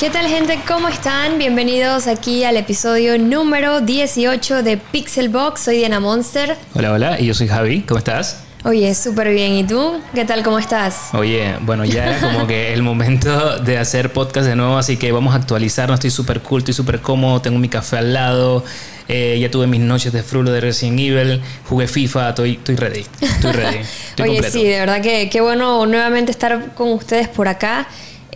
¿Qué 0.00 0.08
tal 0.08 0.26
gente? 0.26 0.58
¿Cómo 0.66 0.88
están? 0.88 1.36
Bienvenidos 1.36 2.06
aquí 2.06 2.42
al 2.44 2.56
episodio 2.56 3.18
número 3.18 3.82
18 3.82 4.62
de 4.62 4.78
Pixel 4.78 5.28
Box. 5.28 5.60
Soy 5.60 5.76
Diana 5.76 6.00
Monster. 6.00 6.56
Hola, 6.74 6.92
hola, 6.92 7.20
y 7.20 7.26
yo 7.26 7.34
soy 7.34 7.48
Javi. 7.48 7.82
¿Cómo 7.82 7.98
estás? 7.98 8.44
Oye, 8.64 8.94
súper 8.94 9.30
bien. 9.30 9.52
¿Y 9.56 9.64
tú? 9.64 10.00
¿Qué 10.14 10.24
tal? 10.24 10.42
¿Cómo 10.42 10.58
estás? 10.58 11.10
Oye, 11.12 11.54
bueno, 11.60 11.84
ya 11.84 12.06
era 12.06 12.20
como 12.20 12.46
que 12.46 12.72
el 12.72 12.82
momento 12.82 13.58
de 13.58 13.76
hacer 13.76 14.10
podcast 14.12 14.46
de 14.46 14.56
nuevo, 14.56 14.78
así 14.78 14.96
que 14.96 15.12
vamos 15.12 15.34
a 15.34 15.36
actualizarnos. 15.36 15.96
Estoy 15.96 16.10
súper 16.10 16.40
cool, 16.40 16.60
estoy 16.60 16.74
súper 16.74 17.00
cómodo, 17.00 17.42
tengo 17.42 17.58
mi 17.58 17.68
café 17.68 17.98
al 17.98 18.14
lado. 18.14 18.64
eh, 19.06 19.38
ya 19.38 19.50
tuve 19.50 19.66
mis 19.66 19.80
noches 19.80 20.12
de 20.14 20.22
frulo 20.22 20.50
de 20.50 20.60
Resident 20.62 20.98
Evil, 20.98 21.42
jugué 21.68 21.86
FIFA, 21.88 22.30
estoy, 22.30 22.52
estoy 22.52 22.76
ready. 22.76 23.04
Estoy 23.20 23.52
ready. 23.52 23.78
Estoy 23.78 24.24
Oye, 24.28 24.32
completo. 24.36 24.58
sí, 24.58 24.64
de 24.64 24.78
verdad 24.78 25.02
que 25.02 25.28
qué 25.28 25.40
bueno 25.42 25.84
nuevamente 25.84 26.30
estar 26.30 26.74
con 26.74 26.90
ustedes 26.92 27.28
por 27.28 27.48
acá. 27.48 27.86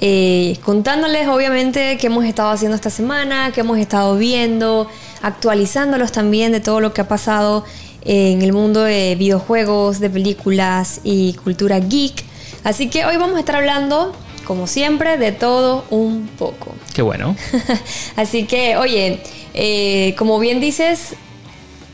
Eh, 0.01 0.59
contándoles 0.65 1.29
obviamente 1.29 1.97
qué 1.99 2.09
hemos 2.09 2.25
estado 2.25 2.51
haciendo 2.51 2.75
esta 2.75 2.91
semana, 2.91 3.53
qué 3.53 3.61
hemos 3.61 3.79
estado 3.79 4.17
viendo, 4.17 4.89
actualizándolos 5.23 6.13
también 6.13 6.53
de 6.53 6.61
todo 6.61 6.81
lo 6.81 6.93
que 6.93 7.01
ha 7.01 7.09
pasado 7.09 7.65
en 8.05 8.43
el 8.43 8.53
mundo 8.53 8.83
de 8.83 9.15
videojuegos, 9.17 10.01
de 10.01 10.11
películas 10.11 11.01
y 11.05 11.35
cultura 11.35 11.81
geek. 11.81 12.25
Así 12.65 12.89
que 12.89 13.05
hoy 13.05 13.17
vamos 13.17 13.37
a 13.37 13.41
estar 13.41 13.57
hablando, 13.57 14.15
como 14.47 14.67
siempre, 14.67 15.17
de 15.17 15.33
todo 15.33 15.85
un 15.91 16.29
poco. 16.39 16.75
Qué 16.95 17.03
bueno. 17.03 17.37
Así 18.17 18.45
que, 18.45 18.77
oye, 18.77 19.23
eh, 19.55 20.15
como 20.19 20.39
bien 20.39 20.61
dices, 20.61 21.15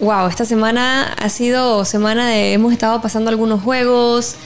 wow, 0.01 0.27
esta 0.29 0.45
semana 0.45 1.13
ha 1.13 1.29
sido 1.29 1.85
semana 1.85 2.29
de. 2.29 2.53
Hemos 2.53 2.73
estado 2.73 3.01
pasando 3.01 3.31
algunos 3.31 3.63
juegos, 3.63 4.37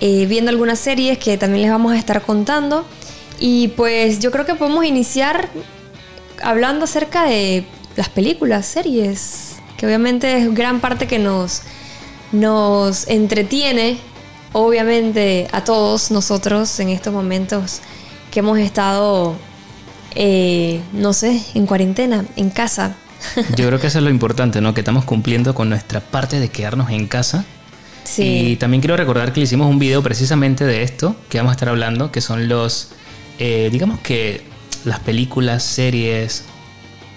eh, 0.00 0.26
viendo 0.26 0.50
algunas 0.50 0.78
series 0.78 1.18
que 1.18 1.36
también 1.36 1.62
les 1.62 1.70
vamos 1.70 1.92
a 1.92 1.98
estar 1.98 2.22
contando. 2.22 2.84
Y 3.38 3.68
pues 3.68 4.18
yo 4.20 4.30
creo 4.30 4.44
que 4.44 4.54
podemos 4.54 4.84
iniciar 4.84 5.48
hablando 6.42 6.84
acerca 6.84 7.24
de 7.24 7.64
las 7.96 8.08
películas, 8.08 8.66
series, 8.66 9.56
que 9.76 9.86
obviamente 9.86 10.38
es 10.38 10.54
gran 10.54 10.80
parte 10.80 11.06
que 11.06 11.18
nos, 11.18 11.62
nos 12.32 13.08
entretiene, 13.08 13.98
obviamente, 14.52 15.48
a 15.52 15.64
todos 15.64 16.10
nosotros 16.10 16.80
en 16.80 16.90
estos 16.90 17.12
momentos 17.12 17.80
que 18.30 18.40
hemos 18.40 18.58
estado, 18.58 19.36
eh, 20.14 20.80
no 20.92 21.12
sé, 21.12 21.42
en 21.54 21.66
cuarentena, 21.66 22.24
en 22.36 22.50
casa. 22.50 22.94
Yo 23.56 23.66
creo 23.66 23.80
que 23.80 23.88
eso 23.88 23.98
es 23.98 24.04
lo 24.04 24.10
importante, 24.10 24.60
¿no? 24.60 24.72
Que 24.74 24.80
estamos 24.80 25.04
cumpliendo 25.04 25.54
con 25.54 25.68
nuestra 25.68 26.00
parte 26.00 26.40
de 26.40 26.48
quedarnos 26.48 26.90
en 26.90 27.06
casa. 27.06 27.44
Sí. 28.10 28.22
Y 28.52 28.56
también 28.56 28.80
quiero 28.80 28.96
recordar 28.96 29.32
que 29.32 29.38
le 29.38 29.44
hicimos 29.44 29.68
un 29.68 29.78
video 29.78 30.02
precisamente 30.02 30.64
de 30.64 30.82
esto, 30.82 31.14
que 31.28 31.38
vamos 31.38 31.52
a 31.52 31.54
estar 31.54 31.68
hablando, 31.68 32.10
que 32.10 32.20
son 32.20 32.48
los, 32.48 32.88
eh, 33.38 33.68
digamos 33.70 34.00
que 34.00 34.42
las 34.84 34.98
películas, 34.98 35.62
series, 35.62 36.44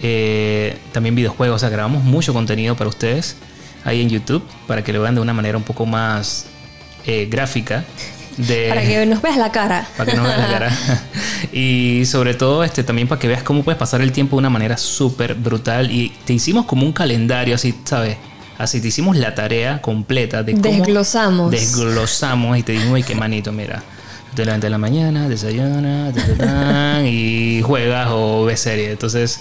eh, 0.02 0.78
también 0.92 1.16
videojuegos, 1.16 1.56
o 1.56 1.60
sea, 1.60 1.70
grabamos 1.70 2.04
mucho 2.04 2.32
contenido 2.34 2.76
para 2.76 2.90
ustedes 2.90 3.38
ahí 3.86 4.02
en 4.02 4.10
YouTube, 4.10 4.44
para 4.68 4.84
que 4.84 4.94
lo 4.94 5.02
vean 5.02 5.16
de 5.16 5.22
una 5.22 5.34
manera 5.34 5.58
un 5.58 5.64
poco 5.64 5.86
más 5.86 6.46
eh, 7.06 7.28
gráfica. 7.30 7.84
De, 8.38 8.68
Para 8.70 8.82
que 8.82 9.06
nos 9.06 9.22
veas 9.22 9.38
la 9.38 9.52
cara. 9.52 9.88
para 9.98 10.12
que 10.12 10.18
no 10.18 10.24
veas 10.24 10.38
la 10.38 10.48
cara. 10.48 10.78
y 11.52 12.04
sobre 12.06 12.34
todo 12.34 12.64
este, 12.64 12.84
también 12.84 13.08
para 13.08 13.20
que 13.20 13.28
veas 13.28 13.44
cómo 13.44 13.64
puedes 13.64 13.80
pasar 13.80 14.02
el 14.02 14.12
tiempo 14.12 14.36
de 14.36 14.40
una 14.40 14.50
manera 14.50 14.78
súper 14.78 15.36
brutal. 15.36 15.92
Y 15.92 16.10
te 16.26 16.34
hicimos 16.34 16.66
como 16.66 16.86
un 16.86 16.94
calendario, 16.94 17.56
así, 17.56 17.74
¿sabes? 17.84 18.18
Así 18.58 18.80
te 18.82 18.88
hicimos 18.90 19.18
la 19.18 19.34
tarea 19.36 19.82
completa 19.82 20.44
de 20.44 20.54
cómo 20.54 20.64
Desglosamos. 20.80 21.52
desglosamos 21.52 22.58
y 22.58 22.64
te 22.64 22.74
dijimos, 22.74 22.96
ay, 22.96 23.04
qué 23.04 23.16
manito, 23.16 23.52
mira. 23.52 23.84
Te 24.36 24.46
levantas 24.46 24.68
en 24.68 24.72
la 24.72 24.78
mañana, 24.78 25.30
desayunas, 25.30 26.14
y 27.06 27.62
juegas 27.64 28.10
o 28.12 28.46
ves 28.46 28.60
serie. 28.62 28.92
Entonces, 28.92 29.40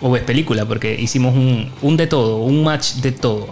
o 0.00 0.10
ves 0.10 0.22
película, 0.22 0.66
porque 0.66 0.94
hicimos 0.98 1.34
un, 1.34 1.70
un 1.82 1.96
de 1.96 2.06
todo, 2.06 2.38
un 2.38 2.62
match 2.64 2.94
de 2.96 3.12
todo. 3.12 3.46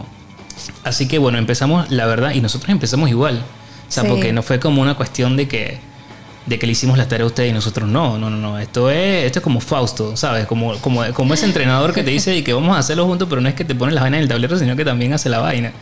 Así 0.85 1.09
que 1.09 1.19
bueno, 1.19 1.39
empezamos, 1.39 1.91
la 1.91 2.07
verdad, 2.07 2.33
y 2.35 2.41
nosotros 2.41 2.71
empezamos 2.71 3.09
igual. 3.11 3.43
O 3.89 3.93
sea, 3.93 4.03
Sí. 4.05 4.09
porque 4.09 4.33
no 4.33 4.43
fue 4.43 4.59
como 4.61 4.81
una 4.83 4.95
cuestión 4.95 5.37
de 5.37 5.49
que, 5.49 5.79
de 6.47 6.59
que 6.59 6.67
le 6.67 6.73
hicimos 6.73 6.99
la 6.99 7.07
tarea 7.07 7.25
a 7.25 7.29
ustedes 7.29 7.51
y 7.51 7.53
nosotros 7.53 7.89
no, 7.89 8.19
no, 8.19 8.29
no, 8.31 8.37
no. 8.37 8.59
Esto 8.59 8.91
es, 8.91 9.25
esto 9.27 9.39
es 9.39 9.43
como 9.43 9.61
Fausto, 9.61 10.17
¿sabes? 10.17 10.47
Como, 10.47 10.77
como, 10.79 11.05
como 11.13 11.35
ese 11.35 11.47
entrenador 11.47 11.93
que 11.95 12.03
te 12.03 12.11
dice 12.11 12.37
y 12.37 12.43
que 12.43 12.53
vamos 12.53 12.75
a 12.77 12.81
hacerlo 12.81 13.07
juntos, 13.07 13.29
pero 13.31 13.41
no 13.41 13.49
es 13.49 13.55
que 13.55 13.65
te 13.65 13.75
pone 13.75 13.93
las 13.93 14.03
vainas 14.03 14.19
en 14.19 14.23
el 14.25 14.29
tablero, 14.29 14.59
sino 14.59 14.75
que 14.77 14.85
también 14.85 15.13
hace 15.13 15.29
la 15.29 15.39
vaina. 15.39 15.73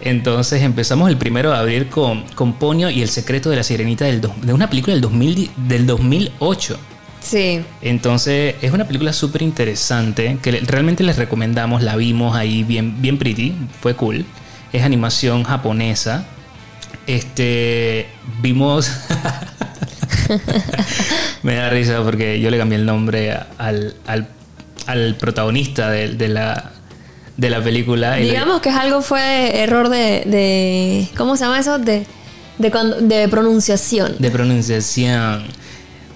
Entonces 0.00 0.62
empezamos 0.62 1.10
el 1.10 1.16
primero 1.16 1.52
a 1.52 1.58
abrir 1.58 1.88
con, 1.88 2.22
con 2.34 2.52
Ponio 2.54 2.88
y 2.88 3.02
el 3.02 3.08
secreto 3.08 3.50
de 3.50 3.56
la 3.56 3.62
sirenita 3.64 4.04
del 4.04 4.20
dos- 4.20 4.40
de 4.40 4.52
una 4.52 4.70
película 4.70 4.94
del, 4.94 5.00
2000, 5.02 5.50
del 5.56 5.86
2008. 5.86 6.78
Sí. 7.20 7.60
Entonces 7.82 8.54
es 8.62 8.72
una 8.72 8.86
película 8.86 9.12
súper 9.12 9.42
interesante 9.42 10.38
que 10.40 10.52
realmente 10.52 11.02
les 11.02 11.16
recomendamos, 11.16 11.82
la 11.82 11.96
vimos 11.96 12.36
ahí 12.36 12.62
bien, 12.62 13.02
bien 13.02 13.18
pretty, 13.18 13.54
fue 13.80 13.94
cool. 13.94 14.24
Es 14.72 14.84
animación 14.84 15.42
japonesa. 15.42 16.24
Este, 17.08 18.06
vimos... 18.40 18.90
Me 21.42 21.54
da 21.56 21.70
risa 21.70 22.02
porque 22.02 22.40
yo 22.40 22.50
le 22.50 22.58
cambié 22.58 22.78
el 22.78 22.86
nombre 22.86 23.36
al, 23.58 23.94
al, 24.06 24.28
al 24.86 25.14
protagonista 25.16 25.90
de, 25.90 26.08
de 26.14 26.28
la, 26.28 26.72
de 27.36 27.50
la 27.50 27.62
película. 27.62 28.16
le- 28.16 28.24
Digamos 28.26 28.60
que 28.60 28.68
es 28.70 28.74
algo 28.76 29.02
fue 29.02 29.60
error 29.62 29.88
de, 29.88 30.22
de 30.26 31.08
¿cómo 31.16 31.36
se 31.36 31.44
llama 31.44 31.58
eso? 31.60 31.78
De, 31.78 32.06
de, 32.58 32.70
cuando- 32.70 32.96
de 33.00 33.28
pronunciación. 33.28 34.16
de 34.18 34.30
pronunciación. 34.30 35.44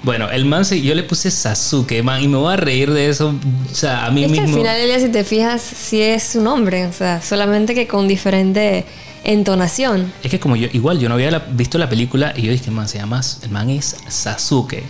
Bueno, 0.05 0.29
el 0.31 0.45
man, 0.47 0.65
se- 0.65 0.83
yo 0.83 0.95
le 0.97 1.05
puse 1.05 1.31
Sasuke, 1.31 2.03
man, 2.03 2.21
y 2.21 2.27
me 2.27 2.37
voy 2.37 2.53
a 2.53 2.57
reír 2.57 2.91
de 2.93 3.09
eso. 3.09 3.37
O 3.71 3.75
sea, 3.75 4.05
a 4.07 4.11
mí 4.11 4.25
es 4.25 4.33
que 4.33 4.41
mismo. 4.41 4.57
al 4.57 4.63
final, 4.63 4.77
Elia, 4.81 4.99
si 4.99 5.09
te 5.11 5.23
fijas, 5.23 5.63
sí 5.63 6.01
es 6.03 6.25
su 6.25 6.41
nombre, 6.43 6.87
o 6.87 6.93
sea, 6.93 7.23
solamente 7.23 7.73
que 7.75 7.87
con 7.87 8.09
diferente 8.09 8.85
entonación. 9.25 10.13
Es 10.23 10.31
que 10.31 10.41
como 10.41 10.57
yo, 10.57 10.69
igual 10.73 10.99
yo 10.99 11.09
no 11.09 11.15
había 11.15 11.31
la- 11.31 11.39
visto 11.41 11.79
la 11.79 11.89
película 11.89 12.33
y 12.37 12.43
yo 12.43 12.53
dije, 12.53 12.71
man, 12.71 12.89
se 12.89 12.99
llama, 12.99 13.21
el 13.43 13.51
man 13.51 13.71
es 13.71 13.97
Sasuke. 14.09 14.83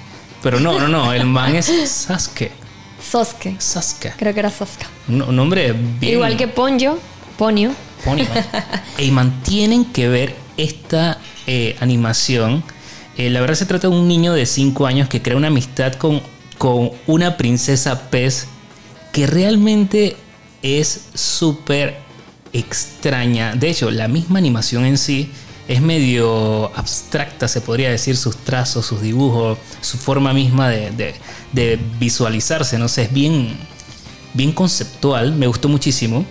Pero 0.43 0.59
no, 0.61 0.79
no, 0.79 0.89
no, 0.89 1.13
el 1.13 1.25
man 1.27 1.55
es 1.55 1.67
Sasuke. 1.89 2.51
Sosuke. 3.11 3.57
Sasuke. 3.59 4.13
Creo 4.17 4.33
que 4.35 4.41
era 4.41 4.51
Sosuke. 4.51 4.87
Un, 5.09 5.23
un 5.23 5.37
nombre 5.37 5.73
bien. 5.73 6.15
Igual 6.15 6.37
que 6.37 6.49
Ponyo, 6.49 6.99
Ponyo. 7.37 7.71
Ponyo. 8.05 8.25
Y 8.99 9.11
mantienen 9.11 9.85
que 9.85 10.09
ver 10.09 10.35
esta 10.57 11.19
eh, 11.47 11.77
animación. 11.81 12.63
Eh, 13.17 13.31
la 13.31 13.41
verdad 13.41 13.55
se 13.57 13.67
trata 13.67 13.89
de 13.89 13.95
un 13.95 14.09
niño 14.09 14.33
de 14.33 14.47
5 14.47 14.87
años 14.87 15.09
que 15.09 15.21
crea 15.23 15.37
una 15.37 15.49
amistad 15.49 15.93
con, 15.95 16.21
con 16.59 16.91
una 17.07 17.37
princesa 17.37 18.09
pez 18.11 18.47
que 19.13 19.27
realmente 19.27 20.17
es 20.63 21.07
súper 21.15 21.99
extraña. 22.53 23.55
De 23.55 23.71
hecho, 23.71 23.91
la 23.91 24.09
misma 24.09 24.39
animación 24.39 24.85
en 24.85 24.99
sí 24.99 25.31
es 25.69 25.81
medio 25.81 26.75
abstracta, 26.77 27.49
se 27.49 27.61
podría 27.61 27.91
decir, 27.91 28.17
sus 28.17 28.37
trazos, 28.37 28.85
sus 28.87 29.01
dibujos, 29.01 29.59
su 29.81 29.97
forma 29.97 30.33
misma 30.33 30.69
de, 30.69 31.15
de- 31.53 31.79
visualizarse, 31.99 32.79
no 32.79 32.89
sé, 32.89 33.03
es 33.05 33.13
bien, 33.13 33.57
bien 34.35 34.53
conceptual, 34.53 35.33
me 35.35 35.47
gustó 35.47 35.69
muchísimo. 35.69 36.25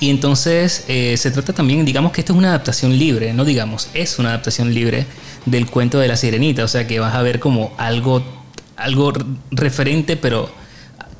Y 0.00 0.10
entonces 0.10 0.84
eh, 0.88 1.16
se 1.16 1.30
trata 1.30 1.52
también, 1.52 1.84
digamos 1.84 2.12
que 2.12 2.20
esto 2.20 2.32
es 2.32 2.38
una 2.38 2.48
adaptación 2.48 2.98
libre, 2.98 3.32
no 3.32 3.44
digamos, 3.44 3.88
es 3.94 4.18
una 4.18 4.30
adaptación 4.30 4.74
libre 4.74 5.06
del 5.46 5.66
cuento 5.66 5.98
de 5.98 6.08
la 6.08 6.16
sirenita, 6.16 6.64
o 6.64 6.68
sea 6.68 6.86
que 6.86 6.98
vas 7.00 7.14
a 7.14 7.22
ver 7.22 7.38
como 7.38 7.72
algo, 7.78 8.22
algo 8.76 9.12
referente, 9.50 10.16
pero 10.16 10.50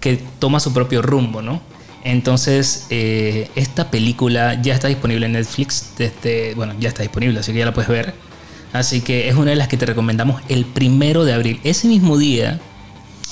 que 0.01 0.19
toma 0.39 0.61
su 0.61 0.73
propio 0.73 1.03
rumbo, 1.03 1.41
¿no? 1.41 1.63
Entonces, 2.05 2.87
eh, 2.91 3.51
esta 3.55 3.91
película 3.91 4.61
ya 4.61 4.75
está 4.75 4.89
disponible 4.89 5.25
en 5.27 5.33
Netflix, 5.33 5.93
desde, 5.97 6.55
bueno, 6.55 6.75
ya 6.79 6.91
está 6.91 7.03
disponible, 7.03 7.41
así 7.41 7.53
que 7.53 7.59
ya 7.59 7.65
la 7.65 7.75
puedes 7.75 7.89
ver. 7.89 8.15
Así 8.75 9.01
que 9.01 9.29
es 9.29 9.37
una 9.37 9.51
de 9.51 9.57
las 9.57 9.69
que 9.69 9.77
te 9.77 9.87
recomendamos 9.87 10.43
el 10.49 10.67
primero 10.67 11.25
de 11.25 11.33
abril. 11.33 11.61
Ese 11.65 11.89
mismo 11.89 12.19
día 12.19 12.61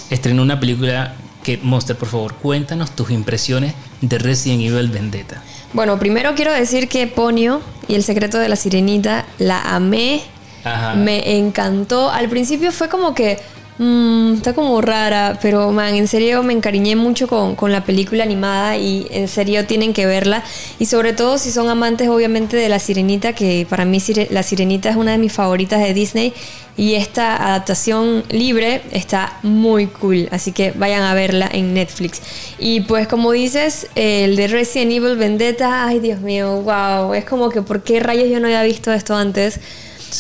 estrenó 0.09 0.43
una 0.43 0.59
película 0.59 1.17
que, 1.43 1.59
Monster, 1.59 1.97
por 1.97 2.09
favor, 2.09 2.35
cuéntanos 2.35 2.93
tus 2.93 3.11
impresiones 3.11 3.75
de 4.01 4.19
Resident 4.19 4.63
Evil 4.63 4.89
Vendetta. 4.89 5.43
Bueno, 5.73 5.99
primero 5.99 6.35
quiero 6.35 6.53
decir 6.53 6.89
que 6.89 7.07
Ponyo 7.07 7.61
y 7.89 7.95
el 7.95 8.05
secreto 8.05 8.39
de 8.39 8.49
la 8.49 8.57
sirenita 8.57 9.27
la 9.39 9.75
amé. 9.75 10.23
Ajá. 10.65 10.95
Me 10.95 11.37
encantó. 11.37 12.11
Al 12.11 12.29
principio 12.29 12.73
fue 12.73 12.89
como 12.89 13.15
que. 13.15 13.39
Mm, 13.79 14.35
está 14.35 14.55
como 14.55 14.81
rara, 14.81 15.39
pero 15.41 15.71
man, 15.73 15.95
en 15.95 16.09
serio 16.09 16.43
me 16.43 16.53
encariñé 16.53 16.97
mucho 16.97 17.29
con, 17.29 17.57
con 17.57 17.73
la 17.73 17.85
película 17.85 18.25
animada 18.25 18.77
y 18.77 19.07
en 19.11 19.29
serio 19.29 19.67
tienen 19.67 19.93
que 19.93 20.07
verla. 20.07 20.43
Y 20.79 20.87
sobre 20.87 21.13
todo 21.13 21.39
si 21.39 21.51
son 21.51 21.69
amantes, 21.69 22.09
obviamente, 22.09 22.57
de 22.57 22.69
La 22.69 22.79
Sirenita, 22.79 23.33
que 23.35 23.67
para 23.69 23.85
mí 23.85 23.99
La 24.31 24.43
Sirenita 24.43 24.91
es 24.91 24.97
una 24.97 25.13
de 25.13 25.19
mis 25.19 25.33
favoritas 25.33 25.81
de 25.81 25.95
Disney. 25.95 26.33
Y 26.75 26.95
esta 26.95 27.37
adaptación 27.37 28.25
libre 28.31 28.81
está 28.93 29.39
muy 29.43 29.89
cool, 29.89 30.29
así 30.31 30.53
que 30.53 30.73
vayan 30.73 31.03
a 31.03 31.13
verla 31.13 31.49
en 31.53 31.75
Netflix. 31.75 32.23
Y 32.59 32.81
pues 32.81 33.07
como 33.07 33.33
dices, 33.33 33.89
el 33.95 34.37
de 34.37 34.49
Resident 34.49 34.93
Evil 34.93 35.17
Vendetta, 35.17 35.87
ay 35.87 36.01
Dios 36.01 36.21
mío, 36.21 36.63
wow, 36.63 37.13
es 37.13 37.27
como 37.27 37.51
que 37.51 37.61
por 37.61 37.83
qué 37.83 38.01
rayos 38.01 38.31
yo 38.31 38.41
no 38.41 38.47
había 38.47 38.63
visto 38.63 38.91
esto 38.91 39.15
antes. 39.15 39.61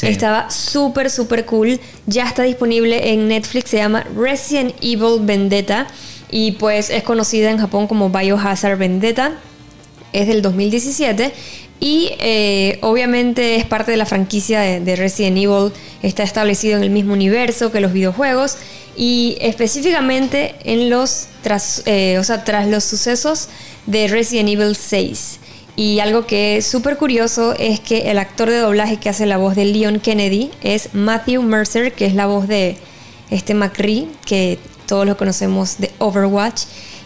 Estaba 0.03 0.50
súper, 0.50 1.11
súper 1.11 1.44
cool. 1.44 1.81
Ya 2.06 2.25
está 2.25 2.43
disponible 2.43 3.12
en 3.12 3.29
Netflix. 3.29 3.71
Se 3.71 3.77
llama 3.79 4.05
Resident 4.17 4.75
Evil 4.81 5.21
Vendetta. 5.21 5.87
Y 6.31 6.53
pues 6.53 6.91
es 6.91 7.03
conocida 7.03 7.50
en 7.50 7.59
Japón 7.59 7.87
como 7.87 8.11
Biohazard 8.11 8.79
Vendetta. 8.79 9.33
Es 10.12 10.27
del 10.29 10.43
2017. 10.43 11.33
Y 11.81 12.11
eh, 12.21 12.79
obviamente 12.83 13.56
es 13.56 13.65
parte 13.65 13.91
de 13.91 13.97
la 13.97 14.06
franquicia 14.06 14.61
de, 14.61 14.81
de 14.81 14.97
Resident 14.97 15.37
Evil. 15.37 15.73
Está 16.03 16.23
establecido 16.23 16.77
en 16.77 16.85
el 16.85 16.91
mismo 16.91 17.12
universo 17.12 17.73
que 17.73 17.81
los 17.81 17.93
videojuegos. 17.93 18.56
Y 18.97 19.37
específicamente 19.41 20.55
en 20.65 20.91
los 20.91 21.29
tras, 21.43 21.83
eh, 21.87 22.19
o 22.19 22.25
sea, 22.25 22.45
tras 22.45 22.69
los 22.69 22.85
sucesos 22.85 23.49
de 23.87 24.09
Resident 24.09 24.49
Evil 24.49 24.77
6. 24.77 25.38
Y 25.75 26.01
algo 26.01 26.27
que 26.27 26.59
es 26.59 26.67
súper 26.67 26.97
curioso 26.99 27.55
es 27.59 27.81
que 27.81 28.11
el 28.11 28.19
actor 28.19 28.51
de 28.51 28.59
doblaje 28.59 28.99
que 28.99 29.09
hace 29.09 29.25
la 29.27 29.39
voz 29.39 29.57
de 29.57 29.65
Leon 29.65 30.01
Kennedy 30.01 30.51
es 30.63 30.91
Matthew 30.93 31.43
Mercer, 31.43 31.93
que 31.95 32.05
es 32.07 32.15
la 32.15 32.27
voz 32.27 32.47
de 32.47 32.77
este 33.31 33.55
McCree, 33.55 34.09
que 34.27 34.59
todos 34.87 35.07
lo 35.07 35.17
conocemos 35.17 35.79
de 35.79 35.91
Overwatch. 35.99 36.65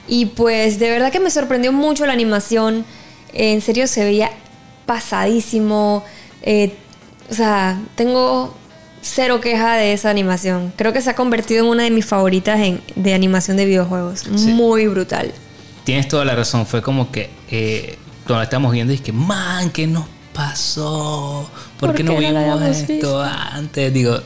Y 0.08 0.26
pues 0.26 0.78
de 0.80 0.90
verdad 0.90 1.12
que 1.12 1.20
me 1.20 1.30
sorprendió 1.30 1.72
mucho 1.72 2.06
la 2.06 2.12
animación. 2.12 2.84
En 3.32 3.60
serio 3.60 3.86
se 3.86 4.04
veía 4.04 4.30
pasadísimo. 4.86 6.04
Eh, 6.42 6.72
o 7.30 7.34
sea, 7.34 7.80
tengo 7.94 8.54
cero 9.02 9.40
queja 9.40 9.76
de 9.76 9.92
esa 9.92 10.10
animación. 10.10 10.72
Creo 10.76 10.92
que 10.92 11.00
se 11.00 11.10
ha 11.10 11.14
convertido 11.14 11.64
en 11.64 11.70
una 11.70 11.84
de 11.84 11.90
mis 11.90 12.06
favoritas 12.06 12.58
en- 12.60 12.80
de 12.96 13.14
animación 13.14 13.56
de 13.56 13.64
videojuegos. 13.66 14.20
Sí. 14.20 14.48
Muy 14.48 14.86
brutal. 14.88 15.32
Tienes 15.84 16.08
toda 16.08 16.24
la 16.24 16.34
razón. 16.34 16.66
Fue 16.66 16.82
como 16.82 17.10
que 17.12 17.30
eh, 17.50 17.96
cuando 18.26 18.38
la 18.38 18.44
estábamos 18.44 18.72
viendo, 18.72 18.92
dije, 18.92 19.12
man, 19.12 19.70
¿qué 19.70 19.86
nos 19.86 20.04
pasó? 20.32 21.48
¿Por, 21.78 21.90
¿Por 21.90 21.96
qué 21.96 22.02
no 22.02 22.16
qué 22.16 22.26
vimos 22.26 22.62
esto 22.62 22.92
visto? 22.92 23.22
antes? 23.22 23.92
Digo, 23.94 24.18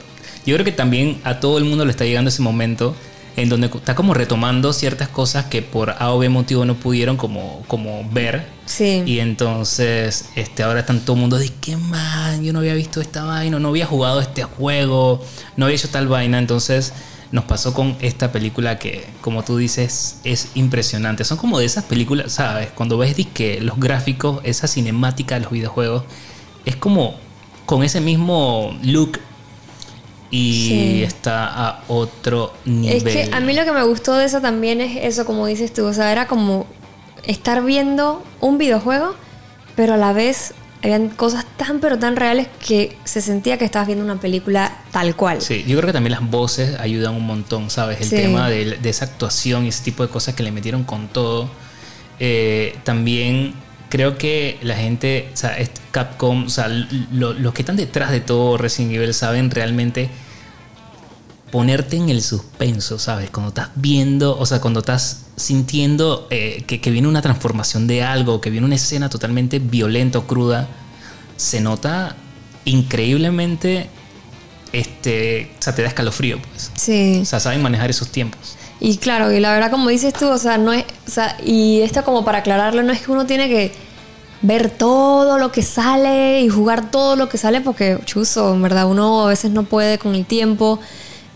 yo 0.47 0.55
creo 0.55 0.65
que 0.65 0.73
también 0.73 1.21
a 1.23 1.39
todo 1.39 1.59
el 1.59 1.65
mundo 1.65 1.85
le 1.85 1.91
está 1.91 2.05
llegando 2.05 2.31
ese 2.31 2.41
momento 2.43 2.95
en 3.37 3.49
donde 3.49 3.69
está 3.69 3.95
como 3.95 4.15
retomando 4.15 4.73
ciertas 4.73 5.09
cosas 5.09 5.45
que 5.47 5.63
por 5.63 5.91
A 5.99 6.13
o 6.13 6.19
B 6.19 6.29
motivo 6.29 6.65
no 6.65 6.75
pudieron 6.77 7.17
como, 7.17 7.63
como 7.69 8.09
ver. 8.11 8.47
Sí. 8.67 9.03
Y 9.05 9.21
entonces, 9.21 10.31
este, 10.35 10.63
ahora 10.63 10.81
está 10.81 10.95
todo 10.99 11.15
el 11.15 11.21
mundo 11.21 11.39
de 11.39 11.49
que 11.49 11.77
man, 11.77 12.43
yo 12.43 12.53
no 12.53 12.61
había 12.61 12.75
visto 12.75 13.01
esta 13.01 13.25
vaina, 13.25 13.59
no 13.59 13.69
había 13.69 13.87
jugado 13.87 14.21
este 14.21 14.45
juego, 14.45 15.25
no 15.57 15.67
había 15.67 15.77
hecho 15.77 15.89
tal 15.89 16.09
vaina. 16.09 16.39
Entonces, 16.39 16.93
nos 17.33 17.45
pasó 17.45 17.73
con 17.75 17.97
esta 18.01 18.33
película 18.33 18.79
que, 18.79 19.07
como 19.21 19.45
tú 19.45 19.57
dices, 19.57 20.19
es 20.25 20.49
impresionante. 20.55 21.25
Son 21.25 21.39
como 21.39 21.59
de 21.59 21.65
esas 21.65 21.85
películas, 21.85 22.33
¿sabes? 22.33 22.71
Cuando 22.75 22.99
ves 22.99 23.15
que 23.33 23.61
los 23.61 23.79
gráficos, 23.79 24.41
esa 24.43 24.67
cinemática 24.67 25.37
de 25.37 25.43
los 25.43 25.53
videojuegos, 25.53 26.05
es 26.65 26.77
como 26.77 27.15
con 27.67 27.85
ese 27.85 28.01
mismo 28.01 28.77
look 28.83 29.21
y 30.31 30.67
Sí. 30.69 31.03
está 31.03 31.47
a 31.47 31.83
otro 31.89 32.53
nivel. 32.65 32.97
Es 32.97 33.05
que 33.05 33.35
a 33.35 33.41
mí 33.41 33.53
lo 33.53 33.65
que 33.65 33.73
me 33.73 33.83
gustó 33.85 34.15
de 34.15 34.25
eso 34.25 34.41
también 34.41 34.81
es 34.81 34.99
eso, 35.03 35.25
como 35.25 35.47
dices 35.47 35.73
tú, 35.73 35.87
o 35.87 35.93
sea, 35.93 36.13
era 36.13 36.27
como 36.27 36.67
estar 37.25 37.63
viendo 37.65 38.25
un 38.41 38.59
videojuego, 38.59 39.15
pero 39.77 39.95
a 39.95 39.97
la 39.97 40.13
vez 40.13 40.55
habían 40.83 41.09
cosas 41.11 41.45
tan 41.57 41.79
pero 41.81 41.99
tan 41.99 42.17
reales 42.17 42.49
que 42.67 42.97
se 43.05 43.21
sentía 43.21 43.59
que 43.59 43.65
estabas 43.67 43.87
viendo 43.87 44.05
una 44.05 44.19
película 44.21 44.79
tal 44.91 45.15
cual. 45.17 45.41
Sí, 45.43 45.65
yo 45.67 45.77
creo 45.77 45.89
que 45.89 45.93
también 45.93 46.13
las 46.13 46.31
voces 46.31 46.79
ayudan 46.81 47.15
un 47.15 47.27
montón, 47.27 47.69
¿sabes? 47.71 48.01
El 48.01 48.09
Sí. 48.09 48.17
tema 48.17 48.49
de, 48.49 48.77
de 48.79 48.89
esa 48.89 49.05
actuación 49.05 49.67
y 49.67 49.69
ese 49.69 49.85
tipo 49.85 50.03
de 50.03 50.09
cosas 50.09 50.35
que 50.35 50.43
le 50.43 50.53
metieron 50.53 50.85
con 50.85 51.09
todo. 51.09 51.51
Eh, 52.19 52.77
también 52.85 53.55
creo 53.89 54.17
que 54.19 54.59
la 54.63 54.77
gente, 54.77 55.29
o 55.33 55.37
sea, 55.37 55.57
Capcom, 55.91 56.45
o 56.47 56.49
sea, 56.49 56.69
lo- 56.69 57.33
los 57.33 57.53
que 57.55 57.63
están 57.63 57.77
detrás 57.77 58.11
de 58.11 58.21
todo 58.21 58.57
Resident 58.57 58.95
Evil 58.95 59.13
saben 59.15 59.51
realmente 59.51 60.09
ponerte 61.51 61.97
en 61.97 62.09
el 62.09 62.23
suspenso, 62.23 62.99
¿sabes? 62.99 63.31
Cuando 63.31 63.49
estás 63.49 63.71
viendo, 63.75 64.39
o 64.39 64.47
sea, 64.47 64.61
cuando 64.61 64.81
estás 64.81 65.27
sintiendo 65.37 66.27
eh, 66.31 66.65
que, 66.67 66.81
que 66.81 66.91
viene 66.91 67.09
una 67.09 67.23
transformación 67.23 67.87
de 67.87 68.03
algo, 68.03 68.41
que 68.41 68.51
viene 68.51 68.67
una 68.67 68.77
escena 68.77 69.09
totalmente 69.09 69.59
violenta 69.59 70.19
o 70.19 70.27
cruda, 70.27 70.69
se 71.37 71.61
nota 71.61 72.17
increíblemente, 72.65 73.89
este, 74.73 75.51
o 75.59 75.63
sea, 75.63 75.75
te 75.75 75.83
da 75.83 75.89
escalofrío, 75.89 76.41
pues. 76.41 76.71
Sí. 76.75 77.21
O 77.23 77.25
sea, 77.25 77.41
saben 77.41 77.63
manejar 77.63 77.91
esos 77.91 78.09
tiempos. 78.09 78.57
Y 78.79 78.97
claro, 78.97 79.31
y 79.31 79.41
la 79.41 79.53
verdad 79.53 79.71
como 79.71 79.91
dices 79.91 80.15
tú, 80.15 80.29
o 80.29 80.39
sea, 80.39 80.57
no 80.57 80.73
es, 80.73 80.85
o 81.07 81.11
sea, 81.11 81.37
y 81.45 81.81
esto 81.81 82.03
como 82.05 82.25
para 82.25 82.39
aclararlo, 82.39 82.83
no 82.83 82.93
es 82.93 83.03
que 83.03 83.11
uno 83.11 83.27
tiene 83.27 83.49
que 83.49 83.73
ver 84.43 84.71
todo 84.71 85.37
lo 85.37 85.53
que 85.53 85.63
sale 85.63 86.41
y 86.41 86.49
jugar 86.49 86.91
todo 86.91 87.15
lo 87.15 87.29
que 87.29 87.37
sale 87.37 87.61
porque 87.61 87.99
chuzo, 88.07 88.55
en 88.55 88.63
verdad 88.63 88.87
uno 88.87 89.27
a 89.27 89.29
veces 89.29 89.51
no 89.51 89.65
puede 89.65 89.99
con 89.99 90.15
el 90.15 90.25
tiempo. 90.25 90.81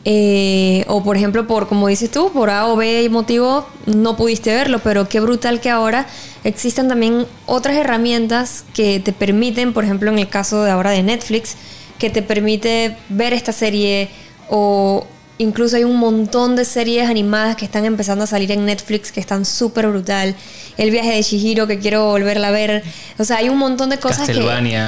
Eh, 0.07 0.85
o 0.89 1.03
por 1.03 1.17
ejemplo, 1.17 1.47
por 1.47 1.67
como 1.67 1.89
dices 1.89 2.11
tú, 2.11 2.31
por 2.31 2.51
A 2.51 2.67
o 2.67 2.77
B 2.77 3.09
motivo 3.09 3.67
no 3.87 4.17
pudiste 4.17 4.55
verlo, 4.55 4.81
pero 4.81 5.09
qué 5.09 5.19
brutal 5.21 5.61
que 5.61 5.71
ahora 5.71 6.07
existen 6.45 6.89
también 6.89 7.27
otras 7.47 7.77
herramientas 7.77 8.65
que 8.75 9.01
te 9.01 9.13
permiten, 9.15 9.73
por 9.73 9.85
ejemplo, 9.85 10.11
en 10.11 10.19
el 10.19 10.29
caso 10.29 10.63
de 10.63 10.71
ahora 10.71 10.91
de 10.91 11.03
Netflix, 11.03 11.57
que 11.99 12.11
te 12.11 12.21
permite 12.21 12.97
ver 13.09 13.33
esta 13.33 13.53
serie 13.53 14.11
o 14.51 15.07
incluso 15.39 15.77
hay 15.77 15.85
un 15.85 15.97
montón 15.97 16.55
de 16.55 16.67
series 16.67 17.09
animadas 17.09 17.57
que 17.57 17.65
están 17.65 17.87
empezando 17.87 18.25
a 18.25 18.27
salir 18.27 18.53
en 18.53 18.67
Netflix 18.67 19.11
que 19.11 19.21
están 19.21 19.47
súper 19.47 19.87
brutal. 19.89 20.35
El 20.77 20.91
viaje 20.91 21.13
de 21.13 21.23
Shihiro 21.23 21.67
que 21.67 21.79
quiero 21.79 22.05
volverla 22.09 22.49
a 22.49 22.51
ver. 22.51 22.85
O 23.19 23.25
sea, 23.25 23.39
hay 23.39 23.49
un 23.49 23.57
montón 23.59 23.89
de 23.89 23.97
cosas 23.99 24.27
que- 24.27 24.35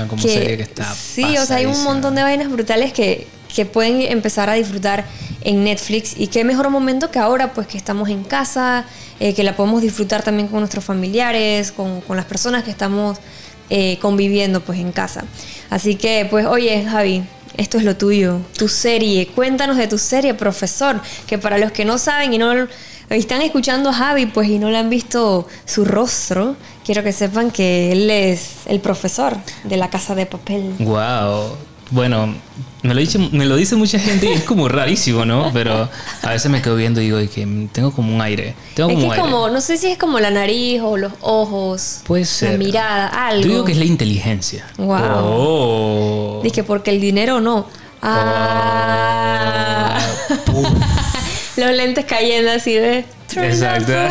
como 0.09 0.23
que... 0.23 0.29
serie 0.29 0.57
que 0.59 0.63
está 0.65 0.95
Sí, 0.95 1.23
o 1.39 1.47
sea, 1.47 1.57
hay 1.57 1.65
un 1.67 1.83
montón 1.85 2.15
de 2.15 2.23
vainas 2.23 2.51
brutales 2.51 2.93
que, 2.93 3.27
que 3.56 3.64
pueden 3.64 4.03
empezar 4.03 4.50
a 4.50 4.53
disfrutar 4.53 5.06
en 5.41 5.64
Netflix 5.64 6.12
y 6.14 6.26
qué 6.26 6.44
mejor 6.44 6.69
momento 6.69 7.11
que 7.11 7.19
ahora 7.19 7.55
pues 7.55 7.67
que 7.67 7.79
estamos 7.79 8.11
en 8.11 8.23
casa, 8.23 8.85
eh, 9.19 9.32
que 9.32 9.43
la 9.43 9.56
podemos 9.56 9.81
disfrutar 9.81 10.23
también 10.23 10.49
con 10.49 10.58
nuestros 10.58 10.85
familiares, 10.85 11.73
con, 11.73 12.03
con 12.03 12.19
las 12.19 12.26
personas 12.26 12.64
que 12.64 12.70
estamos 12.70 13.17
eh, 13.70 13.97
conviviendo 14.03 14.61
pues 14.61 14.79
en 14.79 14.93
casa. 14.93 15.25
Así 15.70 15.94
que 15.94 16.26
pues 16.31 16.44
oye 16.44 16.85
Javi, 16.85 17.25
esto 17.56 17.79
es 17.79 17.85
lo 17.85 17.97
tuyo, 17.97 18.41
tu 18.58 18.69
serie, 18.69 19.26
cuéntanos 19.29 19.79
de 19.79 19.88
tu 19.88 19.97
serie, 19.97 20.35
profesor, 20.35 21.00
que 21.26 21.38
para 21.38 21.56
los 21.56 21.73
que 21.73 21.87
no 21.87 21.97
saben 21.97 22.35
y 22.35 22.38
no 22.38 22.53
están 23.08 23.41
escuchando 23.41 23.88
a 23.88 23.94
Javi 23.94 24.27
pues 24.27 24.51
y 24.51 24.58
no 24.58 24.69
le 24.69 24.77
han 24.77 24.91
visto 24.91 25.48
su 25.65 25.86
rostro, 25.86 26.56
quiero 26.84 27.03
que 27.03 27.13
sepan 27.13 27.51
que 27.51 27.91
él 27.93 28.10
es 28.10 28.67
el 28.67 28.81
profesor 28.81 29.34
de 29.65 29.79
la 29.79 29.89
casa 29.89 30.15
de 30.15 30.27
papel. 30.27 30.75
Wow. 30.79 31.56
Bueno, 31.90 32.34
me 32.82 32.94
lo, 32.94 33.00
dice, 33.00 33.19
me 33.19 33.46
lo 33.46 33.55
dice 33.56 33.76
mucha 33.76 33.98
gente 33.98 34.26
y 34.28 34.32
es 34.32 34.43
como 34.43 34.69
rarísimo, 34.69 35.24
¿no? 35.24 35.50
Pero 35.52 35.88
a 36.22 36.31
veces 36.31 36.50
me 36.50 36.60
quedo 36.60 36.74
viendo 36.76 37.00
y 37.00 37.05
digo 37.05 37.20
y 37.20 37.28
que 37.28 37.46
tengo 37.72 37.93
como 37.93 38.14
un 38.14 38.20
aire. 38.20 38.55
Tengo 38.74 38.90
Es 38.90 38.96
como 38.96 39.08
que 39.10 39.16
es 39.16 39.22
como, 39.22 39.48
no 39.48 39.60
sé 39.60 39.76
si 39.76 39.88
es 39.88 39.98
como 39.98 40.19
la 40.19 40.31
nariz 40.31 40.81
o 40.82 40.96
los 40.96 41.12
ojos. 41.20 42.00
Puede 42.05 42.24
ser. 42.24 42.52
La 42.52 42.58
mirada, 42.58 43.06
algo. 43.28 43.43
Yo 43.43 43.48
digo 43.48 43.64
que 43.64 43.72
es 43.72 43.78
la 43.78 43.84
inteligencia. 43.84 44.66
Wow. 44.78 44.98
Oh. 45.00 46.40
Dice 46.43 46.64
porque 46.64 46.90
el 46.90 47.00
dinero 47.00 47.40
no. 47.40 47.66
Ah. 48.02 49.19
Puf. 50.44 50.69
los 51.56 51.70
lentes 51.72 52.05
cayendo 52.05 52.50
así 52.50 52.74
de. 52.74 53.05
Exacto. 53.36 53.93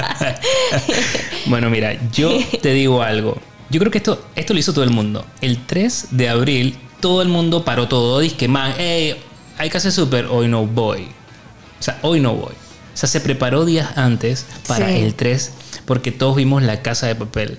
Bueno, 1.46 1.70
mira, 1.70 1.96
yo 2.12 2.38
te 2.62 2.72
digo 2.72 3.02
algo. 3.02 3.36
Yo 3.70 3.78
creo 3.78 3.90
que 3.90 3.98
esto, 3.98 4.24
esto 4.36 4.52
lo 4.52 4.58
hizo 4.60 4.72
todo 4.72 4.84
el 4.84 4.90
mundo. 4.90 5.24
El 5.40 5.64
3 5.64 6.08
de 6.10 6.28
abril, 6.28 6.76
todo 7.00 7.22
el 7.22 7.28
mundo 7.28 7.64
paró 7.64 7.88
todo. 7.88 8.18
Dice 8.20 8.36
que, 8.36 8.48
man, 8.48 8.74
hey, 8.76 9.14
hay 9.58 9.70
que 9.70 9.76
hacer 9.76 9.92
súper. 9.92 10.26
Hoy 10.26 10.48
no 10.48 10.66
voy. 10.66 11.02
O 11.78 11.82
sea, 11.82 11.98
hoy 12.02 12.20
no 12.20 12.34
voy. 12.34 12.52
O 12.52 12.96
sea, 13.00 13.08
se 13.08 13.20
preparó 13.20 13.64
días 13.64 13.96
antes 13.96 14.44
para 14.66 14.88
Sí. 14.88 14.96
el 15.00 15.14
3 15.14 15.52
porque 15.86 16.12
todos 16.12 16.36
vimos 16.36 16.62
la 16.62 16.82
casa 16.82 17.06
de 17.06 17.14
papel. 17.14 17.58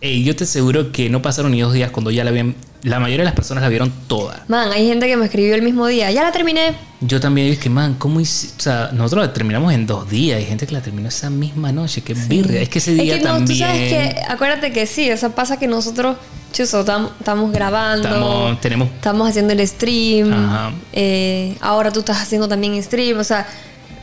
Y 0.00 0.24
yo 0.24 0.34
te 0.36 0.44
aseguro 0.44 0.92
que 0.92 1.08
no 1.10 1.22
pasaron 1.22 1.52
ni 1.52 1.60
dos 1.60 1.72
días 1.72 1.90
cuando 1.90 2.10
ya 2.10 2.24
la 2.24 2.30
habían. 2.30 2.54
La 2.86 3.00
mayoría 3.00 3.22
de 3.22 3.30
las 3.30 3.34
personas 3.34 3.62
la 3.62 3.68
vieron 3.68 3.92
toda. 4.06 4.44
Man, 4.46 4.70
hay 4.70 4.86
gente 4.86 5.08
que 5.08 5.16
me 5.16 5.24
escribió 5.24 5.54
el 5.56 5.62
mismo 5.62 5.88
día. 5.88 6.08
Ya 6.12 6.22
la 6.22 6.30
terminé. 6.30 6.72
Yo 7.00 7.18
también 7.20 7.50
dije, 7.50 7.68
man, 7.68 7.96
¿cómo 7.98 8.20
hice? 8.20 8.48
O 8.56 8.60
sea, 8.60 8.90
nosotros 8.92 9.26
la 9.26 9.32
terminamos 9.32 9.72
en 9.74 9.86
dos 9.88 10.08
días. 10.08 10.38
Hay 10.38 10.44
gente 10.46 10.68
que 10.68 10.72
la 10.72 10.80
terminó 10.80 11.08
esa 11.08 11.28
misma 11.28 11.72
noche. 11.72 12.02
Qué 12.02 12.14
birria. 12.14 12.62
Es 12.62 12.68
que 12.68 12.78
ese 12.78 12.94
día 12.94 13.16
es 13.16 13.18
que 13.22 13.26
no, 13.26 13.34
también. 13.36 13.58
tú 13.58 13.64
sabes 13.64 13.88
que, 13.92 14.20
acuérdate 14.28 14.72
que 14.72 14.86
sí, 14.86 15.10
o 15.10 15.16
sea, 15.16 15.30
pasa 15.30 15.58
que 15.58 15.66
nosotros, 15.66 16.16
chuzo, 16.52 16.84
tam- 16.84 17.10
estamos 17.18 17.50
grabando, 17.52 18.06
Estamos- 18.06 18.60
tenemos- 18.60 18.88
estamos 18.94 19.28
haciendo 19.28 19.52
el 19.52 19.66
stream, 19.66 20.32
Ajá. 20.32 20.70
eh, 20.92 21.56
ahora 21.60 21.90
tú 21.90 21.98
estás 22.00 22.18
haciendo 22.22 22.46
también 22.46 22.80
stream, 22.82 23.18
o 23.18 23.24
sea, 23.24 23.48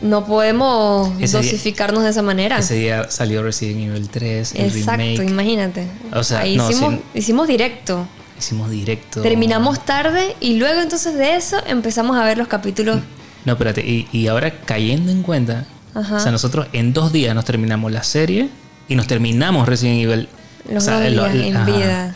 no 0.01 0.25
podemos 0.25 1.09
Ese 1.21 1.39
día- 1.39 1.49
dosificarnos 1.51 2.03
de 2.03 2.09
esa 2.09 2.21
manera. 2.21 2.57
Ese 2.59 2.75
día 2.75 3.09
salió 3.09 3.41
Resident 3.43 3.79
Evil 3.91 4.09
3, 4.09 4.53
el 4.55 4.65
Exacto, 4.65 4.91
remake. 5.01 5.23
imagínate. 5.29 5.87
O 6.13 6.21
sea, 6.21 6.39
Ahí 6.39 6.57
no, 6.57 6.69
hicimos, 6.69 6.95
sí. 6.95 6.99
hicimos 7.19 7.47
directo. 7.47 8.05
Hicimos 8.43 8.69
directo. 8.69 9.21
Terminamos 9.21 9.85
tarde 9.85 10.35
y 10.41 10.57
luego 10.57 10.81
entonces 10.81 11.15
de 11.15 11.35
eso 11.37 11.57
empezamos 11.65 12.17
a 12.17 12.25
ver 12.25 12.37
los 12.37 12.47
capítulos. 12.49 12.99
No, 13.45 13.53
espérate. 13.53 13.81
Y, 13.81 14.07
y 14.11 14.27
ahora 14.27 14.59
cayendo 14.65 15.11
en 15.13 15.23
cuenta. 15.23 15.65
Ajá. 15.95 16.17
O 16.17 16.19
sea, 16.19 16.31
nosotros 16.31 16.67
en 16.73 16.91
dos 16.91 17.13
días 17.13 17.33
nos 17.35 17.45
terminamos 17.45 17.91
la 17.91 18.03
serie 18.03 18.49
y 18.89 18.95
nos 18.95 19.07
terminamos 19.07 19.67
Resident 19.67 20.01
Evil. 20.03 20.27
Los 20.69 20.83
o 20.83 20.85
sea, 20.87 20.99
dos 20.99 21.11
lo- 21.13 21.25
en 21.27 21.55
ajá. 21.55 21.65
vida. 21.65 22.15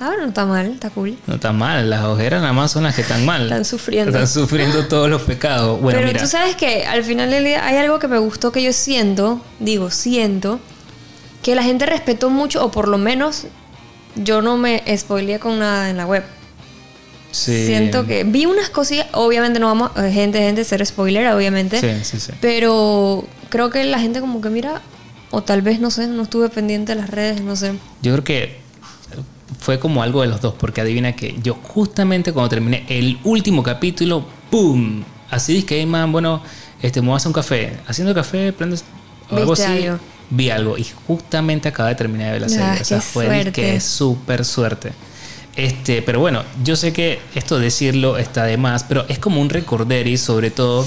Ah, 0.00 0.12
no 0.18 0.26
está 0.26 0.46
mal, 0.46 0.66
está 0.66 0.90
cool. 0.90 1.18
No 1.26 1.34
está 1.36 1.52
mal, 1.52 1.88
las 1.90 2.04
ojeras 2.04 2.40
nada 2.40 2.52
más 2.54 2.70
son 2.70 2.82
las 2.84 2.94
que 2.94 3.02
están 3.02 3.24
mal. 3.26 3.42
Están 3.44 3.64
sufriendo. 3.66 4.10
Están 4.12 4.28
sufriendo 4.28 4.86
todos 4.88 5.08
los 5.10 5.22
pecados. 5.22 5.80
Bueno, 5.80 5.98
Pero 5.98 6.08
mira. 6.12 6.20
tú 6.22 6.26
sabes 6.28 6.56
que 6.56 6.86
al 6.86 7.02
final 7.04 7.30
del 7.30 7.44
día 7.44 7.66
hay 7.66 7.76
algo 7.76 7.98
que 7.98 8.08
me 8.08 8.18
gustó 8.18 8.50
que 8.52 8.62
yo 8.62 8.72
siento, 8.74 9.42
digo, 9.60 9.90
siento, 9.90 10.58
que 11.42 11.54
la 11.54 11.62
gente 11.62 11.84
respetó 11.86 12.28
mucho, 12.30 12.64
o 12.64 12.70
por 12.70 12.88
lo 12.88 12.98
menos 12.98 13.46
yo 14.16 14.42
no 14.42 14.56
me 14.56 14.82
spoileé 14.96 15.38
con 15.38 15.58
nada 15.58 15.90
en 15.90 15.96
la 15.96 16.06
web. 16.06 16.24
Sí. 17.30 17.66
Siento 17.66 18.06
que 18.06 18.24
vi 18.24 18.46
unas 18.46 18.70
cosillas, 18.70 19.06
obviamente 19.12 19.60
no 19.60 19.66
vamos, 19.66 19.90
eh, 19.96 20.10
gente, 20.10 20.38
gente, 20.38 20.64
ser 20.64 20.84
spoiler, 20.84 21.28
obviamente. 21.28 21.80
Sí, 21.80 22.04
sí, 22.04 22.18
sí. 22.18 22.32
Pero 22.40 23.26
creo 23.50 23.70
que 23.70 23.84
la 23.84 23.98
gente 23.98 24.20
como 24.20 24.40
que 24.40 24.48
mira, 24.48 24.80
o 25.30 25.42
tal 25.42 25.60
vez, 25.62 25.78
no 25.80 25.90
sé, 25.90 26.06
no 26.06 26.22
estuve 26.22 26.48
pendiente 26.48 26.94
de 26.94 27.00
las 27.00 27.10
redes, 27.10 27.42
no 27.42 27.54
sé. 27.54 27.74
Yo 28.02 28.12
creo 28.12 28.24
que 28.24 28.66
fue 29.58 29.78
como 29.78 30.02
algo 30.02 30.22
de 30.22 30.28
los 30.28 30.40
dos, 30.40 30.54
porque 30.54 30.80
adivina 30.80 31.14
que 31.14 31.36
yo 31.42 31.54
justamente 31.54 32.32
cuando 32.32 32.48
terminé 32.48 32.84
el 32.88 33.18
último 33.24 33.62
capítulo, 33.62 34.24
¡pum! 34.50 35.02
Así 35.30 35.58
es 35.58 35.64
que, 35.64 35.84
man, 35.84 36.12
bueno, 36.12 36.42
este, 36.80 37.00
me 37.00 37.08
voy 37.08 37.14
a 37.14 37.16
hacer 37.16 37.28
un 37.28 37.34
café. 37.34 37.78
Haciendo 37.86 38.14
café, 38.14 38.52
prendes 38.52 38.84
o 39.30 39.36
algo 39.36 39.52
así. 39.52 39.62
¿Viste 39.62 39.88
algo? 39.88 40.00
Vi 40.30 40.50
algo 40.50 40.76
y 40.76 40.86
justamente 41.06 41.68
acaba 41.68 41.88
de 41.90 41.94
terminar 41.94 42.26
de 42.26 42.32
ver 42.32 42.42
la 42.42 42.48
serie. 42.48 42.64
Ah, 42.64 42.78
o 42.80 42.84
sea, 42.84 43.00
fue 43.00 43.52
que 43.52 43.80
súper 43.80 44.44
suerte. 44.44 44.92
Este, 45.56 46.02
pero 46.02 46.20
bueno, 46.20 46.42
yo 46.64 46.76
sé 46.76 46.92
que 46.92 47.20
esto 47.34 47.58
decirlo 47.58 48.18
está 48.18 48.44
de 48.44 48.56
más, 48.58 48.84
pero 48.84 49.06
es 49.08 49.18
como 49.18 49.40
un 49.40 49.48
recorder 49.48 50.18
sobre 50.18 50.50
todo 50.50 50.86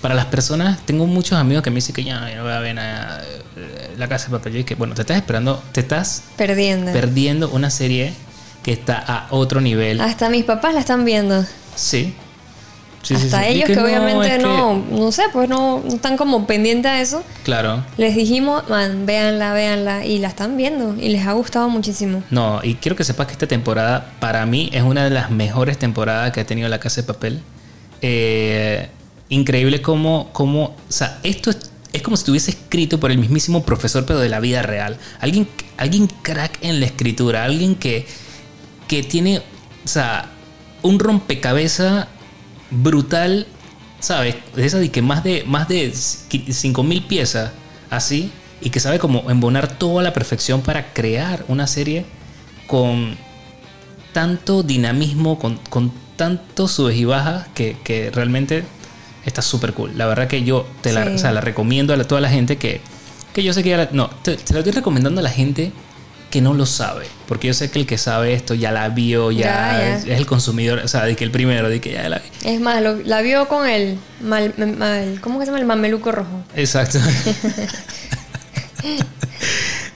para 0.00 0.14
las 0.14 0.26
personas. 0.26 0.84
Tengo 0.84 1.06
muchos 1.06 1.38
amigos 1.38 1.62
que 1.62 1.70
me 1.70 1.76
dicen 1.76 1.94
que 1.94 2.04
ya 2.04 2.20
no 2.34 2.42
voy 2.42 2.52
a 2.52 2.58
ver 2.60 2.74
nada, 2.74 3.22
eh, 3.56 3.94
la 3.96 4.08
casa 4.08 4.26
de 4.26 4.32
papel. 4.32 4.54
Yo 4.54 4.58
dije, 4.58 4.74
bueno, 4.74 4.94
te 4.94 5.02
estás 5.02 5.16
esperando, 5.18 5.62
te 5.72 5.80
estás 5.80 6.22
Perdiendo. 6.36 6.92
perdiendo 6.92 7.48
una 7.50 7.70
serie 7.70 8.12
que 8.62 8.72
está 8.72 8.98
a 8.98 9.28
otro 9.30 9.60
nivel. 9.60 10.00
Hasta 10.00 10.28
mis 10.30 10.44
papás 10.44 10.74
la 10.74 10.80
están 10.80 11.04
viendo. 11.04 11.44
Sí. 11.76 12.14
Sí, 13.02 13.14
Hasta 13.14 13.42
sí. 13.44 13.48
Ellos 13.50 13.66
que, 13.70 13.78
obviamente 13.78 14.26
es 14.26 14.36
que- 14.38 14.42
no, 14.42 14.74
no 14.90 15.12
sé, 15.12 15.22
pues 15.32 15.48
no, 15.48 15.82
no 15.84 15.94
están 15.94 16.16
como 16.16 16.46
pendientes 16.46 16.90
a 16.90 17.00
eso. 17.00 17.22
Claro. 17.44 17.84
Les 17.96 18.14
dijimos, 18.16 18.68
man, 18.68 19.06
véanla, 19.06 19.52
véanla, 19.52 20.04
y 20.04 20.18
la 20.18 20.28
están 20.28 20.56
viendo, 20.56 20.94
y 21.00 21.08
les 21.10 21.26
ha 21.26 21.32
gustado 21.32 21.68
muchísimo. 21.68 22.22
No, 22.30 22.60
y 22.62 22.74
quiero 22.74 22.96
que 22.96 23.04
sepas 23.04 23.26
que 23.28 23.32
esta 23.34 23.46
temporada 23.46 24.10
para 24.20 24.44
mí 24.46 24.68
es 24.72 24.82
una 24.82 25.04
de 25.04 25.10
las 25.10 25.30
mejores 25.30 25.78
temporadas 25.78 26.32
que 26.32 26.40
ha 26.40 26.46
tenido 26.46 26.68
La 26.68 26.80
Casa 26.80 27.00
de 27.02 27.06
Papel. 27.06 27.40
Eh, 28.02 28.88
increíble 29.28 29.80
como, 29.82 30.30
como, 30.32 30.64
o 30.64 30.74
sea, 30.88 31.18
esto 31.22 31.50
es, 31.50 31.70
es 31.92 32.02
como 32.02 32.16
si 32.16 32.22
estuviese 32.22 32.50
escrito 32.50 32.98
por 33.00 33.10
el 33.10 33.18
mismísimo 33.18 33.62
profesor, 33.64 34.04
pero 34.06 34.18
de 34.18 34.28
la 34.28 34.40
vida 34.40 34.62
real. 34.62 34.98
Alguien, 35.20 35.48
alguien 35.76 36.08
crack 36.22 36.58
en 36.62 36.80
la 36.80 36.86
escritura, 36.86 37.44
alguien 37.44 37.74
que, 37.76 38.06
que 38.88 39.02
tiene, 39.02 39.38
o 39.84 39.88
sea, 39.88 40.30
un 40.82 40.98
rompecabezas 40.98 42.06
brutal, 42.70 43.46
¿sabes? 44.00 44.36
De 44.54 44.64
esas 44.66 44.80
de 44.80 44.90
que 44.90 45.02
más 45.02 45.24
de, 45.24 45.44
más 45.46 45.68
de 45.68 45.92
5000 45.92 47.02
piezas, 47.04 47.50
así, 47.90 48.30
y 48.60 48.70
que 48.70 48.80
sabe 48.80 48.98
cómo 48.98 49.30
embonar 49.30 49.68
todo 49.78 50.00
a 50.00 50.02
la 50.02 50.12
perfección 50.12 50.62
para 50.62 50.92
crear 50.92 51.44
una 51.48 51.66
serie 51.66 52.04
con 52.66 53.16
tanto 54.12 54.62
dinamismo, 54.62 55.38
con, 55.38 55.58
con 55.70 55.92
tanto 56.16 56.66
subes 56.68 56.96
y 56.96 57.04
bajas, 57.04 57.46
que, 57.54 57.76
que 57.84 58.10
realmente 58.10 58.64
está 59.24 59.42
súper 59.42 59.72
cool. 59.74 59.92
La 59.96 60.06
verdad 60.06 60.26
que 60.26 60.42
yo 60.42 60.66
te 60.80 60.92
la, 60.92 61.04
Sí. 61.04 61.10
o 61.14 61.18
sea, 61.18 61.32
la 61.32 61.40
recomiendo 61.40 61.92
a 61.92 61.96
la- 61.96 62.04
toda 62.04 62.20
la 62.20 62.28
gente 62.28 62.56
que, 62.56 62.80
que 63.32 63.42
yo 63.42 63.52
sé 63.52 63.62
que 63.62 63.70
ya 63.70 63.76
la- 63.76 63.88
no, 63.92 64.08
te, 64.22 64.36
te 64.36 64.52
la 64.52 64.60
estoy 64.60 64.72
recomendando 64.72 65.20
a 65.20 65.22
la 65.22 65.30
gente 65.30 65.72
que 66.30 66.40
no 66.42 66.52
lo 66.54 66.66
sabe, 66.66 67.06
porque 67.26 67.46
yo 67.46 67.54
sé 67.54 67.70
que 67.70 67.78
el 67.78 67.86
que 67.86 67.96
sabe 67.96 68.34
esto 68.34 68.52
ya 68.54 68.70
la 68.70 68.88
vio, 68.90 69.30
ya, 69.30 69.40
Ya, 69.40 69.78
ya. 69.78 69.96
Es, 69.96 70.04
el 70.18 70.26
consumidor, 70.26 70.78
o 70.80 70.88
sea, 70.88 71.04
de 71.04 71.16
que 71.16 71.24
el 71.24 71.30
primero, 71.30 71.70
de 71.70 71.80
que 71.80 71.92
ya 71.92 72.06
la 72.08 72.18
vi. 72.18 72.28
Es 72.48 72.60
más, 72.60 72.82
lo- 72.82 72.96
la 73.02 73.22
vio 73.22 73.48
con 73.48 73.66
el, 73.66 73.98
mal, 74.20 74.52
mal- 74.78 75.20
¿cómo 75.22 75.38
que 75.38 75.46
se 75.46 75.50
llama? 75.50 75.60
El 75.60 75.66
mameluco 75.66 76.12
rojo. 76.12 76.44
Exacto. 76.54 76.98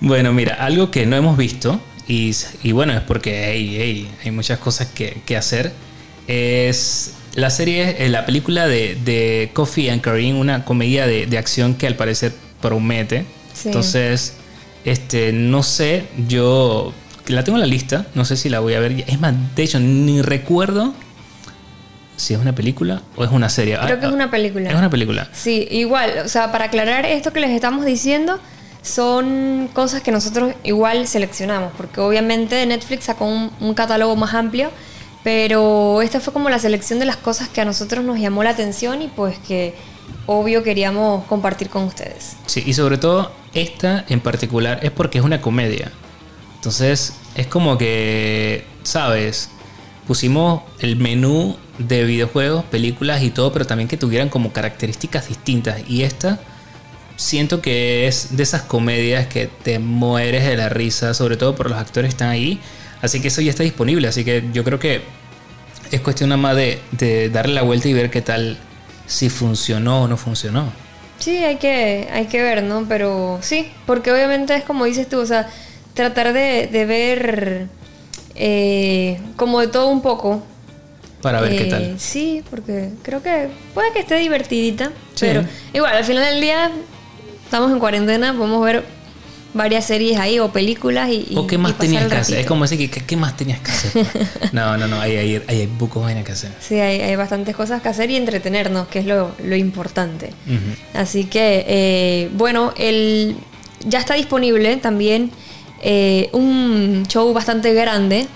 bueno, 0.00 0.32
mira, 0.32 0.54
algo 0.54 0.90
que 0.90 1.06
no 1.06 1.16
hemos 1.16 1.36
visto, 1.36 1.80
y, 2.08 2.34
y 2.62 2.72
bueno, 2.72 2.92
es 2.94 3.00
porque 3.02 3.52
hey, 3.52 3.76
hey, 3.78 4.14
hay 4.24 4.30
muchas 4.30 4.58
cosas 4.58 4.88
que, 4.88 5.22
que 5.24 5.36
hacer, 5.36 5.72
es 6.26 7.12
la 7.34 7.50
serie, 7.50 8.04
eh, 8.04 8.08
la 8.08 8.26
película 8.26 8.66
de, 8.66 8.96
de 9.04 9.50
Coffee 9.52 9.90
and 9.90 10.00
Kareem, 10.00 10.36
una 10.38 10.64
comedia 10.64 11.06
de, 11.06 11.26
de 11.26 11.38
acción 11.38 11.74
que 11.74 11.86
al 11.86 11.96
parecer 11.96 12.32
promete. 12.60 13.24
Sí. 13.54 13.68
Entonces, 13.68 14.34
este, 14.84 15.32
no 15.32 15.62
sé, 15.62 16.06
yo 16.28 16.92
la 17.26 17.44
tengo 17.44 17.56
en 17.56 17.60
la 17.60 17.66
lista, 17.66 18.06
no 18.14 18.24
sé 18.24 18.36
si 18.36 18.48
la 18.48 18.60
voy 18.60 18.74
a 18.74 18.80
ver. 18.80 19.04
Es 19.06 19.20
más, 19.20 19.34
de 19.54 19.62
hecho, 19.62 19.78
ni 19.78 20.22
recuerdo 20.22 20.94
si 22.16 22.34
es 22.34 22.40
una 22.40 22.54
película 22.54 23.02
o 23.16 23.24
es 23.24 23.30
una 23.30 23.48
serie. 23.48 23.78
Creo 23.82 23.98
que 23.98 24.06
es 24.06 24.12
ah, 24.12 24.14
una 24.14 24.30
película. 24.30 24.70
Es 24.70 24.76
una 24.76 24.90
película. 24.90 25.28
Sí, 25.32 25.66
igual, 25.70 26.12
o 26.24 26.28
sea, 26.28 26.52
para 26.52 26.66
aclarar 26.66 27.06
esto 27.06 27.32
que 27.32 27.40
les 27.40 27.50
estamos 27.50 27.84
diciendo, 27.84 28.38
son 28.82 29.68
cosas 29.72 30.02
que 30.02 30.10
nosotros 30.10 30.54
igual 30.64 31.06
seleccionamos, 31.06 31.72
porque 31.76 32.00
obviamente 32.00 32.64
Netflix 32.66 33.04
sacó 33.04 33.26
un, 33.26 33.50
un 33.60 33.74
catálogo 33.74 34.16
más 34.16 34.34
amplio, 34.34 34.70
pero 35.22 36.02
esta 36.02 36.20
fue 36.20 36.32
como 36.32 36.50
la 36.50 36.58
selección 36.58 36.98
de 36.98 37.04
las 37.06 37.16
cosas 37.16 37.48
que 37.48 37.60
a 37.60 37.64
nosotros 37.64 38.04
nos 38.04 38.18
llamó 38.18 38.42
la 38.42 38.50
atención 38.50 39.02
y 39.02 39.08
pues 39.08 39.38
que 39.38 39.74
obvio 40.26 40.62
queríamos 40.62 41.24
compartir 41.24 41.68
con 41.68 41.84
ustedes. 41.84 42.36
Sí, 42.46 42.62
y 42.66 42.74
sobre 42.74 42.98
todo 42.98 43.30
esta 43.54 44.04
en 44.08 44.20
particular 44.20 44.80
es 44.82 44.90
porque 44.90 45.18
es 45.18 45.24
una 45.24 45.40
comedia. 45.40 45.92
Entonces 46.56 47.14
es 47.34 47.46
como 47.46 47.78
que, 47.78 48.64
¿sabes? 48.82 49.50
Pusimos 50.06 50.62
el 50.80 50.96
menú 50.96 51.56
de 51.78 52.04
videojuegos, 52.04 52.64
películas 52.64 53.22
y 53.22 53.30
todo, 53.30 53.52
pero 53.52 53.66
también 53.66 53.88
que 53.88 53.96
tuvieran 53.96 54.28
como 54.28 54.52
características 54.52 55.28
distintas. 55.28 55.82
Y 55.88 56.02
esta 56.02 56.40
siento 57.16 57.60
que 57.60 58.06
es 58.06 58.36
de 58.36 58.42
esas 58.42 58.62
comedias 58.62 59.26
que 59.26 59.46
te 59.46 59.78
mueres 59.78 60.44
de 60.44 60.56
la 60.56 60.68
risa, 60.68 61.14
sobre 61.14 61.36
todo 61.36 61.54
por 61.54 61.70
los 61.70 61.78
actores 61.78 62.08
que 62.08 62.14
están 62.14 62.30
ahí. 62.30 62.60
Así 63.00 63.20
que 63.20 63.28
eso 63.28 63.40
ya 63.40 63.50
está 63.50 63.62
disponible. 63.62 64.08
Así 64.08 64.24
que 64.24 64.44
yo 64.52 64.64
creo 64.64 64.78
que 64.78 65.02
es 65.90 66.00
cuestión 66.00 66.30
nada 66.30 66.40
más 66.40 66.56
de, 66.56 66.80
de 66.92 67.28
darle 67.30 67.54
la 67.54 67.62
vuelta 67.62 67.88
y 67.88 67.92
ver 67.92 68.10
qué 68.10 68.22
tal, 68.22 68.58
si 69.06 69.28
funcionó 69.28 70.02
o 70.02 70.08
no 70.08 70.16
funcionó. 70.16 70.72
Sí, 71.22 71.36
hay 71.36 71.56
que, 71.56 72.08
hay 72.12 72.26
que 72.26 72.42
ver, 72.42 72.62
¿no? 72.64 72.84
Pero 72.88 73.38
sí, 73.42 73.70
porque 73.86 74.10
obviamente 74.12 74.54
es 74.56 74.64
como 74.64 74.84
dices 74.86 75.08
tú, 75.08 75.20
o 75.20 75.26
sea, 75.26 75.48
tratar 75.94 76.32
de, 76.32 76.66
de 76.66 76.84
ver 76.84 77.66
eh, 78.34 79.20
como 79.36 79.60
de 79.60 79.68
todo 79.68 79.88
un 79.88 80.02
poco. 80.02 80.42
Para 81.20 81.40
ver 81.40 81.56
qué 81.56 81.64
Eh, 81.68 81.70
tal. 81.70 82.00
Sí, 82.00 82.42
porque 82.50 82.90
creo 83.02 83.22
que 83.22 83.48
puede 83.74 83.92
que 83.92 84.00
esté 84.00 84.16
divertidita, 84.16 84.86
Sí. 85.14 85.26
pero 85.26 85.44
igual, 85.72 85.96
al 85.96 86.04
final 86.04 86.24
del 86.24 86.40
día 86.40 86.72
estamos 87.44 87.70
en 87.70 87.78
cuarentena, 87.78 88.34
podemos 88.36 88.64
ver 88.64 88.82
varias 89.54 89.86
series 89.86 90.18
ahí 90.18 90.38
o 90.38 90.52
películas 90.52 91.10
y... 91.10 91.34
¿O 91.36 91.46
qué 91.46 91.58
más 91.58 91.76
tenías 91.78 92.06
que 92.06 92.14
hacer? 92.14 92.40
Es 92.40 92.46
como 92.46 92.64
decir, 92.64 92.90
¿qué, 92.90 93.00
qué 93.04 93.16
más 93.16 93.36
tenías 93.36 93.60
que 93.60 93.70
hacer? 93.70 94.06
no, 94.52 94.76
no, 94.76 94.86
no, 94.86 95.00
hay, 95.00 95.16
hay, 95.16 95.42
hay 95.46 95.66
bucos 95.66 96.02
vainas 96.02 96.24
que 96.24 96.32
hacer. 96.32 96.52
Sí, 96.60 96.76
hay, 96.76 97.00
hay 97.00 97.16
bastantes 97.16 97.54
cosas 97.54 97.82
que 97.82 97.88
hacer 97.88 98.10
y 98.10 98.16
entretenernos, 98.16 98.88
que 98.88 99.00
es 99.00 99.06
lo, 99.06 99.32
lo 99.44 99.56
importante. 99.56 100.32
Así 100.94 101.24
que, 101.24 101.64
eh, 101.66 102.30
bueno, 102.34 102.72
el, 102.76 103.36
ya 103.84 103.98
está 103.98 104.14
disponible 104.14 104.76
también 104.76 105.30
eh, 105.84 106.30
un 106.32 107.04
show 107.08 107.32
bastante 107.32 107.74
grande, 107.74 108.28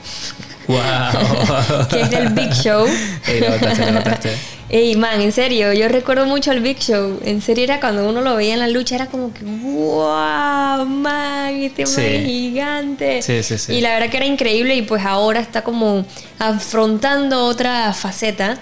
¡Wow! 0.69 1.87
que 1.91 2.01
es 2.03 2.11
del 2.11 2.29
Big 2.31 2.53
Show. 2.53 2.87
Ey, 3.27 3.41
lo 3.41 3.51
botaste, 3.53 3.87
lo 3.87 3.93
botaste. 3.99 4.37
Ey, 4.69 4.97
man, 4.97 5.21
en 5.21 5.31
serio, 5.31 5.73
yo 5.73 5.87
recuerdo 5.89 6.27
mucho 6.27 6.51
al 6.51 6.61
Big 6.61 6.79
Show. 6.81 7.21
En 7.25 7.41
serio, 7.41 7.63
era 7.65 7.79
cuando 7.79 8.09
uno 8.09 8.21
lo 8.21 8.35
veía 8.35 8.55
en 8.55 8.61
la 8.61 8.67
lucha, 8.67 8.97
era 8.97 9.07
como 9.07 9.33
que, 9.33 9.45
wow, 9.45 10.85
man, 10.87 11.55
este 11.55 11.85
man 11.85 11.95
Sí. 11.95 12.01
es 12.03 12.25
gigante. 12.27 13.23
Sí, 13.23 13.43
sí, 13.45 13.59
sí. 13.59 13.75
Y 13.75 13.81
la 13.81 13.91
verdad 13.95 14.11
que 14.11 14.17
era 14.17 14.27
increíble 14.27 14.75
y 14.75 14.83
pues 14.83 15.05
ahora 15.05 15.39
está 15.41 15.63
como 15.63 16.05
afrontando 16.39 17.45
otra 17.45 17.93
faceta. 17.93 18.59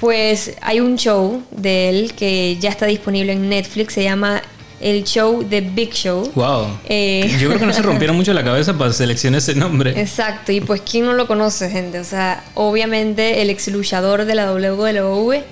Pues 0.00 0.54
hay 0.62 0.80
un 0.80 0.96
show 0.96 1.42
de 1.50 1.88
él 1.90 2.14
que 2.14 2.56
ya 2.58 2.70
está 2.70 2.86
disponible 2.86 3.32
en 3.34 3.48
Netflix, 3.48 3.94
se 3.94 4.02
llama 4.02 4.42
el 4.82 5.04
show 5.04 5.44
The 5.44 5.60
Big 5.60 5.92
Show. 5.92 6.30
¡Wow! 6.34 6.78
Eh. 6.88 7.36
Yo 7.40 7.48
creo 7.48 7.60
que 7.60 7.66
no 7.66 7.72
se 7.72 7.82
rompieron 7.82 8.16
mucho 8.16 8.32
la 8.32 8.44
cabeza 8.44 8.76
para 8.76 8.92
seleccionar 8.92 9.38
ese 9.38 9.54
nombre. 9.54 9.98
Exacto, 10.00 10.52
y 10.52 10.60
pues 10.60 10.82
quién 10.82 11.06
no 11.06 11.14
lo 11.14 11.26
conoce, 11.26 11.70
gente. 11.70 12.00
O 12.00 12.04
sea, 12.04 12.44
obviamente 12.54 13.42
el 13.42 13.50
ex 13.50 13.68
luchador 13.68 14.24
de 14.24 14.34
la 14.34 14.52
WWE. 14.52 15.44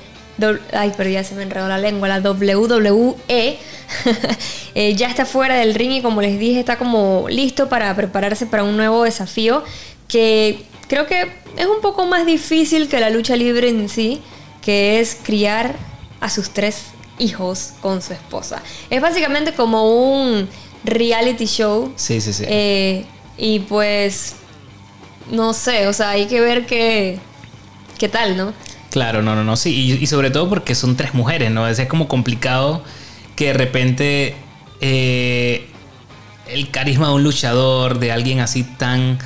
Ay, 0.73 0.93
pero 0.97 1.11
ya 1.11 1.23
se 1.23 1.35
me 1.35 1.43
enredó 1.43 1.69
la 1.69 1.79
lengua. 1.79 2.09
La 2.09 2.21
WWE 2.21 3.17
eh, 4.75 4.95
ya 4.95 5.09
está 5.09 5.25
fuera 5.25 5.57
del 5.57 5.75
ring 5.75 5.93
y 5.93 6.03
como 6.03 6.23
les 6.23 6.39
dije, 6.39 6.61
está 6.61 6.77
como 6.77 7.27
listo 7.29 7.69
para 7.69 7.95
prepararse 7.95 8.47
para 8.47 8.65
un 8.65 8.77
nuevo 8.77 9.05
desafío 9.05 9.63
que 10.09 10.63
creo 10.89 11.07
que 11.07 11.31
es 11.57 11.67
un 11.67 11.81
poco 11.83 12.07
más 12.07 12.27
difícil 12.27 12.89
que 12.89 13.01
la 13.01 13.11
lucha 13.11 13.37
libre 13.37 13.69
en 13.69 13.89
sí, 13.89 14.23
que 14.63 15.01
es 15.01 15.17
criar 15.23 15.77
a 16.21 16.29
sus 16.29 16.51
tres 16.51 16.87
hijos 17.21 17.75
con 17.81 18.03
su 18.03 18.13
esposa. 18.13 18.63
Es 18.91 19.01
básicamente 19.01 19.53
como 19.55 19.85
un 20.13 20.49
reality 20.85 21.45
show 21.47 21.93
Sí, 21.97 22.21
sí, 22.21 22.33
sí. 22.33 22.45
eh, 22.49 23.05
y 23.37 23.61
pues 23.61 24.35
no 25.31 25.53
sé, 25.53 25.87
o 25.87 25.93
sea, 25.93 26.11
hay 26.11 26.27
que 26.27 26.41
ver 26.41 26.67
qué, 26.67 27.19
qué 27.99 28.09
tal, 28.09 28.37
¿no? 28.37 28.53
Claro, 28.91 29.23
no, 29.23 29.37
no, 29.37 29.45
no, 29.45 29.57
sí. 29.57 29.73
Y, 29.73 29.93
y 30.03 30.07
sobre 30.09 30.31
todo 30.31 30.49
porque 30.49 30.75
son 30.75 30.97
tres 30.97 31.15
mujeres, 31.15 31.51
¿no? 31.53 31.69
Es, 31.69 31.79
es 31.79 31.87
como 31.87 32.09
complicado 32.09 32.83
que 33.37 33.47
de 33.47 33.53
repente 33.53 34.35
eh, 34.81 35.69
el 36.49 36.71
carisma 36.71 37.09
de 37.09 37.15
un 37.15 37.23
luchador, 37.23 38.01
de 38.01 38.11
alguien 38.11 38.41
así 38.41 38.65
tan, 38.65 39.19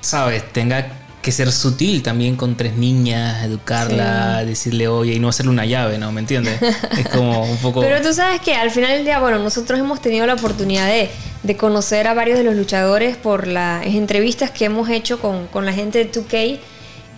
¿sabes? 0.00 0.52
Tenga 0.52 0.88
que 1.26 1.32
ser 1.32 1.52
sutil 1.52 2.02
también 2.02 2.36
con 2.36 2.56
tres 2.56 2.76
niñas, 2.76 3.44
educarla, 3.44 4.44
decirle 4.44 4.88
oye 4.88 5.14
y 5.14 5.18
no 5.18 5.28
hacerle 5.28 5.50
una 5.50 5.66
llave, 5.66 5.98
¿no? 5.98 6.10
¿Me 6.12 6.20
entiendes? 6.20 6.58
Es 6.98 7.08
como 7.08 7.42
un 7.42 7.56
poco... 7.58 7.80
Pero 7.82 8.00
tú 8.00 8.14
sabes 8.14 8.40
que 8.40 8.54
al 8.54 8.70
final 8.70 8.92
del 8.92 9.04
día, 9.04 9.18
bueno, 9.18 9.38
nosotros 9.38 9.78
hemos 9.78 10.00
tenido 10.00 10.24
la 10.26 10.34
oportunidad 10.34 10.86
de, 10.86 11.10
de 11.42 11.56
conocer 11.56 12.06
a 12.06 12.14
varios 12.14 12.38
de 12.38 12.44
los 12.44 12.54
luchadores 12.54 13.16
por 13.16 13.46
las 13.46 13.84
entrevistas 13.86 14.50
que 14.50 14.64
hemos 14.66 14.88
hecho 14.88 15.20
con, 15.20 15.46
con 15.48 15.66
la 15.66 15.72
gente 15.72 15.98
de 15.98 16.10
2K. 16.10 16.58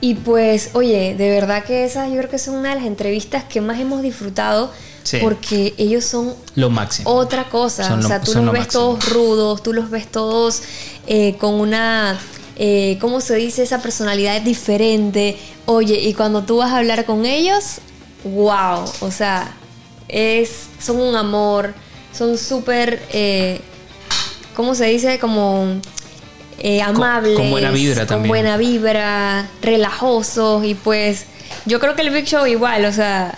Y 0.00 0.14
pues, 0.14 0.70
oye, 0.74 1.14
de 1.16 1.30
verdad 1.30 1.64
que 1.64 1.84
esa 1.84 2.06
yo 2.08 2.16
creo 2.18 2.28
que 2.30 2.36
es 2.36 2.48
una 2.48 2.70
de 2.70 2.74
las 2.76 2.84
entrevistas 2.84 3.44
que 3.44 3.60
más 3.60 3.78
hemos 3.78 4.02
disfrutado 4.02 4.72
Sí. 5.04 5.18
porque 5.22 5.72
ellos 5.78 6.04
son 6.04 6.34
Lo 6.54 6.68
máximo. 6.68 7.08
otra 7.10 7.44
cosa. 7.48 7.84
Son 7.84 8.00
o 8.00 8.02
lo- 8.02 8.08
sea, 8.08 8.20
tú 8.20 8.32
son 8.32 8.44
los 8.44 8.46
lo 8.46 8.52
ves 8.52 8.60
máximo. 8.62 8.82
todos 8.98 9.08
rudos, 9.08 9.62
tú 9.62 9.72
los 9.72 9.88
ves 9.90 10.06
todos 10.06 10.62
eh, 11.06 11.34
con 11.38 11.54
una, 11.54 12.18
eh, 12.58 12.98
¿cómo 13.00 13.20
se 13.20 13.36
dice? 13.36 13.62
Esa 13.62 13.80
personalidad 13.80 14.40
diferente. 14.42 15.36
Oye, 15.66 15.94
y 16.00 16.14
cuando 16.14 16.42
tú 16.44 16.58
vas 16.58 16.72
a 16.72 16.78
hablar 16.78 17.04
con 17.04 17.24
ellos, 17.26 17.78
wow, 18.24 18.84
o 19.00 19.10
sea, 19.10 19.54
es, 20.08 20.66
son 20.80 21.00
un 21.00 21.14
amor, 21.16 21.74
son 22.16 22.36
súper, 22.38 23.02
eh, 23.12 23.60
¿cómo 24.56 24.74
se 24.74 24.86
dice? 24.86 25.18
Como 25.18 25.66
eh, 26.58 26.80
Con- 26.84 26.96
amables. 26.96 27.36
con 27.36 27.50
buena 27.50 27.70
vibra 27.70 28.00
con 28.00 28.06
también. 28.08 28.28
buena 28.28 28.56
vibra, 28.56 29.48
relajosos 29.62 30.64
y 30.64 30.74
pues 30.74 31.26
yo 31.66 31.78
creo 31.78 31.94
que 31.94 32.02
el 32.02 32.10
Big 32.10 32.24
Show 32.26 32.46
igual, 32.46 32.84
o 32.86 32.92
sea, 32.92 33.34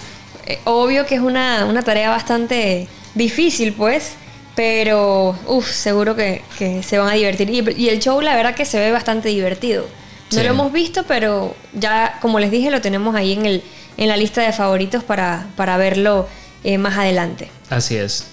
eh, 0.47 0.59
obvio 0.65 1.05
que 1.05 1.17
es 1.17 1.21
una, 1.21 1.67
una 1.67 1.83
tarea 1.83 2.09
bastante 2.11 2.89
difícil 3.15 3.73
pues, 3.75 4.13
pero 4.55 5.37
uff, 5.47 5.71
seguro 5.71 6.17
que, 6.17 6.43
que 6.59 6.83
se 6.83 6.99
van 6.99 7.09
a 7.09 7.15
divertir. 7.15 7.49
Y, 7.51 7.83
y 7.85 7.89
el 7.89 7.99
show 8.01 8.21
la 8.21 8.35
verdad 8.37 8.55
que 8.55 8.65
se 8.65 8.79
ve 8.79 8.91
bastante 8.93 9.29
divertido. 9.29 9.87
No 10.33 10.39
Sí. 10.39 10.45
lo 10.45 10.51
hemos 10.51 10.73
visto, 10.73 11.05
pero 11.09 11.57
ya 11.73 12.19
como 12.21 12.39
les 12.39 12.51
dije 12.51 12.71
lo 12.71 12.81
tenemos 12.81 13.17
ahí 13.17 13.33
en, 13.33 13.47
el, 13.47 13.63
en 13.97 14.09
la 14.09 14.17
lista 14.17 14.43
de 14.43 14.53
favoritos 14.53 15.03
para, 15.03 15.47
para 15.57 15.77
verlo 15.77 16.29
eh, 16.63 16.79
más 16.79 16.97
adelante. 16.99 17.51
Así 17.69 17.97
es. 17.97 18.27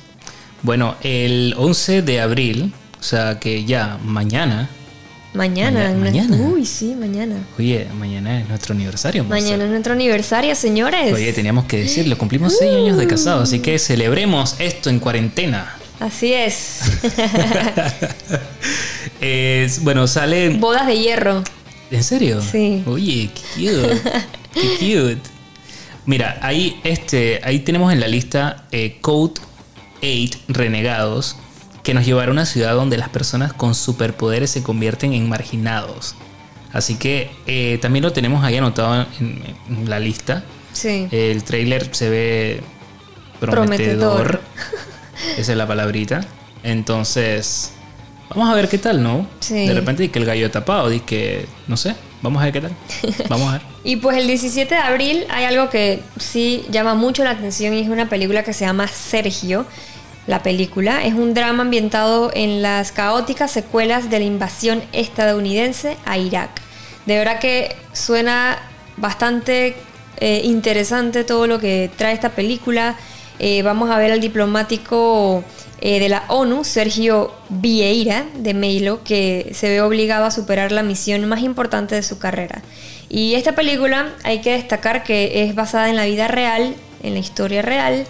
Bueno, 0.64 0.96
el 1.02 1.54
11 1.58 2.02
de 2.04 2.20
abril, 2.22 2.74
o 3.00 3.04
sea 3.04 3.40
que 3.40 3.64
ya 3.66 3.98
mañana, 4.04 4.70
Mañana. 5.34 5.92
Maña- 5.94 6.24
mañana. 6.24 6.38
Uy, 6.50 6.66
sí, 6.66 6.96
mañana. 6.96 7.36
oye, 7.60 7.86
mañana 8.00 8.40
es 8.42 8.50
nuestro 8.50 8.74
aniversario. 8.74 9.24
Mañana 9.24 9.66
es 9.66 9.70
nuestro 9.70 9.94
aniversario, 9.94 10.56
señores. 10.56 11.14
Oye, 11.14 11.32
teníamos 11.32 11.66
que 11.66 11.78
decirlo, 11.78 12.18
cumplimos 12.18 12.58
seis 12.58 12.74
años 12.74 12.98
de 12.98 13.06
casado, 13.08 13.44
así 13.44 13.60
que 13.60 13.78
celebremos 13.78 14.56
esto 14.58 14.90
en 14.90 15.00
cuarentena. 15.00 15.77
Así 16.00 16.34
es. 16.34 16.80
Es- 19.22 19.84
bueno, 19.84 20.08
sale... 20.08 20.50
Bodas 20.50 20.86
de 20.88 20.98
hierro. 21.00 21.44
¿En 21.90 22.04
serio? 22.04 22.42
Sí. 22.42 22.84
Oye, 22.86 23.30
qué 23.56 23.72
cute. 23.72 24.02
qué 24.54 24.70
cute. 24.78 25.30
Mira, 26.06 26.38
ahí, 26.42 26.80
este, 26.84 27.42
ahí 27.44 27.60
tenemos 27.60 27.92
en 27.92 28.00
la 28.00 28.08
lista 28.08 28.66
eh, 28.72 28.98
Code 29.02 29.42
8 30.02 30.40
Renegados, 30.48 31.36
que 31.84 31.94
nos 31.94 32.06
llevará 32.06 32.30
a 32.30 32.32
una 32.32 32.46
ciudad 32.46 32.76
donde 32.76 32.98
las 32.98 33.10
personas 33.10 33.54
con 33.54 33.74
superpoderes 33.76 34.52
se 34.52 34.64
convierten 34.64 35.14
en 35.14 35.28
marginados. 35.28 36.16
Así 36.74 36.96
que 36.96 37.30
eh, 37.48 37.80
también 37.82 38.04
lo 38.04 38.12
tenemos 38.14 38.44
ahí 38.44 38.58
anotado 38.58 39.08
en, 39.20 39.42
en 39.70 39.90
la 39.90 40.00
lista. 40.00 40.44
Sí. 40.74 41.08
El 41.12 41.44
trailer 41.44 41.90
se 41.96 42.10
ve 42.10 42.62
prometedor. 43.40 43.58
Prometedor. 43.68 44.42
Esa 45.38 45.52
es 45.52 45.58
la 45.58 45.68
palabrita. 45.68 46.22
Entonces, 46.64 47.74
vamos 48.30 48.50
a 48.50 48.56
ver 48.56 48.70
qué 48.70 48.78
tal, 48.78 49.02
¿no? 49.02 49.28
Sí. 49.40 49.68
De 49.68 49.74
repente 49.74 50.04
di 50.04 50.10
que 50.10 50.20
el 50.20 50.26
gallo 50.26 50.52
tapado, 50.52 50.90
di 50.90 51.00
que, 51.00 51.46
no 51.68 51.78
sé, 51.78 51.96
vamos 52.22 52.42
a 52.42 52.46
ver 52.46 52.54
qué 52.54 52.62
tal. 52.62 52.72
Vamos 53.30 53.50
a 53.50 53.54
ver. 53.54 53.62
Y 53.84 53.98
pues 53.98 54.18
el 54.18 54.28
17 54.28 54.74
de 54.74 54.82
abril 54.82 55.26
hay 55.30 55.46
algo 55.46 55.70
que 55.70 56.02
sí 56.20 56.66
llama 56.70 56.94
mucho 56.96 57.24
la 57.24 57.32
atención 57.32 57.74
y 57.74 57.82
es 57.82 57.90
una 57.90 58.10
película 58.10 58.44
que 58.44 58.54
se 58.54 58.66
llama 58.66 58.88
Sergio. 58.88 59.66
La 60.26 60.44
película 60.44 61.06
es 61.06 61.14
un 61.14 61.34
drama 61.34 61.64
ambientado 61.64 62.32
en 62.34 62.62
las 62.62 62.92
caóticas 62.92 63.50
secuelas 63.50 64.10
de 64.10 64.20
la 64.20 64.26
invasión 64.26 64.84
estadounidense 64.92 65.96
a 66.06 66.18
Irak. 66.18 66.50
De 67.06 67.18
verdad 67.18 67.40
que 67.40 67.74
suena 67.94 68.60
bastante 68.98 69.78
eh, 70.20 70.42
interesante 70.44 71.24
todo 71.24 71.48
lo 71.48 71.60
que 71.60 71.90
trae 71.96 72.14
esta 72.14 72.30
película. 72.30 72.98
Eh, 73.40 73.62
vamos 73.62 73.90
a 73.90 73.98
ver 73.98 74.12
al 74.12 74.20
diplomático 74.20 75.44
eh, 75.80 76.00
de 76.00 76.10
la 76.10 76.24
ONU, 76.30 76.64
Sergio 76.64 77.32
Vieira 77.50 78.26
de 78.36 78.54
Meilo, 78.54 79.04
que 79.04 79.52
se 79.54 79.70
ve 79.70 79.82
obligado 79.82 80.26
a 80.26 80.32
superar 80.32 80.72
la 80.72 80.82
misión 80.82 81.28
más 81.28 81.42
importante 81.42 81.96
de 81.96 82.04
su 82.04 82.18
carrera. 82.18 82.64
Y 83.10 83.36
esta 83.36 83.54
película 83.54 84.14
hay 84.24 84.42
que 84.42 84.54
destacar 84.54 85.04
que 85.04 85.44
es 85.44 85.56
basada 85.56 85.90
en 85.90 85.96
la 85.96 86.06
vida 86.06 86.28
real, 86.28 86.76
en 87.04 87.14
la 87.14 87.20
historia 87.20 87.62
real, 87.62 88.06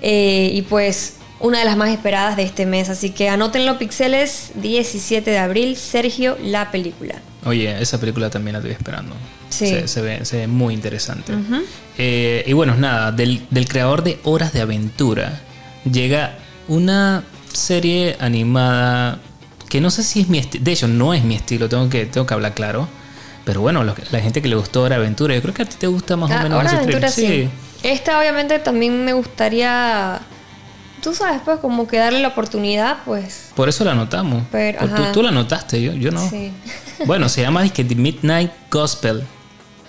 eh, 0.00 0.50
y 0.52 0.62
pues 0.62 1.16
una 1.40 1.58
de 1.58 1.64
las 1.64 1.76
más 1.76 1.90
esperadas 1.90 2.36
de 2.36 2.44
este 2.44 2.64
mes. 2.64 2.88
Así 2.88 3.10
que 3.10 3.28
anótenlo 3.28 3.78
pixeles, 3.78 4.52
17 4.54 5.28
de 5.28 5.38
abril, 5.38 5.76
Sergio, 5.76 6.38
la 6.40 6.70
película. 6.70 7.16
Oye, 7.44 7.82
esa 7.82 7.98
película 7.98 8.30
también 8.30 8.52
la 8.52 8.58
estoy 8.60 8.72
esperando. 8.72 9.16
Sí. 9.50 9.66
Se, 9.66 9.88
se 9.88 10.00
ve, 10.00 10.24
se 10.24 10.36
ve 10.38 10.46
muy 10.46 10.72
interesante. 10.72 11.32
Eh, 11.98 12.44
y 12.46 12.52
bueno, 12.54 12.76
nada, 12.76 13.12
del, 13.12 13.46
del 13.50 13.68
creador 13.68 14.02
de 14.02 14.18
Horas 14.24 14.52
de 14.52 14.60
Aventura 14.62 15.40
llega 15.90 16.38
una 16.68 17.22
serie 17.52 18.16
animada 18.20 19.18
que 19.68 19.80
no 19.80 19.90
sé 19.90 20.02
si 20.02 20.20
es 20.20 20.28
mi 20.28 20.38
estilo. 20.38 20.64
De 20.64 20.72
hecho, 20.72 20.88
no 20.88 21.14
es 21.14 21.24
mi 21.24 21.34
estilo, 21.34 21.68
tengo 21.68 21.88
que, 21.88 22.06
tengo 22.06 22.26
que 22.26 22.34
hablar 22.34 22.54
claro. 22.54 22.88
Pero 23.44 23.60
bueno, 23.60 23.82
lo 23.82 23.94
la 24.10 24.20
gente 24.20 24.40
que 24.40 24.48
le 24.48 24.54
gustó 24.54 24.82
Hora 24.82 24.96
de 24.96 25.02
Aventura, 25.02 25.34
yo 25.34 25.42
creo 25.42 25.54
que 25.54 25.62
a 25.62 25.64
ti 25.66 25.76
te 25.78 25.86
gusta 25.86 26.16
más 26.16 26.30
o 26.30 26.34
Ah, 26.34 26.42
menos 26.42 26.60
Hora 26.60 26.70
de 26.70 26.76
Aventura 26.78 27.08
sí. 27.10 27.48
Esta 27.82 28.20
obviamente 28.20 28.58
también 28.60 29.04
me 29.04 29.12
gustaría, 29.12 30.20
tú 31.02 31.12
sabes, 31.12 31.40
pues 31.44 31.58
como 31.58 31.88
que 31.88 31.98
darle 31.98 32.20
la 32.20 32.28
oportunidad, 32.28 32.98
pues. 33.04 33.50
Por 33.56 33.68
eso 33.68 33.84
la 33.84 33.92
anotamos. 33.92 34.44
Pero, 34.52 34.86
tú, 34.88 35.02
tú 35.12 35.22
la 35.22 35.30
anotaste, 35.30 35.82
yo, 35.82 35.92
yo 35.92 36.12
no. 36.12 36.28
Sí. 36.30 36.52
Bueno, 37.06 37.28
se 37.28 37.42
llama 37.42 37.68
The 37.68 37.82
Midnight 37.96 38.52
Gospel. 38.70 39.24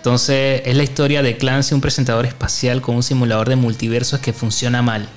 Entonces, 0.03 0.63
es 0.65 0.75
la 0.75 0.83
historia 0.83 1.21
de 1.23 1.37
Clancy, 1.37 1.73
un 1.73 1.79
presentador 1.79 2.25
espacial 2.25 2.81
con 2.81 2.97
un 2.97 3.03
simulador 3.03 3.47
de 3.47 3.55
multiversos 3.55 4.19
que 4.19 4.33
funciona 4.33 4.81
mal. 4.81 5.07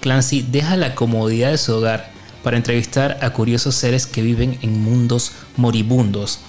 Clancy 0.00 0.42
deja 0.46 0.76
la 0.76 0.94
comodidad 0.94 1.50
de 1.50 1.56
su 1.56 1.72
hogar 1.74 2.10
para 2.42 2.58
entrevistar 2.58 3.16
a 3.22 3.30
curiosos 3.30 3.74
seres 3.74 4.06
que 4.06 4.20
viven 4.20 4.58
en 4.60 4.82
mundos 4.82 5.32
moribundos. 5.56 6.40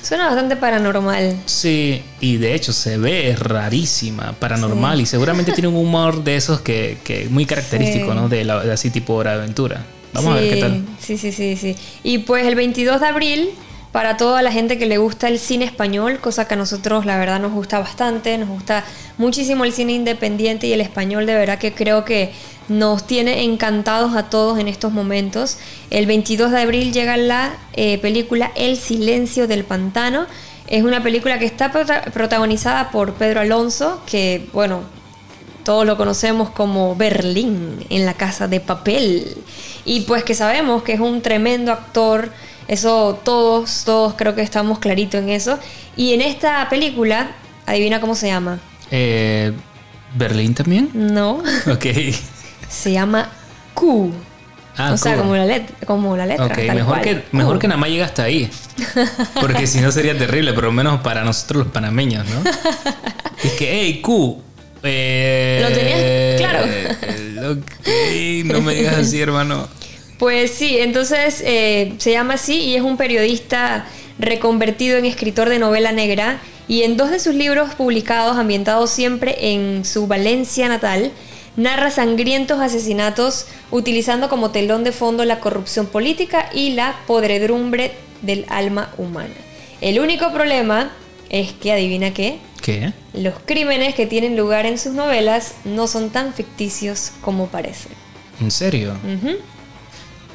Suena 0.00 0.26
bastante 0.26 0.54
paranormal. 0.54 1.38
Sí, 1.46 2.04
y 2.20 2.36
de 2.36 2.54
hecho 2.54 2.72
se 2.72 2.98
ve 2.98 3.34
rarísima, 3.36 4.30
paranormal, 4.38 5.00
y 5.00 5.06
seguramente 5.06 5.50
tiene 5.50 5.66
un 5.66 5.74
humor 5.74 6.22
de 6.22 6.36
esos 6.36 6.60
que, 6.60 6.98
que 7.02 7.26
muy 7.30 7.46
característico, 7.46 8.12
Sí. 8.12 8.14
¿no? 8.14 8.28
De, 8.28 8.44
la, 8.44 8.62
de 8.62 8.72
así 8.72 8.90
tipo 8.90 9.14
hora 9.14 9.32
de 9.32 9.38
aventura. 9.38 9.84
Vamos 10.12 10.36
a 10.36 10.40
ver 10.40 10.54
qué 10.54 10.60
tal. 10.60 10.84
Sí, 11.00 11.18
sí, 11.18 11.32
sí, 11.32 11.56
sí. 11.56 11.74
Y 12.04 12.18
pues 12.18 12.46
el 12.46 12.54
22 12.54 13.00
de 13.00 13.06
abril, 13.08 13.50
para 13.92 14.16
toda 14.16 14.40
la 14.42 14.52
gente 14.52 14.78
que 14.78 14.86
le 14.86 14.98
gusta 14.98 15.26
el 15.28 15.38
cine 15.38 15.64
español, 15.64 16.20
cosa 16.20 16.46
que 16.46 16.54
a 16.54 16.56
nosotros 16.56 17.06
la 17.06 17.18
verdad 17.18 17.40
nos 17.40 17.52
gusta 17.52 17.78
bastante, 17.80 18.38
nos 18.38 18.48
gusta 18.48 18.84
muchísimo 19.18 19.64
el 19.64 19.72
cine 19.72 19.92
independiente 19.92 20.68
y 20.68 20.72
el 20.72 20.80
español, 20.80 21.26
de 21.26 21.34
verdad 21.34 21.58
que 21.58 21.72
creo 21.74 22.04
que 22.04 22.32
nos 22.68 23.04
tiene 23.04 23.42
encantados 23.42 24.14
a 24.14 24.30
todos 24.30 24.60
en 24.60 24.68
estos 24.68 24.92
momentos. 24.92 25.58
El 25.90 26.06
22 26.06 26.52
de 26.52 26.60
abril 26.60 26.92
llega 26.92 27.16
la 27.16 27.52
eh, 27.72 27.98
película 27.98 28.52
El 28.54 28.76
silencio 28.76 29.48
del 29.48 29.64
pantano. 29.64 30.26
Es 30.68 30.84
una 30.84 31.02
película 31.02 31.40
que 31.40 31.46
está 31.46 31.72
prota- 31.72 32.02
protagonizada 32.12 32.92
por 32.92 33.14
Pedro 33.14 33.40
Alonso, 33.40 34.00
que 34.06 34.48
bueno, 34.52 34.82
todos 35.64 35.84
lo 35.84 35.96
conocemos 35.96 36.50
como 36.50 36.94
Berlín 36.94 37.84
en 37.90 38.06
la 38.06 38.14
casa 38.14 38.46
de 38.46 38.60
papel. 38.60 39.36
Y 39.84 40.02
pues 40.02 40.22
que 40.22 40.34
sabemos 40.34 40.84
que 40.84 40.92
es 40.92 41.00
un 41.00 41.22
tremendo 41.22 41.72
actor. 41.72 42.30
Eso 42.70 43.20
todos, 43.24 43.82
todos 43.84 44.14
creo 44.14 44.36
que 44.36 44.42
estamos 44.42 44.78
clarito 44.78 45.18
en 45.18 45.28
eso. 45.28 45.58
Y 45.96 46.14
en 46.14 46.20
esta 46.20 46.68
película, 46.68 47.32
adivina 47.66 48.00
cómo 48.00 48.14
se 48.14 48.28
llama. 48.28 48.60
Eh, 48.92 49.52
¿Berlín 50.14 50.54
también? 50.54 50.88
No, 50.94 51.42
Ok. 51.70 51.86
se 52.68 52.92
llama 52.92 53.28
Q. 53.74 54.12
Ah, 54.76 54.92
o 54.92 54.96
sea, 54.96 55.16
como 55.16 55.34
la, 55.36 55.44
let- 55.46 55.84
como 55.84 56.16
la 56.16 56.26
letra. 56.26 56.46
Mejor, 56.72 56.84
cual. 56.94 57.00
que, 57.02 57.24
mejor 57.32 57.58
que 57.58 57.66
nada 57.68 57.78
más 57.78 57.90
llega 57.90 58.04
hasta 58.06 58.22
ahí. 58.22 58.48
Porque 59.40 59.66
si 59.66 59.80
no 59.80 59.90
sería 59.90 60.16
terrible, 60.16 60.52
por 60.52 60.64
lo 60.64 60.72
menos 60.72 61.00
para 61.00 61.24
nosotros 61.24 61.64
los 61.64 61.72
panameños, 61.72 62.24
¿no? 62.28 62.42
Es 63.42 63.52
que, 63.54 63.68
hey, 63.68 64.00
Q. 64.00 64.40
eh, 64.84 65.58
¿Lo 65.62 65.74
tenías 65.74 66.50
claro? 66.50 66.66
eh, 66.68 67.56
ok, 68.44 68.46
no 68.54 68.60
me 68.62 68.74
digas 68.74 68.94
así, 68.96 69.20
hermano. 69.20 69.66
Pues 70.20 70.50
sí, 70.50 70.78
entonces 70.78 71.42
eh, 71.46 71.94
se 71.96 72.12
llama 72.12 72.34
así 72.34 72.60
y 72.60 72.76
es 72.76 72.82
un 72.82 72.98
periodista 72.98 73.86
reconvertido 74.18 74.98
en 74.98 75.06
escritor 75.06 75.48
de 75.48 75.58
novela 75.58 75.92
negra 75.92 76.42
y 76.68 76.82
en 76.82 76.98
dos 76.98 77.10
de 77.10 77.18
sus 77.18 77.34
libros 77.34 77.74
publicados, 77.74 78.36
ambientados 78.36 78.90
siempre 78.90 79.54
en 79.54 79.82
su 79.86 80.06
Valencia 80.06 80.68
natal, 80.68 81.10
narra 81.56 81.90
sangrientos 81.90 82.60
asesinatos 82.60 83.46
utilizando 83.70 84.28
como 84.28 84.50
telón 84.50 84.84
de 84.84 84.92
fondo 84.92 85.24
la 85.24 85.40
corrupción 85.40 85.86
política 85.86 86.50
y 86.52 86.74
la 86.74 86.96
podredumbre 87.06 87.92
del 88.20 88.44
alma 88.50 88.92
humana. 88.98 89.32
El 89.80 90.00
único 90.00 90.34
problema 90.34 90.92
es 91.30 91.52
que, 91.54 91.72
adivina 91.72 92.12
qué, 92.12 92.36
¿Qué? 92.60 92.92
los 93.14 93.36
crímenes 93.46 93.94
que 93.94 94.04
tienen 94.04 94.36
lugar 94.36 94.66
en 94.66 94.76
sus 94.76 94.92
novelas 94.92 95.54
no 95.64 95.86
son 95.86 96.10
tan 96.10 96.34
ficticios 96.34 97.10
como 97.22 97.46
parecen. 97.46 97.92
¿En 98.38 98.50
serio? 98.50 98.92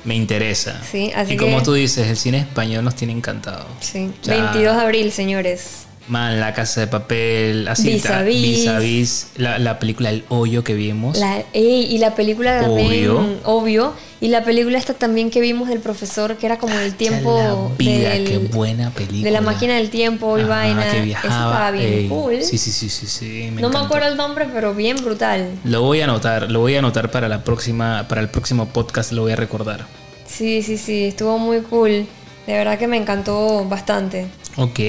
Me 0.06 0.16
interesa. 0.16 0.82
Sí, 0.90 1.12
así 1.16 1.34
y 1.34 1.38
como 1.38 1.58
que- 1.60 1.66
tú 1.66 1.74
dices, 1.74 2.08
el 2.08 2.16
cine 2.18 2.40
español 2.40 2.84
nos 2.86 2.96
tiene 2.96 3.14
encantado. 3.14 3.66
Sí, 3.80 4.12
Ya. 4.24 4.36
22 4.36 4.76
de 4.76 4.82
abril, 4.82 5.12
señores. 5.12 5.86
Man, 6.08 6.40
La 6.40 6.54
Casa 6.54 6.82
de 6.82 6.88
Papel, 6.88 7.68
así 7.68 7.90
Vis 7.94 8.06
a 8.06 8.22
vis. 8.22 8.42
vis 8.42 8.68
a 8.68 8.80
vis, 8.80 9.28
la, 9.38 9.58
la 9.58 9.80
película 9.80 10.12
El 10.12 10.24
Hoyo 10.30 10.64
que 10.64 10.76
vimos. 10.76 11.18
La, 11.18 11.44
ey, 11.54 11.88
y 11.90 11.98
la 11.98 12.14
película 12.14 12.62
también, 12.62 13.10
Obvio. 13.10 13.38
obvio. 13.44 13.94
Y 14.22 14.28
la 14.30 14.44
película 14.44 14.78
esta 14.78 14.94
también 14.94 15.30
que 15.32 15.42
vimos 15.42 15.68
del 15.68 15.80
profesor, 15.80 16.38
que 16.38 16.46
era 16.46 16.58
como 16.60 16.78
el 16.80 16.94
tiempo 16.96 17.38
la 17.38 17.76
vida, 17.78 18.10
del- 18.12 18.28
qué 18.28 18.38
buena 18.38 18.92
película. 18.92 19.24
de 19.24 19.32
la 19.32 19.42
máquina 19.42 19.76
del 19.76 19.90
tiempo 19.90 20.38
y 20.38 20.44
vaina. 20.44 20.90
que 20.92 21.10
Eso 21.12 21.18
estaba 21.22 21.72
bien 21.72 21.86
ey, 21.94 22.08
cool. 22.08 22.42
Sí, 22.44 22.58
sí, 22.58 22.72
sí, 22.72 22.90
sí, 22.90 23.08
sí. 23.08 23.50
me 23.52 23.62
no 23.62 23.70
me 23.70 23.80
acuerdo 23.80 24.08
el 24.08 24.16
nombre, 24.16 24.48
pero 24.54 24.74
bien 24.76 24.98
brutal. 25.04 25.50
Lo 25.64 25.82
voy 25.82 26.02
a 26.02 26.06
anotar, 26.06 26.50
lo 26.52 26.60
voy 26.60 26.76
a 26.76 26.80
anotar 26.80 27.12
para 27.12 27.28
la 27.28 27.44
próxima, 27.44 28.08
para 28.08 28.22
el 28.22 28.30
próximo 28.30 28.68
podcast 28.68 29.12
lo 29.12 29.24
voy 29.24 29.32
a 29.34 29.36
recordar. 29.36 29.86
Sí, 30.28 30.62
sí, 30.62 30.78
sí, 30.78 31.06
estuvo 31.06 31.38
muy 31.40 31.62
cool. 31.62 32.06
De 32.48 32.54
verdad 32.54 32.78
que 32.78 32.88
me 32.88 32.98
encantó 32.98 33.66
bastante. 33.66 34.28
Ok. 34.58 34.80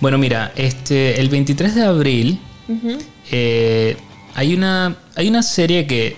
Bueno, 0.00 0.18
mira, 0.18 0.52
este, 0.56 1.20
el 1.20 1.28
23 1.28 1.74
de 1.74 1.84
abril 1.84 2.38
eh, 3.30 3.96
hay 4.34 4.54
una, 4.54 4.96
hay 5.16 5.28
una 5.28 5.42
serie 5.42 5.86
que 5.86 6.16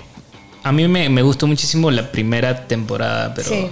a 0.63 0.73
mí 0.73 0.87
me, 0.89 1.09
me 1.09 1.23
gustó 1.23 1.47
muchísimo 1.47 1.91
la 1.91 2.11
primera 2.13 2.67
temporada, 2.67 3.33
pero, 3.35 3.49
Sí. 3.49 3.69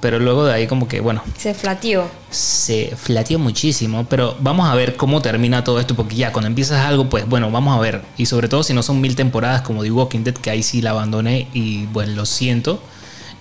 pero 0.00 0.18
luego 0.18 0.44
de 0.44 0.52
ahí 0.54 0.66
como 0.66 0.86
que, 0.86 1.00
bueno, 1.00 1.22
Se 1.36 1.54
flateó. 1.54 2.08
se 2.30 2.92
flateó 2.96 3.38
muchísimo, 3.38 4.06
pero 4.08 4.36
vamos 4.40 4.68
a 4.68 4.74
ver 4.74 4.96
cómo 4.96 5.20
termina 5.22 5.64
todo 5.64 5.80
esto, 5.80 5.94
porque 5.96 6.14
ya 6.16 6.30
cuando 6.32 6.46
empiezas 6.46 6.84
algo, 6.86 7.08
pues 7.08 7.26
bueno, 7.28 7.50
vamos 7.50 7.76
a 7.76 7.80
ver. 7.80 8.02
Y 8.16 8.26
sobre 8.26 8.48
todo 8.48 8.62
si 8.62 8.74
no 8.74 8.82
son 8.82 9.00
mil 9.00 9.16
temporadas 9.16 9.62
como 9.62 9.82
The 9.82 9.90
Walking 9.90 10.20
Dead, 10.24 10.34
que 10.34 10.50
ahí 10.50 10.62
sí 10.62 10.82
la 10.82 10.90
abandoné 10.90 11.48
y 11.52 11.86
bueno, 11.86 12.12
lo 12.14 12.26
siento. 12.26 12.80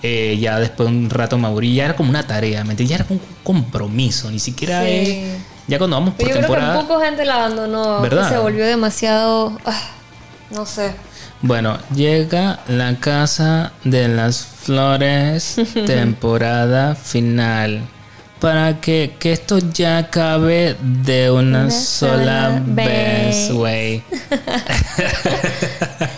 Eh, 0.06 0.38
ya 0.40 0.60
después 0.60 0.90
de 0.90 0.96
un 0.98 1.10
rato 1.10 1.38
me 1.38 1.48
aburrí, 1.48 1.76
ya 1.76 1.86
era 1.86 1.96
como 1.96 2.10
una 2.10 2.28
tarea, 2.28 2.64
¿me? 2.66 2.76
Ya 2.76 2.96
era 2.96 3.06
como 3.06 3.22
un 3.22 3.26
compromiso, 3.44 4.30
ni 4.30 4.40
siquiera 4.40 4.82
Sí. 4.84 4.90
es- 4.90 5.42
Ya 5.66 5.78
cuando 5.78 5.96
vamos 5.96 6.16
por 6.16 6.26
yo 6.26 6.32
creo 6.34 6.42
que 6.42 6.48
temporada... 6.48 6.82
poco 6.82 7.00
gente 7.00 7.24
la 7.24 7.36
abandonó. 7.36 7.98
que 7.98 8.02
¿Verdad? 8.10 8.30
Se 8.30 8.38
volvió 8.38 8.66
demasiado. 8.66 9.58
ah, 9.66 9.82
no 10.52 10.66
sé. 10.66 10.94
Bueno, 11.42 11.78
llega 11.96 12.60
la 12.68 12.96
casa 13.00 13.72
de 13.86 14.10
las 14.10 14.46
flores, 14.46 15.56
temporada 15.86 16.96
final. 16.96 17.82
Para 18.42 18.82
que, 18.82 19.16
que 19.20 19.32
esto 19.32 19.60
ya 19.60 20.00
acabe 20.00 20.76
de 20.82 21.32
una, 21.32 21.62
Una 21.62 21.72
sola 21.72 22.50
sola 22.50 22.62
vez, 22.66 23.48
vez. 23.48 23.52
güey. 23.54 24.04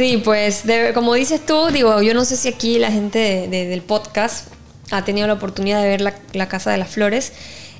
Sí, 0.00 0.16
pues 0.24 0.64
de- 0.64 0.92
como 0.94 1.12
dices 1.12 1.44
tú, 1.44 1.66
digo, 1.70 2.00
yo 2.00 2.14
no 2.14 2.24
sé 2.24 2.34
si 2.38 2.48
aquí 2.48 2.78
la 2.78 2.90
gente 2.90 3.18
de- 3.18 3.48
de- 3.48 3.66
del 3.66 3.82
podcast 3.82 4.46
ha 4.90 5.04
tenido 5.04 5.26
la 5.26 5.34
oportunidad 5.34 5.82
de 5.82 5.88
ver 5.90 6.00
la, 6.00 6.14
la 6.32 6.48
Casa 6.48 6.70
de 6.70 6.78
las 6.78 6.88
Flores. 6.88 7.32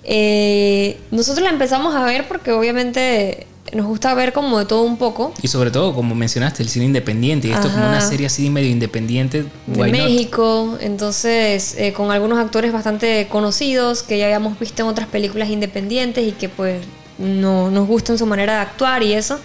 Eh, 0.04 0.98
nosotros 1.10 1.42
la 1.42 1.48
empezamos 1.48 1.94
a 1.94 2.04
ver 2.04 2.28
porque 2.28 2.52
obviamente 2.52 3.46
nos 3.72 3.86
gusta 3.86 4.12
ver 4.12 4.34
como 4.34 4.58
de 4.58 4.66
todo 4.66 4.82
un 4.82 4.98
poco. 4.98 5.32
Y 5.40 5.48
sobre 5.48 5.70
todo, 5.70 5.94
como 5.94 6.14
mencionaste, 6.14 6.62
el 6.62 6.68
cine 6.68 6.84
independiente. 6.84 7.48
Y 7.48 7.52
esto 7.52 7.70
como 7.70 7.88
una 7.88 8.02
serie 8.02 8.26
así 8.26 8.50
medio 8.50 8.68
independiente. 8.68 9.44
de 9.66 9.78
not? 9.78 9.90
México, 9.90 10.76
entonces 10.78 11.74
eh, 11.78 11.94
con 11.94 12.10
algunos 12.10 12.38
actores 12.38 12.70
bastante 12.70 13.28
conocidos 13.30 14.02
que 14.02 14.18
ya 14.18 14.26
habíamos 14.26 14.58
visto 14.58 14.82
en 14.82 14.88
otras 14.90 15.08
películas 15.08 15.48
independientes 15.48 16.28
y 16.28 16.32
que 16.32 16.50
pues 16.50 16.82
no, 17.16 17.70
nos 17.70 17.88
gustan 17.88 18.18
su 18.18 18.26
manera 18.26 18.56
de 18.56 18.60
actuar 18.60 19.02
y 19.02 19.14
eso. 19.14 19.38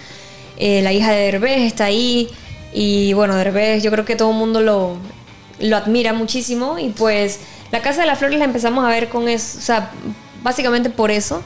Eh, 0.58 0.82
la 0.82 0.92
hija 0.92 1.14
de 1.14 1.32
Derbez 1.32 1.60
está 1.62 1.86
ahí 1.86 2.28
y 2.78 3.14
bueno, 3.14 3.36
Derbez 3.38 3.82
yo 3.84 3.90
creo 3.92 4.04
que 4.04 4.16
todo 4.18 4.32
el 4.32 4.38
mundo 4.38 4.60
lo, 4.60 4.98
lo 5.60 5.78
admira 5.78 6.12
muchísimo 6.12 6.78
y 6.78 6.90
pues 6.90 7.40
La 7.72 7.82
Casa 7.82 8.02
de 8.02 8.08
las 8.08 8.20
Flores 8.20 8.38
la 8.38 8.44
empezamos 8.46 8.84
a 8.84 8.90
ver 8.90 9.08
con 9.08 9.30
eso, 9.30 9.58
o 9.58 9.62
sea, 9.62 9.92
básicamente 10.44 10.90
por 10.90 11.10
eso. 11.10 11.42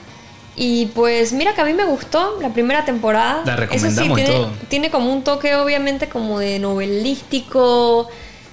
Y 0.62 0.88
pues 0.88 1.32
mira 1.32 1.54
que 1.54 1.62
a 1.62 1.66
mí 1.66 1.74
me 1.74 1.86
gustó 1.86 2.38
la 2.42 2.50
primera 2.50 2.84
temporada. 2.84 3.44
La 3.46 3.54
Eso 3.54 3.62
recomendamos 3.62 4.20
y 4.20 4.24
tiene, 4.24 4.38
todo. 4.40 4.52
tiene 4.68 4.90
como 4.90 5.14
un 5.14 5.24
toque 5.24 5.56
obviamente 5.56 6.10
como 6.10 6.40
de 6.40 6.60
novelístico, 6.60 8.10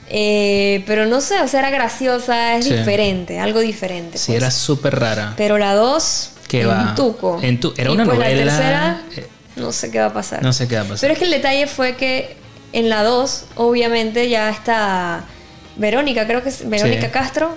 eh, 0.09 0.85
pero 0.87 1.07
no 1.07 1.21
sé, 1.21 1.41
o 1.41 1.49
sea, 1.49 1.61
era 1.61 1.71
graciosa, 1.71 2.57
es 2.57 2.67
Sí. 2.67 2.75
diferente, 2.75 3.39
algo 3.41 3.61
diferente. 3.61 4.19
Sí, 4.19 4.27
pues. 4.27 4.37
era 4.43 4.51
súper 4.51 4.99
rara. 5.01 5.35
Pero 5.37 5.59
la 5.59 5.75
2, 5.75 6.31
Que 6.49 6.61
en 6.63 6.69
va. 6.71 6.95
tuco. 6.95 7.39
En 7.43 7.59
tu- 7.59 7.75
era 7.77 7.91
Y 7.91 7.95
una 7.95 8.05
pues 8.05 8.19
novela, 8.19 8.45
La 8.45 8.53
tercera, 8.53 9.03
eh, 9.17 9.27
no 9.57 9.73
sé 9.73 9.91
qué 9.91 9.99
va 9.99 10.07
a 10.07 10.13
pasar. 10.13 10.43
No 10.43 10.53
sé 10.53 10.69
qué 10.69 10.77
va 10.77 10.83
a 10.83 10.85
pasar. 10.85 11.01
Pero 11.01 11.13
es 11.15 11.19
que 11.19 11.25
el 11.25 11.31
detalle 11.33 11.67
fue 11.67 11.97
que 11.97 12.37
en 12.79 12.89
la 12.89 13.03
2, 13.03 13.45
obviamente, 13.57 14.29
ya 14.29 14.51
está 14.51 15.25
Verónica, 15.77 16.27
creo 16.27 16.43
que 16.43 16.49
es 16.51 16.69
Verónica 16.69 17.07
Sí. 17.07 17.13
Castro. 17.13 17.55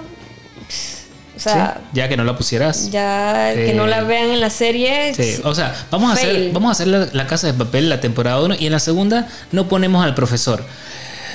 O 1.36 1.40
sea, 1.42 1.76
Sí, 1.78 1.90
ya 1.94 2.10
que 2.10 2.18
no 2.18 2.24
la 2.26 2.36
pusieras. 2.38 2.92
ya 2.92 3.52
que 3.54 3.72
Eh, 3.72 3.74
no 3.74 3.88
la 3.88 4.02
vean 4.02 4.30
en 4.30 4.42
la 4.42 4.50
serie. 4.50 5.14
Sí, 5.14 5.40
o 5.44 5.56
sea, 5.56 5.74
vamos 5.90 6.10
a 6.12 6.14
hacer, 6.14 6.52
vamos 6.52 6.70
a 6.70 6.72
hacer 6.74 6.88
la, 6.88 7.08
la 7.14 7.28
casa 7.28 7.48
de 7.48 7.54
papel 7.54 7.88
la 7.90 8.02
temporada 8.02 8.42
1 8.42 8.56
y 8.60 8.66
en 8.66 8.72
la 8.74 8.80
segunda 8.80 9.28
no 9.52 9.68
ponemos 9.70 10.04
al 10.04 10.16
profesor. 10.16 10.64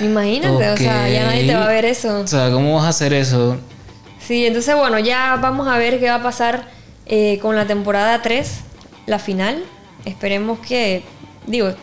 Imagínate, 0.01 0.69
o 0.69 0.77
sea, 0.77 1.09
ya 1.09 1.25
nadie 1.25 1.47
te 1.47 1.55
va 1.55 1.63
a 1.63 1.67
ver 1.69 1.85
eso. 1.85 2.19
O 2.19 2.27
sea, 2.27 2.51
¿cómo 2.51 2.75
vas 2.75 2.85
a 2.85 2.89
hacer 2.89 3.13
eso? 3.13 3.57
Sí, 4.19 4.45
entonces 4.45 4.75
bueno, 4.75 4.99
ya 4.99 5.37
vamos 5.41 5.67
a 5.67 5.77
ver 5.77 5.99
qué 5.99 6.09
va 6.09 6.15
a 6.15 6.23
pasar 6.23 6.67
eh, 7.07 7.39
con 7.41 7.55
la 7.55 7.65
temporada 7.65 8.21
3, 8.21 8.47
la 9.07 9.17
final. 9.19 9.63
Esperemos 10.03 10.59
que, 10.59 11.03
digo, 11.47 11.73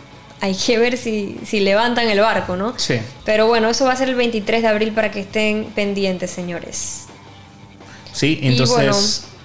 hay 0.42 0.56
que 0.56 0.76
ver 0.76 0.96
si, 0.96 1.38
si 1.46 1.60
levantan 1.60 2.08
el 2.08 2.18
barco, 2.18 2.56
¿no? 2.56 2.74
Sí. 2.76 2.96
Pero 3.24 3.46
bueno, 3.46 3.68
eso 3.68 3.84
va 3.84 3.92
a 3.92 3.96
ser 3.96 4.08
el 4.08 4.16
23 4.16 4.62
de 4.62 4.68
abril 4.68 4.90
para 4.92 5.12
que 5.12 5.20
estén 5.20 5.66
pendientes, 5.72 6.32
señores. 6.32 7.04
Sí, 8.12 8.40
Y 8.42 8.48
entonces 8.48 8.74
bueno, 8.74 8.96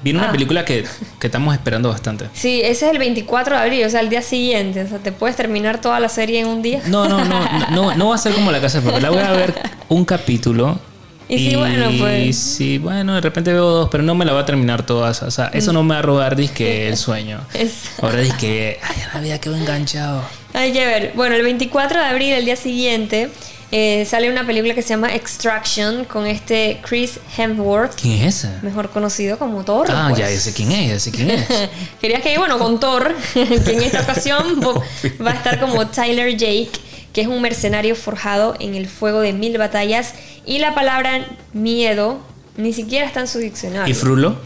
viene 0.03 0.19
una 0.19 0.29
ah. 0.29 0.31
película 0.31 0.65
que, 0.65 0.86
que 1.19 1.27
estamos 1.27 1.53
esperando 1.53 1.89
bastante. 1.89 2.25
Sí, 2.33 2.62
ese 2.63 2.88
es 2.88 2.91
el 2.93 2.97
24 2.97 3.55
de 3.55 3.62
abril, 3.62 3.86
o 3.86 3.89
sea, 3.91 3.99
el 3.99 4.10
día 4.10 4.23
siguiente. 4.23 4.81
O 4.81 4.88
sea, 4.88 4.97
te 4.97 5.12
puedes 5.12 5.36
terminar 5.36 5.79
toda 5.81 5.99
la 5.99 6.10
serie 6.10 6.39
en 6.39 6.47
un 6.47 6.63
día. 6.63 6.81
No, 6.88 7.07
no, 7.07 7.23
no, 7.23 7.69
no, 7.69 7.95
no 7.95 8.10
va 8.10 8.15
a 8.15 8.17
ser 8.17 8.33
como 8.33 8.51
la 8.51 8.60
casa 8.60 8.79
de 8.81 8.88
papel. 8.88 9.03
La 9.03 9.12
voy 9.12 9.19
a 9.19 9.31
ver 9.33 9.53
un 9.89 10.03
capítulo. 10.03 10.79
Y 11.29 11.49
sí, 11.49 11.55
bueno, 11.57 11.89
pues. 11.99 12.38
Sí, 12.38 12.77
bueno, 12.77 13.15
de 13.15 13.19
repente 13.19 13.51
veo 13.51 13.69
dos, 13.69 13.89
pero 13.91 14.01
no 14.01 14.15
me 14.15 14.23
la 14.23 14.31
va 14.31 14.39
a 14.39 14.45
terminar 14.45 14.86
todas. 14.86 15.23
O 15.23 15.29
sea, 15.29 15.47
eso 15.47 15.73
no 15.73 15.83
me 15.83 15.95
va 15.95 15.99
a 15.99 16.01
robar, 16.01 16.38
disque, 16.38 16.88
el 16.88 16.95
sueño. 16.97 17.41
Es- 17.53 17.91
Ahora 18.01 18.19
disque, 18.19 18.79
ay, 18.81 18.95
la 19.13 19.19
vida 19.19 19.41
quedo 19.41 19.57
enganchado. 19.57 20.23
Hay 20.58 20.74
que 20.74 20.86
ver. 20.86 21.12
Bueno, 21.15 21.36
el 21.36 21.43
24 21.43 22.00
de 22.00 22.06
abril, 22.06 22.34
el 22.34 22.46
día 22.46 22.56
siguiente, 22.56 23.30
eh, 23.72 24.06
sale 24.10 24.32
una 24.32 24.46
película 24.46 24.74
que 24.74 24.82
se 24.82 24.89
llama 24.89 25.13
Extraction 25.13 26.06
con 26.06 26.26
este 26.26 26.80
Chris 26.82 27.20
Hemsworth, 27.38 27.93
¿Quién 28.00 28.24
es 28.24 28.43
esa? 28.43 28.60
mejor 28.63 28.89
conocido 28.89 29.38
como 29.38 29.63
Thor. 29.63 29.88
Ah, 29.89 30.08
pues. 30.10 30.20
ya 30.20 30.39
sé 30.39 30.54
quién 30.54 30.72
es, 30.72 30.89
ya 30.89 31.00
sé 31.00 31.12
quién 31.12 31.30
es. 31.30 31.46
Querías 32.02 32.22
que, 32.22 32.38
bueno, 32.38 32.58
con 32.58 32.80
Thor, 32.80 33.13
que 33.34 33.74
en 33.74 33.84
esta 33.84 34.02
ocasión 34.02 34.60
va 35.26 35.32
a 35.32 35.36
estar 35.36 35.60
como 35.60 35.88
Tyler 35.88 36.36
Jake, 36.36 36.72
que 37.13 37.22
es 37.22 37.28
un 37.28 37.41
mercenario 37.41 37.96
forjado 37.96 38.56
en 38.60 38.76
el 38.76 38.88
fuego 38.88 39.20
de 39.20 39.34
mil 39.34 39.58
batallas. 39.58 40.13
Y 40.46 40.60
la 40.60 40.74
palabra 40.74 41.26
miedo 41.54 42.20
ni 42.56 42.74
siquiera 42.74 43.06
está 43.06 43.20
en 43.20 43.28
su 43.28 43.39
diccionario. 43.39 43.91
¿Y 43.91 43.93
Frulo? 43.93 44.38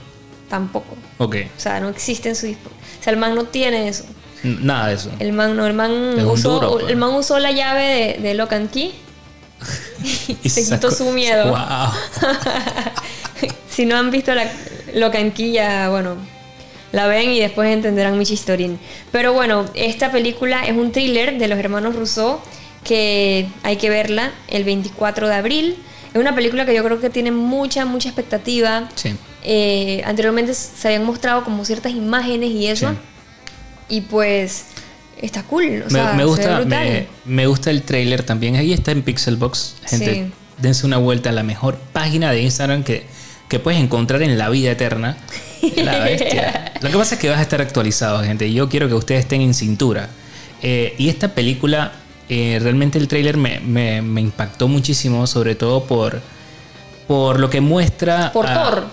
Tampoco. 0.49 0.97
Ok. 1.19 1.35
O 1.55 1.59
sea, 1.59 1.79
no 1.79 1.89
existe 1.89 2.27
en 2.27 2.35
su 2.35 2.47
O 2.47 3.03
sea, 3.03 3.13
el 3.13 3.17
man 3.17 3.35
no 3.35 3.45
tiene 3.45 3.87
eso. 3.87 4.03
Nada 4.43 4.87
de 4.87 4.95
eso. 4.95 5.11
El 5.19 5.33
man 5.33 5.55
no, 5.55 5.67
el 5.67 5.73
man, 5.73 5.91
Es 6.17 6.23
usó, 6.25 6.53
duro, 6.53 6.71
pues. 6.79 6.89
el 6.89 6.97
man 6.97 7.11
usó 7.13 7.37
la 7.39 7.51
llave 7.51 8.15
de, 8.17 8.21
de 8.21 8.33
Lock 8.33 8.53
and 8.53 8.71
Key 8.71 8.91
y 10.43 10.49
se 10.49 10.63
sacó- 10.63 10.87
quitó 10.87 10.91
su 10.91 11.11
miedo. 11.11 11.49
Wow. 11.49 11.59
si 13.69 13.85
no 13.85 13.97
han 13.97 14.11
visto 14.11 14.33
la 14.33 14.45
Lock 14.95 15.15
and 15.15 15.33
Key, 15.33 15.53
ya, 15.53 15.89
bueno, 15.89 16.15
la 16.91 17.07
ven 17.07 17.29
y 17.31 17.39
después 17.39 17.71
entenderán 17.71 18.17
mi 18.17 18.25
chistorín. 18.25 18.79
Pero 19.11 19.33
bueno, 19.33 19.65
esta 19.73 20.11
película 20.11 20.65
es 20.65 20.75
un 20.75 20.91
thriller 20.91 21.37
de 21.37 21.47
los 21.47 21.57
hermanos 21.59 21.95
Rousseau 21.95 22.39
que 22.83 23.47
hay 23.63 23.77
que 23.77 23.89
verla 23.89 24.31
el 24.47 24.63
24 24.63 25.27
de 25.27 25.35
abril. 25.35 25.77
Es 26.13 26.19
una 26.19 26.35
película 26.35 26.65
que 26.65 26.73
yo 26.73 26.83
creo 26.83 26.99
que 26.99 27.09
tiene 27.09 27.31
mucha, 27.31 27.85
mucha 27.85 28.09
expectativa. 28.09 28.89
Sí. 28.95 29.15
Eh, 29.43 30.01
anteriormente 30.05 30.53
se 30.53 30.87
habían 30.87 31.05
mostrado 31.05 31.43
como 31.43 31.63
ciertas 31.63 31.93
imágenes 31.93 32.49
y 32.49 32.67
eso. 32.67 32.89
Sí. 32.89 32.95
Y 33.91 34.01
pues 34.01 34.65
está 35.21 35.43
cool. 35.43 35.83
O 35.83 35.85
Me, 35.85 35.89
sea, 35.99 36.25
gusta, 36.25 36.61
me, 36.65 37.07
me 37.25 37.45
gusta 37.45 37.69
el 37.69 37.83
trailer 37.83 38.23
también. 38.23 38.55
Ahí 38.55 38.73
está 38.73 38.91
en 38.91 39.03
Pixelbox. 39.03 39.75
Gente, 39.85 40.13
Sí. 40.13 40.31
dense 40.57 40.85
una 40.85 40.97
vuelta 40.97 41.29
a 41.29 41.33
la 41.33 41.43
mejor 41.43 41.77
página 41.91 42.31
de 42.31 42.41
Instagram 42.41 42.83
que, 42.83 43.05
que 43.49 43.59
puedes 43.59 43.79
encontrar 43.81 44.21
en 44.23 44.37
la 44.37 44.49
vida 44.49 44.71
eterna. 44.71 45.17
La 45.75 45.99
bestia. 46.05 46.71
Lo 46.81 46.89
que 46.89 46.97
pasa 46.97 47.15
es 47.15 47.21
que 47.21 47.29
vas 47.29 47.39
a 47.39 47.43
estar 47.43 47.61
actualizado, 47.61 48.23
gente. 48.23 48.47
Y 48.47 48.53
yo 48.53 48.69
quiero 48.69 48.87
que 48.87 48.93
ustedes 48.95 49.21
estén 49.21 49.41
en 49.41 49.53
cintura. 49.53 50.09
Eh, 50.63 50.95
y 50.97 51.09
esta 51.09 51.33
película, 51.35 51.91
eh, 52.29 52.59
realmente 52.61 52.97
el 52.97 53.09
tráiler 53.09 53.35
me, 53.35 53.59
me, 53.59 54.21
impactó 54.21 54.69
muchísimo, 54.69 55.27
sobre 55.27 55.55
todo 55.55 55.83
por, 55.83 56.21
por 57.07 57.39
lo 57.39 57.49
que 57.49 57.59
muestra... 57.59 58.31
Por 58.31 58.45
Thor. 58.45 58.87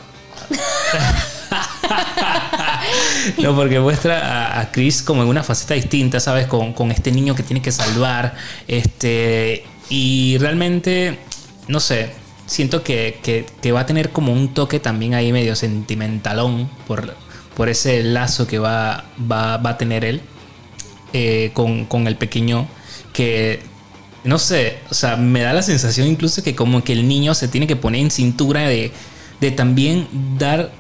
no, 3.42 3.54
porque 3.54 3.80
muestra 3.80 4.60
a, 4.60 4.70
Chris 4.70 5.02
como 5.02 5.22
en 5.22 5.28
una 5.28 5.42
faceta 5.42 5.74
distinta, 5.74 6.20
¿sabes? 6.20 6.46
Con, 6.46 6.72
con, 6.72 6.90
este 6.90 7.12
niño 7.12 7.34
que 7.34 7.42
tiene 7.42 7.62
que 7.62 7.72
salvar. 7.72 8.34
Este. 8.66 9.64
Y 9.90 10.36
realmente, 10.38 11.18
no 11.66 11.80
sé, 11.80 12.10
siento 12.46 12.82
que, 12.82 13.20
que, 13.22 13.72
va 13.72 13.80
a 13.80 13.86
tener 13.86 14.10
como 14.10 14.32
un 14.32 14.54
toque 14.54 14.80
también 14.80 15.14
ahí 15.14 15.32
medio 15.32 15.56
sentimentalón 15.56 16.68
por, 16.86 17.14
por 17.54 17.68
ese 17.68 18.02
lazo 18.02 18.46
que 18.46 18.58
va, 18.58 19.04
va, 19.30 19.56
va 19.58 19.70
a 19.70 19.78
tener 19.78 20.04
él 20.04 20.20
eh, 21.12 21.50
con, 21.54 21.86
con 21.86 22.06
el 22.06 22.16
pequeño 22.16 22.66
que 23.12 23.60
no 24.24 24.38
sé, 24.38 24.78
o 24.90 24.94
sea, 24.94 25.16
me 25.16 25.40
da 25.40 25.52
la 25.52 25.62
sensación 25.62 26.06
incluso 26.06 26.42
que 26.42 26.54
como 26.54 26.82
que 26.84 26.92
el 26.92 27.08
niño 27.08 27.34
se 27.34 27.48
tiene 27.48 27.66
que 27.66 27.76
poner 27.76 28.02
en 28.02 28.10
cintura 28.10 28.68
de, 28.68 28.92
de 29.40 29.50
también 29.50 30.06
dar 30.38 30.70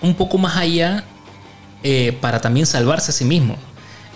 un 0.00 0.14
poco 0.14 0.38
más 0.38 0.56
allá 0.56 1.04
eh, 1.86 2.16
para 2.18 2.40
también 2.40 2.64
salvarse 2.64 3.10
a 3.10 3.14
sí 3.14 3.26
mismo. 3.26 3.56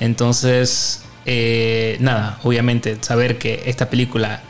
Entonces, 0.00 1.02
eh, 1.26 1.98
nada, 2.00 2.38
obviamente 2.42 2.96
saber 3.02 3.36
que 3.36 3.64
esta 3.66 3.90
película 3.90 4.40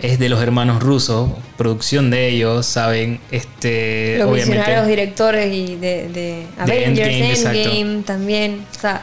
es 0.00 0.18
de 0.18 0.30
los 0.30 0.42
hermanos 0.42 0.82
rusos, 0.82 1.30
producción 1.58 2.10
de 2.10 2.28
ellos, 2.28 2.64
saben, 2.64 3.20
este, 3.30 4.16
los 4.16 4.30
obviamente, 4.30 4.86
directores 4.86 5.54
y 5.54 5.76
de, 5.76 6.08
de 6.08 6.46
Avengers, 6.56 7.44
Endgame, 7.44 8.02
también, 8.04 8.64
o 8.74 8.80
sea, 8.80 9.02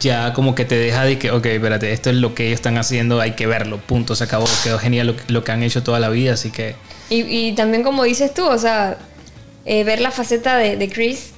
ya 0.00 0.32
como 0.32 0.56
que 0.56 0.64
te 0.64 0.74
deja 0.76 1.04
de 1.04 1.16
que, 1.16 1.30
ok, 1.30 1.46
espérate, 1.46 1.92
esto 1.92 2.10
es 2.10 2.16
lo 2.16 2.34
que 2.34 2.46
ellos 2.48 2.56
están 2.56 2.78
haciendo, 2.78 3.20
hay 3.20 3.36
que 3.36 3.46
verlo, 3.46 3.78
punto, 3.78 4.16
se 4.16 4.24
acabó, 4.24 4.46
quedó 4.64 4.80
genial 4.80 5.16
lo, 5.28 5.44
que 5.44 5.52
han 5.52 5.62
hecho 5.62 5.84
toda 5.84 6.00
la 6.00 6.08
vida, 6.08 6.32
así 6.32 6.50
que... 6.50 6.74
Y, 7.10 7.20
y 7.20 7.52
también 7.52 7.84
como 7.84 8.02
dices 8.02 8.34
tú, 8.34 8.44
o 8.44 8.58
sea, 8.58 8.98
eh, 9.66 9.84
ver 9.84 10.00
la 10.00 10.10
faceta 10.10 10.56
de, 10.56 10.76
de 10.76 10.88
Chris 10.88 11.33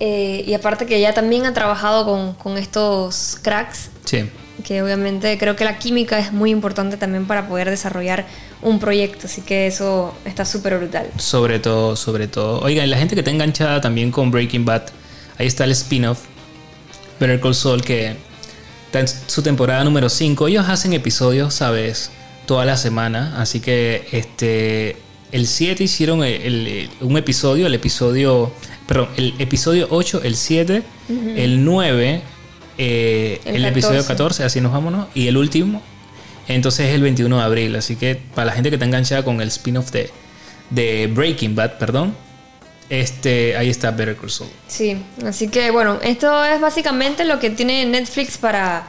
eh, 0.00 0.44
y 0.46 0.54
aparte 0.54 0.86
que 0.86 0.96
ella 0.96 1.14
también 1.14 1.46
ha 1.46 1.54
trabajado 1.54 2.04
con, 2.04 2.34
con, 2.34 2.58
estos 2.58 3.38
cracks. 3.42 3.90
Sí. 4.04 4.30
Que 4.64 4.82
obviamente 4.82 5.36
creo 5.38 5.56
que 5.56 5.64
la 5.64 5.78
química 5.78 6.18
es 6.18 6.32
muy 6.32 6.50
importante 6.50 6.96
también 6.96 7.26
para 7.26 7.48
poder 7.48 7.70
desarrollar 7.70 8.26
un 8.62 8.78
proyecto. 8.78 9.26
Así 9.26 9.42
que 9.42 9.66
eso 9.66 10.14
está 10.24 10.44
súper 10.44 10.78
brutal. 10.78 11.10
Sobre 11.18 11.58
todo, 11.58 11.96
sobre 11.96 12.28
todo. 12.28 12.60
Oigan, 12.60 12.90
la 12.90 12.98
gente 12.98 13.14
que 13.14 13.20
está 13.20 13.30
enganchada 13.30 13.80
también 13.80 14.10
con 14.10 14.30
Breaking 14.30 14.64
Bad, 14.64 14.84
ahí 15.38 15.46
está 15.46 15.64
el 15.64 15.72
spin-off, 15.72 16.20
Better 17.20 17.40
Call 17.40 17.54
Saul, 17.54 17.82
que 17.82 18.16
está 18.86 19.00
en 19.00 19.08
su 19.08 19.42
temporada 19.42 19.84
número 19.84 20.08
5. 20.08 20.48
Ellos 20.48 20.68
hacen 20.68 20.92
episodios, 20.92 21.54
¿sabes? 21.54 22.10
Toda 22.46 22.64
la 22.64 22.76
semana. 22.76 23.34
Así 23.40 23.60
que 23.60 24.06
este 24.12 24.96
el 25.34 25.48
7 25.48 25.82
hicieron 25.82 26.20
un 26.20 27.16
episodio, 27.16 27.66
el 27.66 27.74
episodio, 27.74 28.52
perdón, 28.86 29.08
el 29.16 29.34
episodio 29.40 29.88
8, 29.90 30.20
el 30.22 30.36
7, 30.36 30.82
el 31.08 31.64
9, 31.64 32.22
eh, 32.78 33.40
el, 33.44 33.64
episodio 33.64 34.06
14, 34.06 34.44
así 34.44 34.60
nos 34.60 34.70
vámonos, 34.70 35.08
y 35.12 35.26
el 35.26 35.36
último, 35.36 35.82
entonces 36.46 36.86
es 36.86 36.94
el 36.94 37.02
21 37.02 37.36
de 37.36 37.42
abril, 37.42 37.74
así 37.74 37.96
que 37.96 38.14
para 38.14 38.46
la 38.46 38.52
gente 38.52 38.70
que 38.70 38.76
está 38.76 38.86
enganchada 38.86 39.24
con 39.24 39.40
el 39.40 39.48
spin-off 39.48 39.90
de, 39.90 40.08
de 40.70 41.08
Breaking 41.08 41.56
Bad, 41.56 41.78
perdón, 41.78 42.14
este, 42.88 43.56
ahí 43.56 43.70
está 43.70 43.90
Better 43.90 44.14
Call 44.14 44.30
Saul. 44.30 44.50
Sí, 44.68 45.02
así 45.26 45.48
que 45.48 45.72
bueno, 45.72 45.98
esto 46.04 46.44
es 46.44 46.60
básicamente 46.60 47.24
lo 47.24 47.40
que 47.40 47.50
tiene 47.50 47.84
Netflix 47.86 48.38
para, 48.38 48.86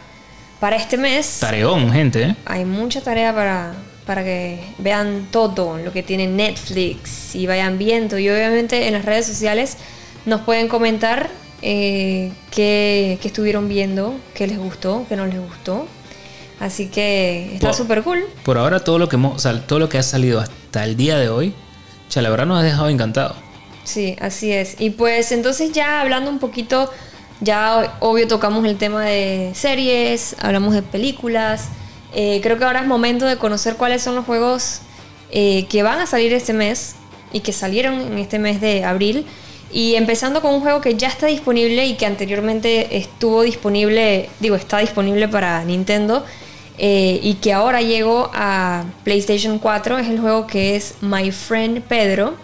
para 0.59 0.75
este 0.75 0.95
mes. 0.97 1.39
Tareón, 1.39 1.91
gente. 1.91 2.21
¿eh? 2.21 2.35
Hay 2.45 2.65
mucha 2.65 3.01
tarea 3.01 3.33
para, 3.33 3.73
para 4.05 4.23
que 4.23 4.59
vean 4.77 5.27
todo 5.31 5.77
lo 5.77 5.91
que 5.91 6.03
tiene 6.03 6.27
Netflix 6.27 7.35
y 7.35 7.47
vayan 7.47 7.77
viendo. 7.77 8.17
Y 8.19 8.29
obviamente 8.29 8.87
en 8.87 8.93
las 8.93 9.05
redes 9.05 9.25
sociales 9.25 9.77
nos 10.25 10.41
pueden 10.41 10.67
comentar 10.67 11.29
eh, 11.61 12.31
qué, 12.51 13.19
estuvieron 13.23 13.67
viendo, 13.67 14.15
qué 14.33 14.47
les 14.47 14.57
gustó, 14.57 15.05
qué 15.09 15.15
no 15.15 15.25
les 15.25 15.39
gustó. 15.39 15.87
Así 16.59 16.87
que 16.87 17.55
está 17.55 17.73
súper 17.73 18.03
cool. 18.03 18.23
Por 18.43 18.57
ahora 18.57 18.83
todo 18.83 18.97
lo 18.97 19.09
que 19.09 19.17
hemos, 19.17 19.45
todo 19.67 19.79
lo 19.79 19.89
que 19.89 19.97
ha 19.97 20.03
salido 20.03 20.39
hasta 20.39 20.85
el 20.85 20.95
día 20.95 21.17
de 21.17 21.29
hoy, 21.29 21.53
la 22.21 22.29
verdad 22.29 22.45
nos 22.45 22.59
ha 22.59 22.63
dejado 22.63 22.89
encantado. 22.89 23.35
Sí, 23.83 24.15
así 24.19 24.51
es. 24.51 24.75
Y 24.79 24.91
pues 24.91 25.31
entonces 25.31 25.71
ya 25.71 26.01
hablando 26.01 26.29
un 26.29 26.39
poquito, 26.39 26.89
ya 27.41 27.97
obvio 27.99 28.27
tocamos 28.27 28.65
el 28.65 28.77
tema 28.77 29.03
de 29.03 29.51
series, 29.53 30.35
hablamos 30.39 30.73
de 30.73 30.81
películas. 30.81 31.69
Eh, 32.17 32.39
creo 32.41 32.57
que 32.57 32.63
ahora 32.63 32.79
es 32.79 32.87
momento 32.87 33.25
de 33.25 33.35
conocer 33.35 33.75
cuáles 33.75 34.01
son 34.01 34.15
los 34.15 34.23
juegos 34.23 34.79
eh, 35.31 35.65
que 35.67 35.83
van 35.83 35.99
a 35.99 36.05
salir 36.05 36.31
este 36.31 36.53
mes 36.53 36.95
y 37.33 37.41
que 37.41 37.51
salieron 37.51 37.99
en 37.99 38.17
este 38.17 38.39
mes 38.39 38.61
de 38.61 38.85
abril. 38.85 39.25
Y 39.69 39.95
empezando 39.95 40.41
con 40.41 40.53
un 40.53 40.61
juego 40.61 40.79
que 40.79 40.95
ya 40.95 41.09
está 41.09 41.27
disponible 41.27 41.85
y 41.85 41.95
que 41.95 42.05
anteriormente 42.05 42.95
estuvo 42.95 43.41
disponible, 43.41 44.29
digo, 44.39 44.55
está 44.55 44.77
disponible 44.77 45.27
para 45.27 45.65
Nintendo 45.65 46.23
eh, 46.77 47.19
y 47.21 47.33
que 47.35 47.51
ahora 47.51 47.81
llegó 47.81 48.31
a 48.33 48.85
PlayStation 49.03 49.59
4, 49.59 49.97
es 49.97 50.07
el 50.07 50.21
juego 50.21 50.47
que 50.47 50.77
es 50.77 50.95
My 51.01 51.29
Friend 51.31 51.81
Pedro. 51.81 52.35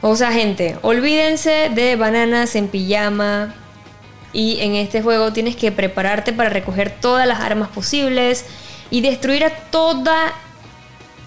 O 0.00 0.16
sea, 0.16 0.32
gente, 0.32 0.78
olvídense 0.80 1.70
de 1.74 1.96
bananas 1.96 2.54
en 2.56 2.68
pijama. 2.68 3.54
Y 4.32 4.60
en 4.60 4.74
este 4.76 5.02
juego 5.02 5.32
tienes 5.32 5.56
que 5.56 5.72
prepararte 5.72 6.32
para 6.32 6.48
recoger 6.48 6.94
todas 7.00 7.26
las 7.26 7.40
armas 7.40 7.68
posibles 7.68 8.46
y 8.90 9.00
destruir 9.00 9.44
a 9.44 9.50
toda, 9.50 10.32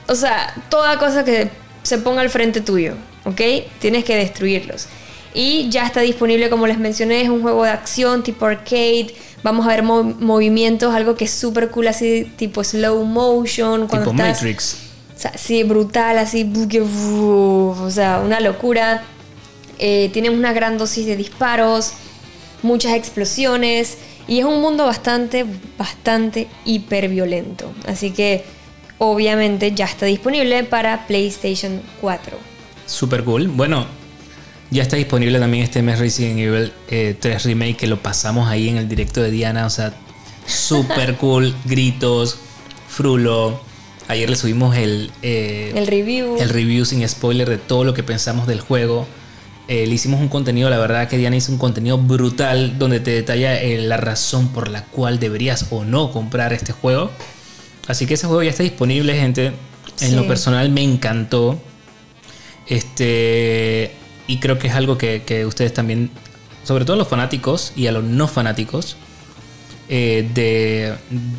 o 0.08 0.16
sea, 0.16 0.54
toda 0.70 0.98
cosa 0.98 1.24
que 1.24 1.50
se 1.84 1.98
ponga 1.98 2.22
al 2.22 2.30
frente 2.30 2.62
tuyo, 2.62 2.96
¿ok? 3.26 3.42
Tienes 3.80 4.04
que 4.04 4.16
destruirlos. 4.16 4.88
Y 5.34 5.70
ya 5.70 5.86
está 5.86 6.02
disponible, 6.02 6.50
como 6.50 6.68
les 6.68 6.78
mencioné, 6.78 7.22
es 7.22 7.30
un 7.30 7.42
juego 7.42 7.64
de 7.64 7.70
acción 7.70 8.24
tipo 8.24 8.46
arcade. 8.46 9.16
Vamos 9.44 9.66
a 9.66 9.70
ver 9.70 9.84
movimientos, 9.84 10.94
algo 10.94 11.16
que 11.16 11.26
es 11.26 11.32
súper 11.32 11.70
cool, 11.70 11.88
así 11.88 12.32
tipo 12.36 12.64
slow 12.64 13.04
motion. 13.06 13.88
Cuando 13.88 14.12
tipo 14.12 14.24
Matrix. 14.24 14.78
O 15.16 15.20
sea, 15.20 15.38
sí, 15.38 15.64
brutal, 15.64 16.18
así, 16.18 16.52
o 16.80 17.90
sea, 17.90 18.22
una 18.24 18.40
locura. 18.40 19.04
Eh, 19.80 20.12
una 20.32 20.54
gran 20.54 20.78
dosis 20.78 21.08
de 21.08 21.16
disparos, 21.16 21.94
muchas 22.62 22.94
explosiones. 22.94 23.98
Y 24.32 24.40
es 24.40 24.46
un 24.46 24.62
mundo 24.62 24.86
bastante, 24.86 25.46
bastante 25.78 26.48
hiperviolento. 26.64 27.74
Así 27.86 28.12
que 28.12 28.46
obviamente 28.98 29.74
ya 29.74 29.84
está 29.84 30.06
disponible 30.06 30.64
para 30.64 31.06
PlayStation 31.06 31.82
4. 32.00 32.38
Super 32.86 33.26
cool. 33.26 33.50
Bueno, 33.50 33.86
ya 34.70 34.84
está 34.84 34.96
disponible 34.96 35.38
también 35.38 35.66
este 35.66 35.82
mes 35.82 36.00
Resident 36.00 36.40
Evil 36.40 36.72
3 36.88 37.26
eh, 37.26 37.40
Remake 37.44 37.76
que 37.76 37.88
lo 37.88 38.02
pasamos 38.02 38.48
ahí 38.48 38.70
en 38.70 38.78
el 38.78 38.88
directo 38.88 39.22
de 39.22 39.32
Diana. 39.32 39.66
O 39.66 39.70
sea, 39.70 39.94
super 40.46 41.18
cool. 41.18 41.54
Gritos, 41.66 42.38
frulo. 42.88 43.60
Ayer 44.08 44.30
le 44.30 44.38
subimos 44.38 44.78
el, 44.78 45.12
eh, 45.24 45.74
el 45.76 45.88
review. 45.88 46.38
El 46.40 46.48
review 46.48 46.86
sin 46.86 47.06
spoiler 47.06 47.50
de 47.50 47.58
todo 47.58 47.84
lo 47.84 47.94
que 47.94 48.04
pensamos 48.04 48.48
del 48.48 48.62
juego. 48.62 49.08
Eh, 49.72 49.88
le 49.88 49.96
hicimos 49.96 50.20
un 50.20 50.28
contenido, 50.28 50.70
la 50.70 50.78
verdad 50.78 51.08
que 51.08 51.18
Diana 51.18 51.38
hizo 51.38 51.50
un 51.50 51.58
contenido 51.58 51.98
brutal 51.98 52.78
donde 52.78 53.00
te 53.00 53.12
detalla 53.12 53.62
eh, 53.62 53.78
la 53.78 53.96
razón 53.96 54.50
por 54.50 54.68
la 54.68 54.84
cual 54.84 55.18
deberías 55.18 55.68
o 55.70 55.86
no 55.86 56.12
comprar 56.12 56.52
este 56.52 56.74
juego. 56.74 57.10
Así 57.88 58.06
que 58.06 58.16
ese 58.16 58.28
juego 58.28 58.44
ya 58.44 58.50
está 58.50 58.64
disponible, 58.64 59.16
gente. 59.16 59.54
En 60.02 60.18
lo 60.18 60.28
personal 60.28 60.70
me 60.72 60.84
encantó. 60.84 61.58
Este. 62.68 63.96
Y 64.28 64.40
creo 64.40 64.60
que 64.60 64.68
es 64.68 64.74
algo 64.74 64.98
que, 64.98 65.46
ustedes 65.48 65.74
también, 65.74 66.12
sobre 66.66 66.84
todo 66.84 66.98
los 66.98 67.08
fanáticos 67.08 67.72
y 67.74 67.88
a 67.88 67.94
los 67.94 68.04
no 68.04 68.28
fanáticos 68.28 68.98
eh, 69.88 70.30
de, 70.34 70.96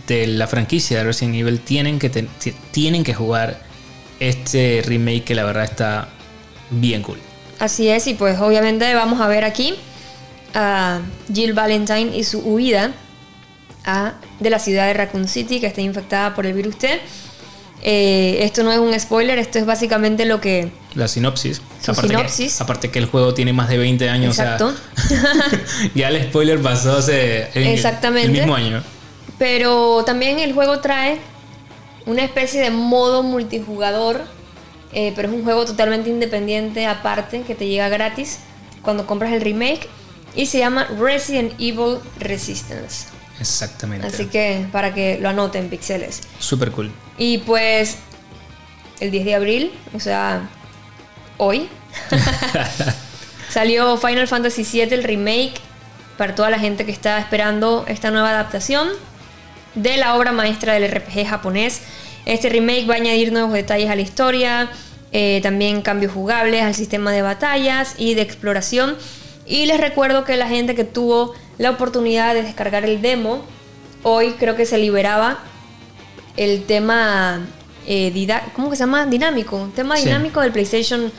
de, 0.07 0.27
la 0.27 0.47
franquicia 0.47 0.97
de 0.97 1.05
Resident 1.05 1.35
Evil, 1.35 1.61
tienen 1.61 1.99
que, 1.99 2.09
tienen 2.71 3.05
que 3.05 3.13
jugar 3.13 3.63
este 4.21 4.83
remake 4.87 5.25
que 5.25 5.35
la 5.35 5.45
verdad 5.45 5.65
está 5.65 6.09
bien 6.71 7.03
cool. 7.03 7.19
Así 7.63 7.89
es, 7.89 8.09
y 8.09 8.15
pues 8.15 8.41
obviamente 8.41 8.93
vamos 8.93 9.21
a 9.21 9.29
ver 9.29 9.45
aquí 9.45 9.77
a 10.53 10.99
Jill 11.33 11.53
Valentine 11.53 12.11
y 12.13 12.25
su 12.25 12.41
huida 12.41 12.91
a, 13.85 14.15
de 14.41 14.51
la 14.51 14.59
ciudad 14.59 14.89
de 14.89 14.95
Raccoon 14.95 15.29
City 15.29 15.61
que 15.61 15.69
está 15.69 15.81
infectada 15.81 16.35
por 16.35 16.45
el 16.45 16.55
virus 16.55 16.77
T. 16.77 17.01
Eh, 17.85 18.39
esto 18.41 18.65
no 18.65 18.73
es 18.73 18.81
un 18.81 18.99
spoiler, 18.99 19.39
esto 19.39 19.61
es 19.61 19.65
básicamente 19.65 20.25
lo 20.25 20.41
que... 20.41 20.73
La 20.97 21.07
sinopsis. 21.07 21.63
aparte 21.87 22.09
sinopsis. 22.09 22.57
Que, 22.57 22.63
aparte 22.65 22.91
que 22.91 22.99
el 22.99 23.07
juego 23.07 23.33
tiene 23.33 23.53
más 23.53 23.69
de 23.69 23.79
20 23.79 24.11
años. 24.11 24.41
Exacto. 24.41 24.75
ya 25.95 26.09
el 26.09 26.21
spoiler 26.21 26.61
pasó 26.61 26.97
hace 26.97 27.49
Exactamente. 27.55 28.27
el 28.27 28.33
mismo 28.33 28.57
año. 28.57 28.83
Pero 29.39 30.03
también 30.05 30.41
el 30.41 30.53
juego 30.53 30.81
trae 30.81 31.19
una 32.07 32.25
especie 32.25 32.61
de 32.61 32.71
modo 32.71 33.23
multijugador 33.23 34.23
eh, 34.93 35.13
pero 35.15 35.29
es 35.29 35.35
un 35.35 35.45
juego 35.45 35.65
totalmente 35.65 36.11
independiente 36.11 36.87
aparte 36.87 37.43
que 37.43 37.55
te 37.55 37.67
llega 37.67 37.89
gratis 37.89 38.39
cuando 38.83 39.07
compras 39.07 39.33
el 39.33 39.41
remake 39.41 39.89
y 40.35 40.47
se 40.47 40.59
llama 40.59 40.87
Resident 40.99 41.53
Evil 41.59 41.99
Resistance. 42.19 43.07
Exactamente. 43.41 44.07
Así 44.07 44.27
que 44.27 44.67
para 44.71 44.95
que 44.95 45.19
lo 45.19 45.29
anoten, 45.29 45.69
pixeles. 45.69 46.21
Súper 46.39 46.71
cool. 46.73 46.93
Y 47.19 47.39
pues 47.39 47.97
el 49.01 49.11
10 49.11 49.25
de 49.25 49.35
abril, 49.35 49.73
o 49.95 50.01
sea, 50.01 50.49
hoy, 51.39 51.69
salió 53.51 53.97
Final 53.97 54.29
Fantasy 54.29 54.65
VII, 54.65 54.95
el 54.95 55.03
remake, 55.03 55.55
para 56.17 56.35
toda 56.35 56.51
la 56.51 56.59
gente 56.59 56.85
que 56.85 56.93
está 56.93 57.19
esperando 57.19 57.85
esta 57.89 58.11
nueva 58.11 58.31
adaptación 58.31 58.89
de 59.75 59.97
la 59.97 60.15
obra 60.15 60.33
maestra 60.33 60.75
del 60.75 60.91
RPG 60.91 61.27
japonés. 61.27 61.81
Este 62.25 62.49
remake 62.49 62.87
va 62.89 62.95
a 62.95 62.97
añadir 62.99 63.33
nuevos 63.33 63.53
detalles 63.53 63.91
a 63.91 63.97
la 63.97 64.03
historia, 64.03 64.71
eh, 65.13 65.41
también 65.43 65.83
cambios 65.83 66.13
jugables 66.13 66.63
al 66.63 66.75
sistema 66.75 67.13
de 67.13 67.23
batallas 67.23 67.95
y 67.99 68.15
de 68.15 68.23
exploración. 68.23 68.97
Y 69.47 69.67
les 69.67 69.81
recuerdo 69.81 70.25
que 70.25 70.37
la 70.37 70.49
gente 70.49 70.75
que 70.75 70.85
tuvo 70.85 71.35
la 71.59 71.71
oportunidad 71.71 72.35
de 72.35 72.43
descargar 72.43 72.85
el 72.85 73.03
demo, 73.03 73.43
hoy 74.05 74.33
creo 74.39 74.57
que 74.57 74.67
se 74.67 74.79
liberaba 74.79 75.41
el 76.37 76.65
tema, 76.65 77.41
eh, 77.87 78.13
¿cómo 78.55 78.71
que 78.71 78.77
se 78.77 78.85
llama? 78.85 79.07
Dinámico, 79.07 79.71
tema 79.75 79.97
Sí. 79.97 80.05
dinámico 80.07 80.41
del 80.41 80.53
PlayStation 80.53 81.13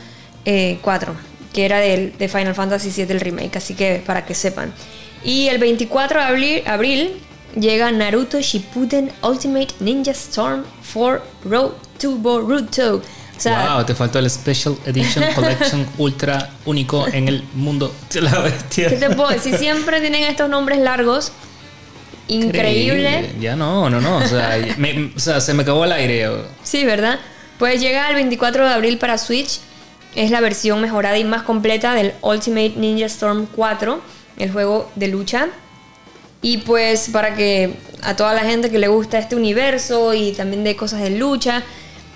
eh, 0.46 0.78
4, 0.82 1.14
que 1.52 1.64
era 1.64 1.78
del, 1.78 2.16
de 2.18 2.28
Final 2.28 2.54
Fantasy 2.54 2.90
VII 2.90 3.12
el 3.12 3.20
remake, 3.20 3.56
así 3.56 3.74
que 3.74 4.02
para 4.04 4.24
que 4.26 4.34
sepan. 4.34 4.72
Y 5.22 5.48
el 5.48 5.58
24 5.58 6.18
de 6.20 6.26
abril, 6.26 6.62
abril 6.66 7.12
llega 7.58 7.90
Naruto 7.92 8.40
Shippuden 8.40 9.10
Ultimate 9.22 9.68
Ninja 9.80 10.12
Storm 10.12 10.64
4 10.92 11.22
Road 11.44 11.72
to 12.00 12.12
Boruto. 12.16 12.96
O 13.36 13.40
sea, 13.40 13.74
wow, 13.74 13.84
te 13.84 13.94
faltó 13.94 14.18
el 14.20 14.30
Special 14.30 14.76
Edition 14.86 15.24
Collection 15.34 15.86
Ultra 15.98 16.50
único 16.66 17.06
en 17.08 17.26
el 17.28 17.42
mundo 17.54 17.92
de 18.12 18.20
la 18.22 18.38
bestia. 18.38 18.88
¿qué 18.88 18.96
te 18.96 19.10
puedo 19.10 19.30
decir? 19.30 19.56
Siempre 19.58 20.00
tienen 20.00 20.22
estos 20.24 20.48
nombres 20.48 20.78
largos. 20.78 21.32
Increíble. 22.28 23.34
Ya 23.40 23.54
no, 23.56 23.90
no, 23.90 24.00
no. 24.00 24.16
O 24.18 24.26
sea, 24.26 24.56
me- 24.78 25.12
o 25.14 25.18
sea, 25.18 25.40
se 25.40 25.52
me 25.54 25.62
acabó 25.62 25.84
el 25.84 25.92
aire. 25.92 26.28
Sí, 26.62 26.84
¿verdad? 26.84 27.18
Pues 27.58 27.80
llega 27.80 28.08
el 28.08 28.14
24 28.14 28.66
de 28.66 28.72
abril 28.72 28.98
para 28.98 29.18
Switch. 29.18 29.60
Es 30.14 30.30
la 30.30 30.40
versión 30.40 30.80
mejorada 30.80 31.18
y 31.18 31.24
más 31.24 31.42
completa 31.42 31.92
del 31.92 32.12
Ultimate 32.22 32.74
Ninja 32.76 33.06
Storm 33.06 33.46
4, 33.54 34.00
el 34.38 34.52
juego 34.52 34.90
de 34.94 35.08
lucha. 35.08 35.48
Y 36.44 36.58
pues 36.58 37.08
para 37.10 37.34
que 37.34 37.72
a 38.02 38.16
toda 38.16 38.34
la 38.34 38.42
gente 38.42 38.70
que 38.70 38.78
le 38.78 38.88
gusta 38.88 39.18
este 39.18 39.34
universo 39.34 40.12
y 40.12 40.32
también 40.32 40.62
de 40.62 40.76
cosas 40.76 41.00
de 41.00 41.08
lucha, 41.08 41.62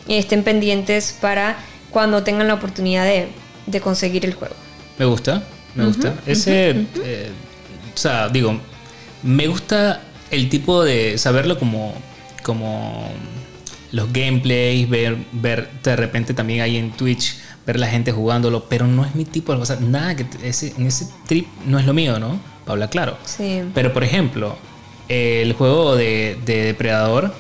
estén 0.07 0.45
pendientes 0.45 1.17
para 1.19 1.57
cuando 1.89 2.23
tengan 2.23 2.47
la 2.47 2.53
oportunidad 2.53 3.07
de, 3.07 3.29
de 3.65 3.81
conseguir 3.81 4.27
el 4.27 4.35
juego. 4.35 4.55
Me 4.99 5.07
gusta, 5.07 5.43
me 5.75 5.87
gusta. 5.87 6.15
Ese, 6.27 6.85
eh, 7.03 7.31
o 7.95 7.97
sea, 7.97 8.29
digo, 8.29 8.61
me 9.23 9.47
gusta 9.47 10.03
el 10.31 10.51
tipo 10.51 10.85
de 10.85 11.17
saberlo 11.17 11.59
como, 11.59 11.95
como 12.43 13.11
los 13.93 14.13
gameplays, 14.13 14.91
ver, 14.91 15.17
ver 15.33 15.71
de 15.83 15.97
repente 15.97 16.35
también 16.35 16.61
ahí 16.61 16.77
en 16.77 16.91
Twitch, 16.91 17.39
ver 17.67 17.81
la 17.81 17.87
gente 17.87 18.13
jugándolo, 18.13 18.69
pero 18.69 18.87
no 18.87 19.07
es 19.07 19.15
mi 19.15 19.25
tipo 19.25 19.55
de, 19.55 19.63
o 19.63 19.65
sea, 19.65 19.77
nada 19.77 20.15
que 20.15 20.27
ese, 20.43 20.75
en 20.77 20.85
ese 20.85 21.07
trip 21.27 21.47
no 21.65 21.79
es 21.79 21.87
lo 21.87 21.95
mío, 21.95 22.19
¿no? 22.21 22.58
Para 22.69 22.75
hablar 22.75 22.91
claro. 22.91 23.17
Sí. 23.25 23.63
Pero 23.73 23.95
por 23.95 24.05
ejemplo, 24.05 24.55
el 25.09 25.55
juego 25.55 25.97
de, 25.97 26.37
de 26.45 26.65
Depredador, 26.65 27.33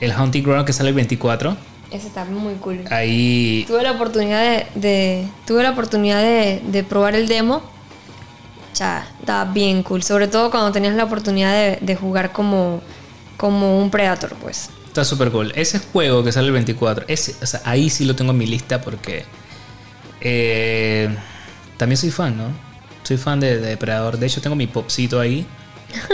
el 0.00 0.12
Hunting 0.16 0.44
Ground 0.44 0.64
que 0.64 0.72
sale 0.72 0.90
el 0.90 0.94
24, 0.94 1.56
Ese 1.90 2.06
está 2.06 2.24
muy 2.24 2.54
cool. 2.54 2.84
ahí 2.88 3.64
Tuve 3.66 3.82
la 3.82 3.90
oportunidad 3.90 4.40
de, 4.40 4.66
de- 4.76 5.26
tuve 5.44 5.64
la 5.64 5.70
oportunidad 5.72 6.22
de, 6.22 6.62
de 6.64 6.84
probar 6.84 7.16
el 7.16 7.26
demo. 7.26 7.62
Ya, 8.76 9.08
está 9.18 9.44
bien 9.44 9.82
cool. 9.82 10.04
Sobre 10.04 10.28
todo 10.28 10.52
cuando 10.52 10.70
tenías 10.70 10.94
la 10.94 11.02
oportunidad 11.02 11.52
de, 11.52 11.78
de 11.80 11.96
jugar 11.96 12.30
como, 12.30 12.80
como 13.36 13.76
un 13.82 13.90
Predator, 13.90 14.34
pues. 14.40 14.70
Está 14.86 15.04
súper 15.04 15.32
cool. 15.32 15.52
Ese 15.56 15.80
juego 15.80 16.22
que 16.22 16.30
sale 16.30 16.46
el 16.46 16.52
24, 16.52 17.06
ese, 17.08 17.34
o 17.42 17.46
sea, 17.46 17.60
ahí 17.64 17.90
sí 17.90 18.04
lo 18.04 18.14
tengo 18.14 18.30
en 18.30 18.38
mi 18.38 18.46
lista 18.46 18.80
porque 18.80 19.24
eh, 20.20 21.08
también 21.76 21.96
soy 21.96 22.12
fan, 22.12 22.36
¿no? 22.36 22.69
Soy 23.10 23.16
fan 23.16 23.40
de, 23.40 23.58
de 23.58 23.70
Depredador. 23.70 24.20
De 24.20 24.26
hecho, 24.26 24.40
tengo 24.40 24.54
mi 24.54 24.68
popcito 24.68 25.18
ahí. 25.18 25.44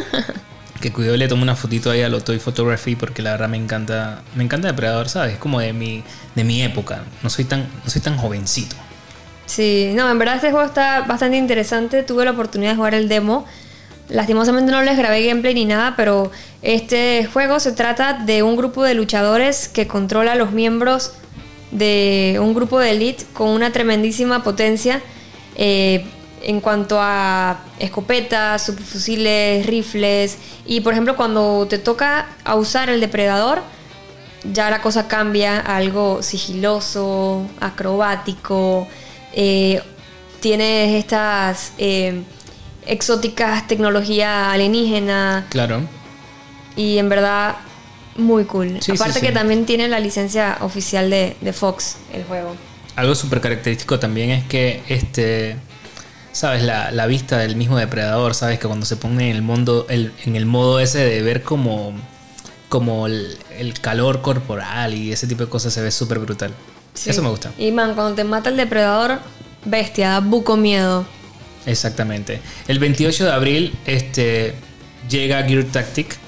que 0.81 0.91
cuidado 0.91 1.15
y 1.15 1.19
le 1.19 1.29
tomo 1.29 1.43
una 1.43 1.55
fotito 1.55 1.91
ahí 1.91 2.01
a 2.01 2.09
lo 2.09 2.23
Toy 2.23 2.39
Photography 2.39 2.97
porque 2.97 3.21
la 3.21 3.33
verdad 3.33 3.51
me 3.51 3.59
encanta. 3.59 4.23
Me 4.35 4.43
encanta 4.43 4.69
Depredador, 4.69 5.11
¿sabes? 5.11 5.35
Es 5.35 5.39
como 5.39 5.61
de 5.61 5.75
mi, 5.75 6.03
de 6.35 6.45
mi 6.45 6.63
época. 6.63 7.05
No 7.23 7.29
soy, 7.29 7.45
tan, 7.45 7.69
no 7.85 7.91
soy 7.91 8.01
tan 8.01 8.17
jovencito. 8.17 8.77
Sí, 9.45 9.93
no, 9.95 10.11
en 10.11 10.19
verdad 10.19 10.37
este 10.37 10.51
juego 10.53 10.65
está 10.65 11.03
bastante 11.03 11.37
interesante. 11.37 12.03
Tuve 12.03 12.25
la 12.25 12.31
oportunidad 12.31 12.71
de 12.71 12.77
jugar 12.77 12.95
el 12.95 13.11
demo. 13.11 13.45
Lastimosamente 14.09 14.73
no 14.73 14.81
les 14.81 14.97
grabé 14.97 15.27
gameplay 15.27 15.53
ni 15.53 15.67
nada, 15.67 15.97
pero 15.99 16.31
este 16.63 17.29
juego 17.31 17.61
se 17.61 17.73
trata 17.73 18.15
de 18.15 18.43
un 18.43 18.57
grupo 18.57 18.85
de 18.85 18.95
luchadores 18.95 19.69
que 19.69 19.87
controla 19.87 20.33
a 20.33 20.37
los 20.37 20.53
miembros 20.53 21.13
de 21.73 22.39
un 22.41 22.55
grupo 22.55 22.81
de 22.81 22.93
elite 22.93 23.27
con 23.35 23.49
una 23.51 23.71
tremendísima 23.71 24.43
potencia 24.43 25.03
eh, 25.57 26.07
en 26.49 26.61
cuanto 26.61 26.99
a 27.01 27.59
escopetas, 27.81 28.63
subfusiles, 28.67 29.67
rifles. 29.67 30.39
Y 30.65 30.81
por 30.81 30.93
ejemplo, 30.93 31.17
cuando 31.17 31.67
te 31.69 31.79
toca 31.79 32.29
a 32.45 32.55
usar 32.55 32.89
el 32.89 33.01
depredador, 33.01 33.63
ya 34.53 34.71
la 34.71 34.81
cosa 34.81 35.09
cambia 35.09 35.59
a 35.59 35.77
algo 35.77 36.23
sigiloso, 36.23 37.47
acrobático. 37.61 38.87
eh, 39.35 39.83
tienes 40.41 40.95
estas 40.95 41.73
eh, 41.79 42.23
exóticas 42.87 43.67
tecnología 43.67 44.53
alienígena 44.53 45.47
Claro. 45.51 45.81
y 46.77 46.99
en 46.99 47.09
verdad 47.09 47.57
muy 48.17 48.45
cool. 48.45 48.79
Sí, 48.81 48.93
sí, 48.93 48.93
Aparte 48.93 49.19
sí. 49.21 49.27
que 49.27 49.33
también 49.33 49.67
tiene 49.67 49.89
la 49.89 49.99
licencia 49.99 50.59
oficial 50.61 51.11
de, 51.11 51.37
de 51.41 51.53
Fox, 51.53 51.97
el 52.15 52.23
juego. 52.25 52.55
Algo 52.95 53.15
súper 53.15 53.41
característico 53.41 53.99
también 53.99 54.31
es 54.31 54.45
que 54.45 54.83
este. 54.89 55.57
Sabes, 56.37 56.63
la, 56.63 56.91
la 56.91 57.07
vista 57.07 57.39
del 57.39 57.57
mismo 57.57 57.79
depredador, 57.79 58.35
sabes 58.35 58.59
que 58.59 58.67
cuando 58.67 58.85
se 58.85 58.97
pone 58.97 59.31
en 59.31 59.37
el 59.37 59.41
mundo, 59.43 59.87
el- 59.89 60.13
en 60.27 60.37
el 60.37 60.45
modo 60.45 60.81
ese 60.81 60.99
de 60.99 61.23
ver 61.23 61.43
como, 61.43 61.95
como 62.69 63.07
el, 63.07 63.39
el 63.59 63.73
calor 63.81 64.21
corporal 64.21 64.93
y 64.93 65.13
ese 65.13 65.27
tipo 65.27 65.45
de 65.45 65.49
cosas 65.49 65.73
se 65.73 65.81
ve 65.81 65.91
súper 65.91 66.19
brutal. 66.19 66.53
Sí. 66.93 67.09
Eso 67.09 67.23
me 67.23 67.31
gusta. 67.31 67.53
Y 67.57 67.73
man, 67.73 67.95
cuando 67.95 68.15
te 68.15 68.25
mata 68.25 68.51
el 68.51 68.59
depredador, 68.59 69.19
bestia, 69.65 70.11
da 70.11 70.21
buco 70.21 70.59
miedo. 70.59 71.07
Exactamente. 71.65 72.41
El 72.69 72.81
28 72.81 73.25
de 73.25 73.33
abril 73.33 73.75
este, 73.87 74.55
llega 75.09 75.43
Gear 75.43 75.65
Tactic, 75.65 76.19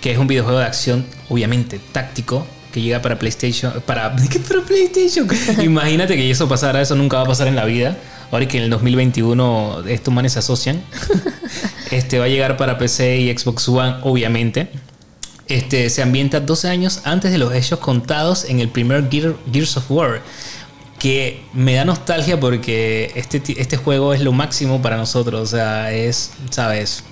que 0.00 0.10
es 0.10 0.18
un 0.18 0.26
videojuego 0.26 0.58
de 0.58 0.64
acción, 0.66 1.06
obviamente 1.28 1.78
táctico, 1.92 2.44
que 2.74 2.82
llega 2.82 3.00
para 3.00 3.18
PlayStation. 3.18 3.72
Para, 3.86 4.14
¿Qué 4.30 4.40
para 4.40 4.60
PlayStation? 4.62 5.28
Imagínate 5.62 6.16
que 6.16 6.28
eso 6.28 6.48
pasara, 6.48 6.82
eso 6.82 6.96
nunca 6.96 7.18
va 7.18 7.22
a 7.22 7.26
pasar 7.26 7.46
en 7.46 7.54
la 7.54 7.64
vida. 7.64 7.96
Ahora 8.32 8.48
que 8.48 8.58
en 8.58 8.64
el 8.64 8.70
2021 8.70 9.84
estos 9.86 10.12
manes 10.12 10.32
se 10.32 10.40
asocian. 10.40 10.82
Este 11.90 12.18
va 12.18 12.24
a 12.24 12.28
llegar 12.28 12.56
para 12.56 12.76
PC 12.76 13.18
y 13.20 13.38
Xbox 13.38 13.68
One, 13.68 13.96
obviamente. 14.02 14.68
Este 15.46 15.88
se 15.90 16.02
ambienta 16.02 16.40
12 16.40 16.68
años 16.68 17.02
antes 17.04 17.30
de 17.30 17.38
los 17.38 17.54
hechos 17.54 17.78
contados 17.78 18.44
en 18.46 18.58
el 18.58 18.68
primer 18.68 19.08
Gear- 19.10 19.36
Gears 19.52 19.76
of 19.76 19.88
War 19.90 20.22
que 20.98 21.42
me 21.52 21.74
da 21.74 21.84
nostalgia 21.84 22.40
porque 22.40 23.12
este, 23.14 23.40
este 23.60 23.76
juego 23.76 24.14
es 24.14 24.22
lo 24.22 24.32
máximo 24.32 24.82
para 24.82 24.96
nosotros. 24.96 25.40
O 25.42 25.46
sea, 25.46 25.92
es, 25.92 26.32
¿sabes? 26.50 27.04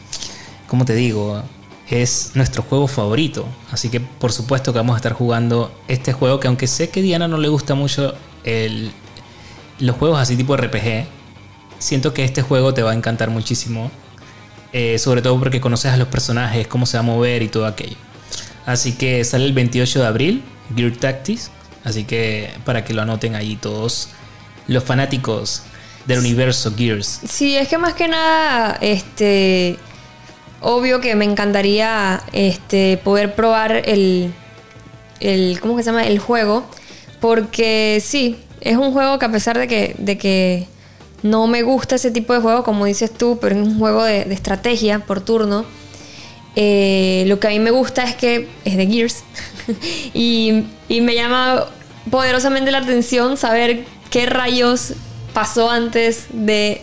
¿Cómo 0.67 0.85
te 0.85 0.95
digo? 0.95 1.43
Es 1.93 2.31
nuestro 2.35 2.63
juego 2.63 2.89
favorito. 2.89 3.47
Así 3.71 3.91
que 3.91 4.01
por 4.01 4.33
supuesto 4.33 4.73
que 4.73 4.79
vamos 4.79 4.95
a 4.95 4.97
estar 4.97 5.13
jugando 5.13 5.71
este 5.89 6.13
juego 6.15 6.41
que 6.41 6.49
aunque 6.49 6.67
sé 6.67 6.89
que 6.89 7.03
Diana 7.03 7.29
no 7.29 7.37
le 7.37 7.49
gusta 7.49 7.75
mucho 7.75 8.15
el- 8.45 8.91
los 9.79 9.97
juegos 9.97 10.19
así 10.19 10.35
tipo 10.37 10.57
RPG, 10.57 11.07
siento 11.79 12.15
que 12.15 12.25
este 12.25 12.41
juego 12.43 12.73
te 12.73 12.83
va 12.83 12.93
a 12.93 12.95
encantar 12.95 13.29
muchísimo. 13.31 13.91
Eh, 14.73 14.99
sobre 14.99 15.21
todo 15.21 15.39
porque 15.39 15.61
conoces 15.61 15.93
a 15.93 15.99
los 15.99 16.09
personajes, 16.09 16.67
cómo 16.67 16.87
se 16.87 16.97
va 16.97 17.01
a 17.01 17.03
mover 17.03 17.43
y 17.43 17.49
todo 17.49 17.67
aquello. 17.67 17.97
Así 18.65 18.93
que 18.93 19.23
sale 19.25 19.45
el 19.45 19.53
28 19.53 20.01
de 20.01 20.07
abril, 20.07 20.43
Gear 20.75 20.93
Tactics. 20.93 21.51
Así 21.85 22.05
que 22.05 22.51
para 22.65 22.85
que 22.85 22.95
lo 22.95 23.03
anoten 23.03 23.35
ahí 23.35 23.57
todos 23.57 24.09
los 24.69 24.83
fanáticos 24.83 25.65
del 26.07 26.21
universo 26.21 26.73
Gears. 26.75 27.21
Sí, 27.29 27.55
es 27.57 27.69
que 27.69 27.77
más 27.77 27.93
que 27.93 28.09
nada, 28.09 28.79
este, 28.81 29.77
obvio 30.63 31.01
que 31.01 31.15
me 31.15 31.25
encantaría, 31.25 32.23
este, 32.33 32.99
poder 32.99 33.35
probar 33.35 33.83
el, 33.89 34.33
el, 35.21 35.61
¿cómo 35.61 35.77
se 35.79 35.85
llama? 35.85 36.07
El 36.07 36.19
juego, 36.19 36.65
porque 37.21 38.03
sí, 38.05 38.39
es 38.61 38.77
un 38.77 38.93
juego 38.93 39.19
que 39.19 39.27
a 39.27 39.33
pesar 39.33 39.59
de 39.59 39.69
que, 39.69 39.95
de 39.99 40.19
que 40.19 40.67
no 41.23 41.47
me 41.47 41.63
gusta 41.63 41.97
ese 41.97 42.11
tipo 42.11 42.33
de 42.33 42.41
juego, 42.41 42.65
como 42.65 42.87
dices 42.87 43.13
tú, 43.13 43.39
pero 43.41 43.57
es 43.57 43.67
un 43.67 43.79
juego 43.79 44.05
de, 44.05 44.23
estrategia 44.33 45.01
por 45.01 45.21
turno. 45.21 45.65
eh, 46.57 47.25
lo 47.27 47.41
que 47.41 47.47
a 47.47 47.51
mí 47.51 47.59
me 47.59 47.71
gusta 47.71 48.05
es 48.05 48.15
que 48.15 48.49
es 48.65 48.77
de 48.77 48.87
Gears 48.87 49.25
y 50.15 50.65
me 50.89 51.15
llama 51.15 51.67
poderosamente 52.11 52.71
la 52.71 52.79
atención 52.79 53.37
saber 53.37 53.85
qué 54.11 54.27
rayos 54.27 54.95
pasó 55.33 55.71
antes 55.71 56.27
de 56.33 56.83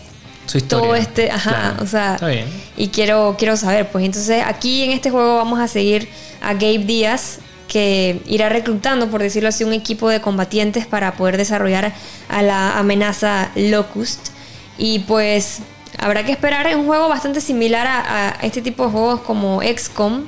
Su 0.50 0.58
historia. 0.58 0.84
todo 0.86 0.96
este, 0.96 1.30
ajá, 1.30 1.50
Claro. 1.50 1.84
o 1.84 1.86
sea, 1.86 2.14
Está 2.14 2.28
bien. 2.28 2.46
y 2.76 2.88
quiero 2.88 3.36
quiero 3.38 3.56
saber, 3.56 3.88
pues 3.90 4.04
entonces 4.04 4.42
aquí 4.44 4.82
en 4.84 4.90
este 4.92 5.10
juego 5.10 5.36
vamos 5.36 5.60
a 5.60 5.68
seguir 5.68 6.08
a 6.42 6.54
Gabe 6.54 6.78
Díaz 6.78 7.38
que 7.68 8.20
irá 8.26 8.48
reclutando, 8.48 9.08
por 9.10 9.22
decirlo 9.22 9.48
así, 9.50 9.62
un 9.62 9.72
equipo 9.72 10.08
de 10.08 10.20
combatientes 10.20 10.86
para 10.86 11.12
poder 11.14 11.36
desarrollar 11.36 11.92
a 12.28 12.42
la 12.42 12.76
amenaza 12.78 13.50
Locust. 13.54 14.30
Y 14.76 15.00
pues 15.00 15.58
habrá 15.98 16.24
que 16.24 16.32
esperar, 16.32 16.66
es 16.66 16.74
un 16.74 16.86
juego 16.86 17.08
bastante 17.08 17.40
similar 17.40 17.86
a, 17.86 18.30
a 18.30 18.46
este 18.46 18.60
tipo 18.60 18.86
de 18.86 18.90
juegos 18.90 19.20
como 19.20 19.60
XCOM, 19.62 20.24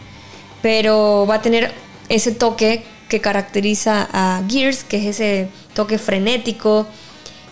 pero 0.62 1.26
va 1.28 1.36
a 1.36 1.42
tener 1.42 1.72
ese 2.08 2.30
toque 2.32 2.84
que 3.08 3.20
caracteriza 3.20 4.08
a 4.12 4.42
Gears, 4.48 4.84
que 4.84 4.98
es 4.98 5.16
ese 5.16 5.48
toque 5.74 5.98
frenético. 5.98 6.86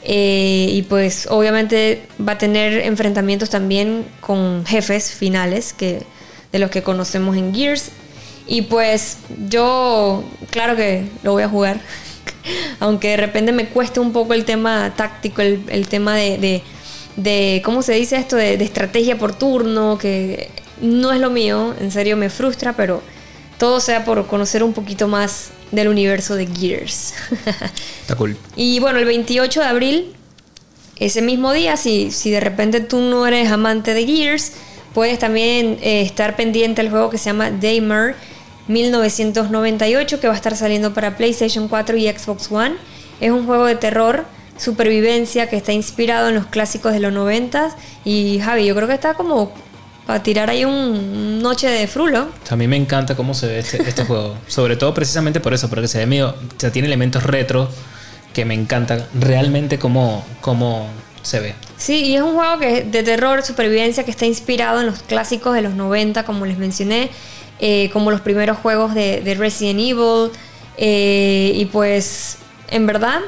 Eh, 0.03 0.67
y 0.71 0.83
pues 0.83 1.27
obviamente 1.31 2.03
va 2.27 2.33
a 2.33 2.39
tener 2.39 2.81
enfrentamientos 2.87 3.51
también 3.51 4.05
con 4.21 4.65
jefes 4.67 5.13
finales 5.13 5.73
que, 5.73 6.03
de 6.53 6.59
los 6.59 6.71
que 6.71 6.83
conocemos 6.83 7.37
en 7.37 7.55
Gears. 7.55 7.91
Y 8.47 8.63
pues 8.63 9.19
yo, 9.49 10.25
claro 10.51 10.75
que 10.77 11.05
lo 11.23 11.33
voy 11.33 11.43
a 11.43 11.49
jugar. 11.49 11.81
Aunque 12.81 13.09
de 13.11 13.17
repente 13.19 13.53
me 13.53 13.67
cueste 13.69 14.01
un 14.01 14.13
poco 14.13 14.35
el 14.35 14.45
tema 14.45 14.93
táctico, 14.97 15.43
el, 15.43 15.87
tema 15.89 16.17
de, 16.17 16.39
de- 16.39 16.63
de, 17.17 17.61
¿cómo 17.65 17.83
se 17.83 17.93
dice 17.95 18.17
esto? 18.17 18.37
De, 18.37 18.57
de 18.57 18.65
estrategia 18.65 19.19
por 19.19 19.35
turno, 19.35 19.99
que 19.99 20.49
no 20.81 21.13
es 21.13 21.21
lo 21.21 21.29
mío, 21.29 21.75
en 21.79 21.91
serio 21.91 22.17
me 22.17 22.31
frustra, 22.31 22.73
pero 22.73 23.03
todo 23.59 23.81
sea 23.81 24.05
por 24.05 24.27
conocer 24.27 24.63
un 24.63 24.73
poquito 24.73 25.07
más 25.07 25.51
del 25.71 25.89
universo 25.89 26.35
de 26.35 26.47
Gears. 26.47 27.15
Está 28.01 28.15
cool. 28.17 28.37
y 28.57 28.81
bueno, 28.81 28.99
el 28.99 29.05
28 29.05 29.61
de 29.61 29.67
abril, 29.67 30.17
ese 30.97 31.23
mismo 31.23 31.53
día, 31.53 31.77
si, 31.77 32.11
si 32.11 32.31
de 32.31 32.41
repente 32.41 32.81
tú 32.81 33.01
no 33.01 33.27
eres 33.27 33.51
amante 33.51 33.95
de 33.95 34.07
Gears, 34.07 34.53
puedes 34.95 35.19
también 35.19 35.79
eh, 35.83 36.03
estar 36.03 36.37
pendiente 36.37 36.83
del 36.83 36.91
juego 36.91 37.11
que 37.11 37.19
se 37.19 37.27
llama 37.27 37.51
Daymare 37.51 38.15
1998, 38.69 40.21
que 40.21 40.27
va 40.29 40.35
a 40.35 40.37
estar 40.37 40.57
saliendo 40.57 40.95
para 40.95 41.17
PlayStation 41.17 41.69
4 41.69 41.97
y 41.97 42.09
Xbox 42.09 42.51
One. 42.51 42.77
Es 43.21 43.31
un 43.31 43.47
juego 43.47 43.67
de 43.67 43.77
terror, 43.77 44.25
supervivencia, 44.57 45.49
que 45.49 45.57
está 45.57 45.73
inspirado 45.73 46.29
en 46.29 46.37
los 46.37 46.47
clásicos 46.47 46.93
de 46.93 47.01
los 47.01 47.13
90. 47.13 47.77
Y 48.05 48.41
Javi, 48.41 48.67
yo 48.67 48.75
creo 48.75 48.87
que 48.89 48.95
está 48.95 49.15
como 49.15 49.53
para 50.11 50.25
tirar 50.25 50.51
ahí 50.51 50.65
un 50.65 51.41
noche 51.41 51.69
de 51.69 51.87
frulo. 51.87 52.31
A 52.51 52.57
mí 52.57 52.67
me 52.67 52.77
encanta 52.77 53.15
cómo 53.15 53.33
se 53.33 53.47
ve 53.47 53.61
este, 53.61 53.81
este 53.89 54.05
juego. 54.05 54.37
Sobre 54.49 54.75
todo 54.75 54.93
precisamente 54.93 55.39
por 55.39 55.55
eso, 55.55 55.71
porque 55.71 55.87
se 55.87 55.99
ve 55.99 56.07
medio. 56.07 56.31
O 56.31 56.35
sea, 56.61 56.73
tiene 56.73 56.89
elementos 56.89 57.23
retro 57.23 57.69
que 58.35 58.45
me 58.45 58.55
encanta 58.55 59.07
realmente 59.15 59.79
cómo, 59.79 60.25
cómo 60.41 60.89
se 61.23 61.39
ve. 61.39 61.55
Sí, 61.77 62.07
y 62.07 62.17
es 62.17 62.23
un 62.23 62.35
juego 62.35 62.59
que 62.59 62.83
de 62.83 63.05
terror, 63.05 63.45
supervivencia, 63.45 64.05
que 64.05 64.11
está 64.11 64.27
inspirado 64.27 64.81
en 64.81 64.87
los 64.87 64.99
clásicos 65.05 65.55
de 65.55 65.63
los 65.63 65.75
90, 65.75 66.25
como 66.25 66.45
les 66.45 66.59
mencioné, 66.59 67.09
eh, 67.61 67.89
como 67.93 68.11
los 68.11 68.21
primeros 68.21 68.59
juegos 68.59 68.95
de, 68.95 69.21
de 69.21 69.35
Resident 69.37 69.79
Evil. 69.79 70.33
eh, 70.77 71.53
y 71.55 71.67
pues, 71.67 72.39
en 72.69 72.85
verdad, 72.89 73.21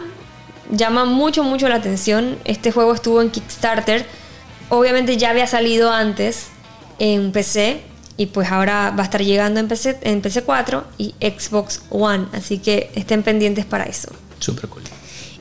llama 0.73 1.05
mucho, 1.05 1.45
mucho 1.45 1.69
la 1.69 1.77
atención. 1.77 2.39
Este 2.45 2.73
juego 2.73 2.93
estuvo 2.93 3.23
en 3.23 3.31
Kickstarter. 3.31 4.05
Obviamente 4.69 5.17
ya 5.17 5.31
había 5.31 5.47
salido 5.47 5.93
antes 5.93 6.52
en 7.03 7.33
PC. 7.33 7.81
Y 8.17 8.27
pues 8.27 8.51
ahora 8.53 8.91
va 8.97 9.03
a 9.03 9.05
estar 9.05 9.23
llegando 9.23 9.59
en 9.59 9.67
PC, 9.69 9.99
en 10.03 10.21
PC 10.21 10.43
4 10.43 10.85
y 10.99 11.15
Xbox 11.21 11.83
One. 11.91 12.27
Así 12.33 12.59
que 12.59 12.91
estén 12.95 13.23
pendientes 13.23 13.65
para 13.65 13.85
eso. 13.85 14.09
Súper 14.39 14.69
cool. 14.69 14.83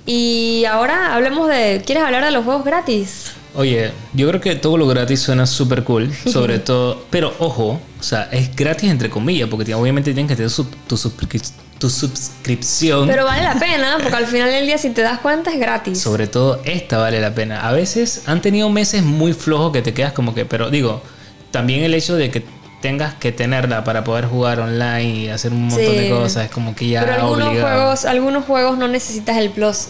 Y 0.05 0.66
ahora 0.66 1.14
hablemos 1.14 1.47
de... 1.47 1.84
¿Quieres 1.86 2.03
hablar 2.03 2.24
de 2.26 2.32
los 2.32 2.43
juegos 2.43 2.64
gratis? 2.66 3.34
Oye, 3.53 3.91
yo 4.14 4.28
creo 4.30 4.39
que 4.41 4.55
todo 4.55 4.78
lo 4.78 4.88
gratis 4.88 5.20
suena 5.22 5.45
súper 5.45 5.84
cool, 5.84 6.12
sobre 6.26 6.57
todo, 6.59 7.05
pero 7.09 7.34
ojo, 7.39 7.80
o 7.99 8.03
sea, 8.03 8.24
es 8.32 8.55
gratis 8.55 8.89
entre 8.89 9.09
comillas, 9.09 9.49
porque 9.49 9.76
obviamente 9.76 10.14
tienes 10.14 10.30
que 10.30 10.36
tener 10.38 10.49
su- 10.49 10.64
tu, 10.88 10.95
suscrip- 10.95 11.51
tu 11.78 11.89
suscripción. 11.89 13.07
Pero 13.07 13.26
vale 13.26 13.43
la 13.43 13.55
pena, 13.59 13.97
porque 14.01 14.16
al 14.16 14.26
final 14.26 14.49
del 14.49 14.66
día, 14.66 14.78
si 14.78 14.91
te 14.91 15.01
das 15.01 15.20
cuenta, 15.20 15.51
es 15.51 15.59
gratis. 15.59 15.99
Sobre 15.99 16.28
todo 16.28 16.62
esta 16.64 16.97
vale 16.97 17.20
la 17.20 17.36
pena. 17.36 17.68
A 17.68 17.74
veces 17.74 18.24
han 18.26 18.41
tenido 18.41 18.70
meses 18.70 19.03
muy 19.03 19.34
flojos 19.34 19.74
que 19.74 19.82
te 19.82 19.93
quedas 19.93 20.14
como 20.14 20.34
que, 20.34 20.45
pero 20.45 20.70
digo, 20.70 21.03
también 21.52 21.84
el 21.84 21.93
hecho 21.93 22.16
de 22.16 22.32
que 22.32 22.43
tengas 22.82 23.14
que 23.14 23.32
tenerla 23.32 23.84
para 23.84 24.04
poder 24.04 24.26
jugar 24.26 24.60
online 24.60 25.04
y 25.04 25.30
hacer 25.30 25.52
un 25.52 25.68
montón 25.68 25.86
Sí. 25.86 25.95
de 25.99 26.10
cosas 26.10 26.45
es 26.45 26.52
como 26.52 26.74
que 26.76 26.88
ya 26.89 27.02
Pero 27.02 27.14
algunos 27.14 27.47
obligado. 27.49 27.78
juegos, 27.78 28.06
algunos 28.06 28.45
juegos 28.45 28.78
no 28.78 28.88
necesitas 28.88 29.38
el 29.38 29.52
plus. 29.52 29.88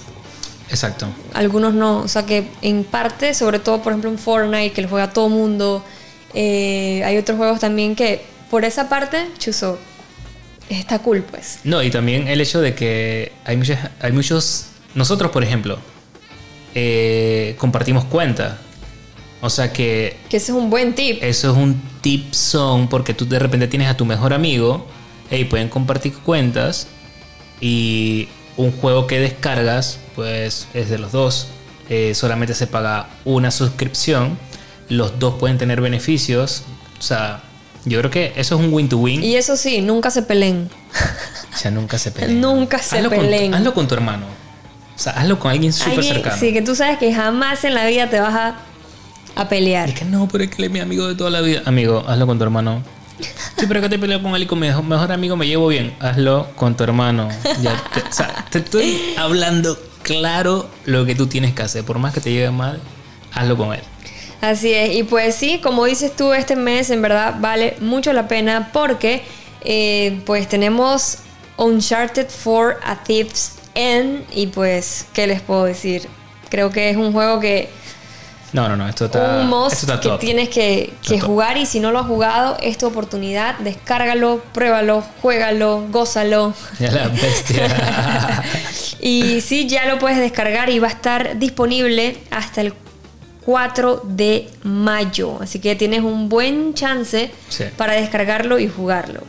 Exacto. 0.70 1.08
Algunos 1.34 1.74
no. 1.74 2.00
O 2.00 2.08
sea 2.08 2.26
que 2.26 2.48
en 2.62 2.84
parte, 2.84 3.34
sobre 3.34 3.60
todo, 3.60 3.82
por 3.82 3.92
ejemplo, 3.94 4.10
en 4.10 4.18
Fortnite, 4.18 4.72
que 4.74 4.82
lo 4.82 4.90
juega 4.90 5.12
todo 5.14 5.30
mundo. 5.30 5.84
eh, 6.34 7.02
hay 7.06 7.18
otros 7.18 7.38
juegos 7.38 7.60
también 7.60 7.94
que, 7.96 8.24
por 8.50 8.64
esa 8.64 8.88
parte, 8.88 9.28
chuzo. 9.38 9.78
Está 10.70 11.00
cool, 11.00 11.24
pues. 11.24 11.60
No, 11.66 11.84
y 11.84 11.90
también 11.92 12.30
el 12.30 12.40
hecho 12.40 12.62
de 12.62 12.74
que 12.74 13.34
hay 13.44 13.58
muchos, 13.58 13.78
hay 14.00 14.14
muchos 14.14 14.68
nosotros, 14.96 15.32
por 15.32 15.44
ejemplo, 15.44 15.78
eh, 16.76 17.56
compartimos 17.58 18.06
cuenta. 18.06 18.58
O 19.42 19.50
sea 19.50 19.74
que 19.74 20.18
Que 20.30 20.38
ese 20.38 20.52
es 20.52 20.58
un 20.58 20.70
buen 20.70 20.94
tip. 20.94 21.22
Eso 21.22 21.52
es 21.52 21.58
un 21.58 21.82
tip 22.02 22.34
son 22.34 22.88
porque 22.88 23.14
tú 23.14 23.28
de 23.28 23.40
repente 23.40 23.68
tienes 23.68 23.90
a 23.90 23.98
tu 23.98 24.06
mejor 24.06 24.34
amigo 24.34 24.86
y 25.30 25.46
pueden 25.46 25.70
compartir 25.70 26.14
cuentas 26.14 26.88
y 27.60 28.28
un 28.58 28.72
juego 28.72 29.08
que 29.08 29.20
descargas 29.20 30.00
pues 30.16 30.68
es 30.74 30.90
de 30.90 30.98
los 30.98 31.12
dos. 31.12 31.48
Eh, 31.90 32.14
solamente 32.16 32.54
se 32.54 32.68
paga 32.68 33.10
una 33.26 33.52
suscripción. 33.52 34.38
Los 34.90 35.20
dos 35.20 35.36
pueden 35.36 35.58
tener 35.58 35.82
beneficios. 35.82 36.64
O 37.00 37.02
sea, 37.02 37.42
yo 37.86 38.00
creo 38.00 38.12
que 38.12 38.34
eso 38.36 38.56
es 38.56 38.62
un 38.62 38.74
win 38.74 38.90
to 38.90 38.98
win. 38.98 39.24
Y 39.24 39.36
eso 39.36 39.58
sí, 39.58 39.82
nunca 39.82 40.12
se 40.12 40.22
peleen. 40.22 40.70
O 41.54 41.58
sea, 41.58 41.70
nunca 41.70 41.98
se 41.98 42.12
peleen. 42.12 42.40
Nunca 42.40 42.80
se 42.80 42.98
hazlo 42.98 43.10
peleen. 43.10 43.54
hazlo 43.54 43.74
con 43.74 43.86
tu 43.86 43.94
hermano. 43.94 44.26
O 44.96 45.00
sea, 45.00 45.12
hazlo 45.12 45.38
con 45.38 45.52
alguien 45.52 45.74
súper 45.74 46.02
cercano. 46.02 46.38
Sí, 46.40 46.54
que 46.54 46.62
tú 46.62 46.76
sabes 46.76 46.98
que 46.98 47.14
jamás 47.14 47.66
en 47.66 47.74
la 47.74 47.86
vida 47.88 48.10
te 48.10 48.22
vas 48.22 48.34
a, 48.34 48.56
a 49.36 49.50
pelear. 49.50 49.90
Es 49.90 49.96
que 49.96 50.06
no, 50.06 50.28
pero 50.28 50.44
es 50.44 50.50
que 50.50 50.58
él 50.58 50.66
es 50.66 50.72
mi 50.72 50.80
amigo 50.80 51.08
de 51.08 51.16
toda 51.16 51.30
la 51.30 51.42
vida. 51.42 51.62
Amigo, 51.66 52.04
hazlo 52.08 52.28
con 52.28 52.38
tu 52.38 52.44
hermano. 52.44 52.84
Sí, 53.58 53.66
pero 53.68 53.82
que 53.82 53.90
te 53.90 54.00
peleo 54.00 54.22
con 54.22 54.36
él 54.36 54.44
y 54.44 54.46
con 54.48 54.60
mi 54.60 54.68
mejor, 54.68 55.12
amigo 55.12 55.36
me 55.36 55.48
llevo 55.48 55.68
bien. 55.68 55.94
Hazlo 56.00 56.48
con 56.56 56.76
tu 56.76 56.84
hermano. 56.84 57.30
Ya 57.62 57.82
te, 57.94 58.02
o 58.02 58.12
sea, 58.12 58.46
te 58.50 58.60
estoy 58.60 59.00
hablando 59.18 59.78
claro 60.02 60.70
lo 60.86 61.06
que 61.06 61.16
tú 61.16 61.28
tienes 61.28 61.54
que 61.54 61.62
hacer. 61.62 61.84
Por 61.84 62.00
más 62.00 62.14
que 62.14 62.22
te 62.22 62.32
lleve 62.32 62.52
mal, 62.52 62.80
hazlo 63.34 63.58
con 63.58 63.74
él. 63.74 63.82
Así 64.42 64.74
es, 64.74 64.96
y 64.96 65.04
pues 65.04 65.36
sí, 65.36 65.60
como 65.62 65.86
dices 65.86 66.16
tú, 66.16 66.34
este 66.34 66.56
mes 66.56 66.90
en 66.90 67.04
verdad 67.04 67.36
vale 67.40 67.76
mucho 67.80 68.12
la 68.12 68.28
pena 68.28 68.72
porque 68.74 69.22
eh, 69.64 70.20
pues 70.26 70.50
tenemos 70.50 71.20
Uncharted 71.58 72.28
4 72.44 72.80
A 72.84 73.04
Thief's 73.04 73.52
End 73.76 74.26
y 74.34 74.48
pues, 74.48 75.06
¿qué 75.14 75.28
les 75.28 75.42
puedo 75.42 75.66
decir? 75.66 76.08
Creo 76.50 76.72
que 76.72 76.90
es 76.90 76.98
un 76.98 77.14
juego 77.14 77.40
que 77.40 77.70
No, 78.54 78.68
no, 78.68 78.76
no, 78.76 78.88
esto 78.90 79.06
está, 79.06 79.40
un 79.42 79.48
must 79.50 79.74
esto 79.74 79.86
está 79.86 80.00
que 80.02 80.10
top. 80.10 80.20
tienes 80.20 80.50
que, 80.50 80.94
que 81.02 81.18
top. 81.20 81.28
jugar 81.28 81.58
y 81.58 81.66
si 81.66 81.80
no 81.80 81.92
lo 81.92 82.00
has 82.00 82.08
jugado, 82.08 82.58
es 82.62 82.78
tu 82.78 82.86
oportunidad, 82.88 83.58
descárgalo, 83.60 84.42
pruébalo, 84.54 85.04
juégalo, 85.22 85.88
gózalo. 85.90 86.54
Ya 86.80 86.92
la 86.92 87.08
bestia. 87.08 88.44
Y 89.04 89.42
sí, 89.42 89.68
ya 89.68 89.86
lo 89.88 89.98
puedes 89.98 90.20
descargar 90.20 90.70
y 90.70 90.78
va 90.78 90.88
a 90.88 90.92
estar 90.92 91.40
disponible 91.40 92.18
hasta 92.30 92.62
el 92.62 92.74
4 93.46 94.02
de 94.06 94.48
mayo. 94.64 95.38
Así 95.42 95.58
que 95.60 95.76
tienes 95.76 96.02
un 96.02 96.30
buen 96.30 96.76
chance 96.76 97.32
Sí. 97.50 97.64
para 97.78 97.94
descargarlo 97.94 98.60
y 98.60 98.68
jugarlo. 98.68 99.22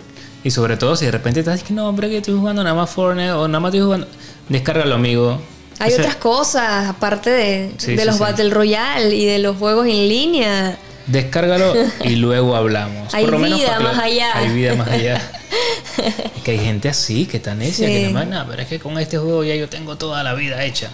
y 0.45 0.51
sobre 0.51 0.77
todo 0.77 0.97
si 0.97 1.05
de 1.07 1.13
repente 1.13 1.41
estás 1.41 1.61
diciendo, 1.61 1.85
no, 1.85 1.89
hombre, 1.89 2.11
que 2.11 2.19
estoy 2.19 2.35
jugando 2.37 2.63
nada 2.65 2.75
más 2.75 2.91
Fortnite 2.91 3.31
o 3.33 3.47
nada 3.49 3.61
más 3.61 3.71
estoy 3.73 3.85
jugando. 3.87 4.07
Descárgalo, 4.49 4.97
amigo. 4.97 5.41
Hay 5.83 5.93
O 5.93 5.97
sea, 5.97 6.05
otras 6.05 6.17
cosas 6.17 6.89
aparte 6.89 7.31
de, 7.31 7.71
Sí, 7.79 7.93
de 7.93 7.99
sí, 8.03 8.05
los 8.07 8.17
sí. 8.17 8.21
Battle 8.23 8.51
Royale 8.51 9.15
y 9.15 9.25
de 9.27 9.39
los 9.39 9.57
juegos 9.57 9.87
en 9.87 10.09
línea. 10.09 10.77
Descárgalo 11.07 11.75
y 12.05 12.17
luego 12.17 12.55
hablamos. 12.57 13.13
Hay 13.15 13.25
Por 13.25 13.33
lo 13.35 13.39
menos 13.41 13.59
vida 13.59 13.79
lo- 13.79 13.85
más 13.93 13.99
allá. 13.99 14.31
Hay 14.39 14.49
vida 14.51 14.75
más 14.75 14.89
allá. 14.89 15.21
Que 16.45 16.53
hay 16.53 16.59
gente 16.59 16.89
así, 16.89 17.27
que 17.27 17.39
tan 17.39 17.59
necia, 17.59 17.87
que 17.87 18.01
nada 18.01 18.13
más, 18.13 18.27
"Nah, 18.27 18.47
pero 18.49 18.63
es 18.63 18.69
que 18.69 18.81
con 18.81 18.99
este 18.99 19.19
juego 19.19 19.45
ya 19.45 19.55
yo 19.55 19.69
tengo 19.69 19.97
toda 19.97 20.23
la 20.25 20.35
vida 20.35 20.65
hecha. 20.65 20.91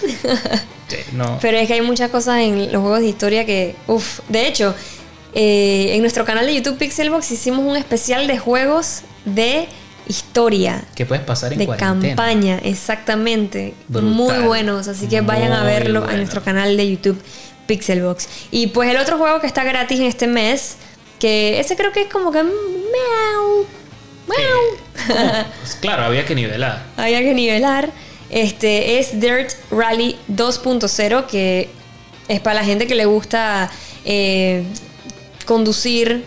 No. 1.12 1.38
Pero 1.42 1.58
es 1.58 1.66
que 1.68 1.74
hay 1.74 1.82
muchas 1.82 2.10
cosas 2.10 2.38
en 2.40 2.72
los 2.72 2.80
juegos 2.80 3.00
de 3.00 3.08
historia 3.08 3.44
que, 3.44 3.76
uff, 3.88 4.20
de 4.28 4.48
hecho, 4.48 4.74
eh, 5.34 5.90
en 5.92 6.00
nuestro 6.00 6.24
canal 6.24 6.46
de 6.46 6.54
YouTube 6.54 6.78
Pixelbox 6.78 7.30
hicimos 7.30 7.60
un 7.66 7.76
especial 7.76 8.26
de 8.26 8.38
juegos 8.38 9.02
de 9.26 9.68
historia. 10.08 10.82
¿Qué 10.94 11.06
puedes 11.06 11.24
pasar 11.24 11.52
en 11.52 11.60
de 11.60 11.66
cuarentena? 11.66 12.16
campaña, 12.16 12.58
exactamente. 12.58 13.74
Brutal. 13.88 14.10
Muy 14.10 14.38
buenos, 14.38 14.88
así 14.88 15.06
que 15.06 15.20
vayan 15.20 15.52
a 15.52 15.62
verlo 15.62 16.00
bueno. 16.00 16.12
en 16.12 16.18
nuestro 16.18 16.42
canal 16.42 16.76
de 16.76 16.90
YouTube 16.90 17.22
Pixelbox. 17.66 18.28
Y 18.50 18.68
pues 18.68 18.90
el 18.90 18.96
otro 18.96 19.18
juego 19.18 19.40
que 19.40 19.46
está 19.46 19.62
gratis 19.64 20.00
en 20.00 20.06
este 20.06 20.26
mes, 20.26 20.76
que 21.20 21.60
ese 21.60 21.76
creo 21.76 21.92
que 21.92 22.02
es 22.02 22.08
como 22.08 22.32
que 22.32 22.42
miau, 22.42 23.66
miau. 24.26 25.46
Pues 25.60 25.76
claro, 25.80 26.04
había 26.04 26.24
que 26.24 26.34
nivelar. 26.34 26.82
había 26.96 27.20
que 27.20 27.34
nivelar. 27.34 27.90
Este 28.30 28.98
es 28.98 29.20
Dirt 29.20 29.52
Rally 29.70 30.18
2.0, 30.30 31.26
que 31.26 31.70
es 32.28 32.40
para 32.40 32.56
la 32.56 32.64
gente 32.64 32.86
que 32.86 32.94
le 32.94 33.06
gusta 33.06 33.70
eh, 34.04 34.64
conducir, 35.46 36.24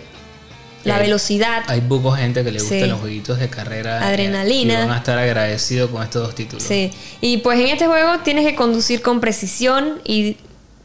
la 0.84 0.96
Hay- 0.96 1.02
velocidad. 1.04 1.64
Hay 1.68 1.82
poca 1.82 2.18
gente 2.18 2.44
que 2.44 2.52
le 2.52 2.60
gustan 2.60 2.80
Sí. 2.82 2.86
los 2.88 3.00
jueguitos 3.00 3.40
de 3.40 3.50
carrera. 3.50 4.06
Adrenalina. 4.08 4.74
Y 4.74 4.78
van 4.78 4.92
a 4.92 4.98
estar 4.98 5.18
agradecidos 5.18 5.90
con 5.92 6.02
estos 6.04 6.24
dos 6.24 6.36
títulos. 6.36 6.64
Sí, 6.64 6.92
y 7.22 7.38
pues 7.38 7.60
en 7.60 7.68
este 7.68 7.88
juego 7.88 8.20
tienes 8.24 8.46
que 8.46 8.56
conducir 8.56 9.02
con 9.02 9.20
precisión 9.20 10.02
y, 10.06 10.38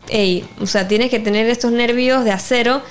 ey, 0.09 0.45
o 0.61 0.67
sea, 0.67 0.87
tienes 0.89 1.11
que 1.11 1.19
tener 1.19 1.47
estos 1.49 1.73
nervios 1.73 2.25
de 2.25 2.33
acero 2.33 2.83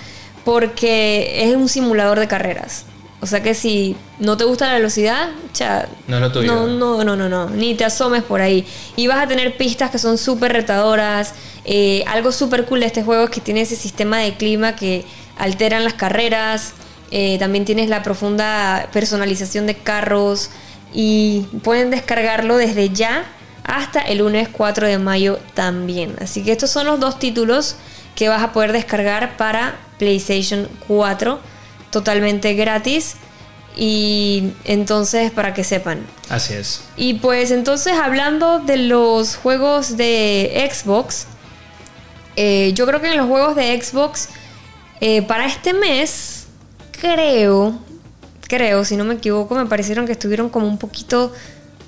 porque 0.43 1.43
es 1.49 1.55
un 1.55 1.67
simulador 1.69 2.19
de 2.19 2.27
carreras. 2.27 2.85
O 3.21 3.27
sea 3.27 3.41
que 3.41 3.55
si 3.55 3.95
no 4.19 4.37
te 4.37 4.43
gusta 4.43 4.67
la 4.67 4.73
velocidad, 4.75 5.29
cha, 5.51 5.87
No 6.07 6.17
es 6.17 6.21
lo 6.21 6.31
tuyo. 6.31 6.53
No, 6.53 6.67
no, 6.67 7.03
no, 7.03 7.15
no, 7.15 7.27
no, 7.27 7.49
ni 7.49 7.73
te 7.73 7.83
asomes 7.83 8.21
por 8.21 8.41
ahí. 8.41 8.67
Y 8.95 9.07
vas 9.07 9.23
a 9.23 9.27
tener 9.27 9.57
pistas 9.57 9.89
que 9.89 9.97
son 9.97 10.17
súper 10.19 10.53
retadoras. 10.53 11.33
Eh, 11.63 12.03
algo 12.05 12.31
súper 12.31 12.65
cool 12.65 12.81
de 12.81 12.85
este 12.85 13.01
juego 13.03 13.23
es 13.23 13.29
que 13.31 13.41
tiene 13.41 13.61
ese 13.61 13.75
sistema 13.75 14.19
de 14.19 14.35
clima 14.35 14.75
que 14.75 15.05
alteran 15.37 15.83
las 15.83 15.93
carreras. 15.95 16.73
Eh, 17.11 17.37
también 17.39 17.65
tienes 17.65 17.89
la 17.89 18.03
profunda 18.03 18.89
personalización 18.91 19.67
de 19.67 19.75
carros. 19.75 20.49
Y 20.93 21.41
pueden 21.63 21.91
descargarlo 21.91 22.57
desde 22.57 22.89
ya 22.89 23.25
hasta 23.63 23.99
el 23.99 24.19
lunes 24.19 24.47
4 24.49 24.87
de 24.87 24.97
mayo 24.97 25.39
también. 25.53 26.15
Así 26.21 26.43
que 26.43 26.51
estos 26.51 26.69
son 26.69 26.85
los 26.85 26.99
dos 26.99 27.19
títulos 27.19 27.75
que 28.15 28.29
vas 28.29 28.41
a 28.41 28.53
poder 28.53 28.71
descargar 28.71 29.35
para 29.37 29.75
PlayStation 29.97 30.69
4 30.87 31.39
totalmente 31.91 32.53
gratis. 32.53 33.15
Y 33.77 34.53
entonces, 34.63 35.31
para 35.31 35.53
que 35.53 35.65
sepan. 35.65 36.05
Así 36.29 36.53
es. 36.53 36.81
Y 36.95 37.15
pues 37.15 37.51
entonces, 37.51 37.93
hablando 37.93 38.59
de 38.59 38.77
los 38.77 39.35
juegos 39.35 39.97
de 39.97 40.69
Xbox, 40.71 41.27
eh, 42.37 42.71
yo 42.73 42.85
creo 42.85 43.01
que 43.01 43.11
en 43.11 43.17
los 43.17 43.27
juegos 43.27 43.55
de 43.55 43.81
Xbox, 43.81 44.29
eh, 45.01 45.21
para 45.23 45.45
este 45.45 45.73
mes, 45.73 46.44
creo, 47.13 47.77
creo, 48.47 48.83
si 48.83 48.97
no 48.97 49.03
me 49.05 49.13
equivoco, 49.15 49.53
me 49.55 49.65
parecieron 49.67 50.05
que 50.07 50.13
estuvieron 50.13 50.49
como 50.49 50.67
un 50.67 50.77
poquito, 50.79 51.31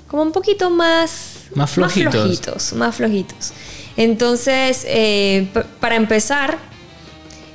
como 0.06 0.22
un 0.22 0.30
poquito 0.32 0.70
más, 0.70 1.46
Más 1.54 1.70
flojitos. 1.72 2.04
más 2.04 2.12
flojitos, 2.14 2.72
más 2.74 2.94
flojitos. 2.94 3.52
Entonces, 3.96 4.84
eh, 4.86 5.48
para 5.80 5.96
empezar, 5.96 6.58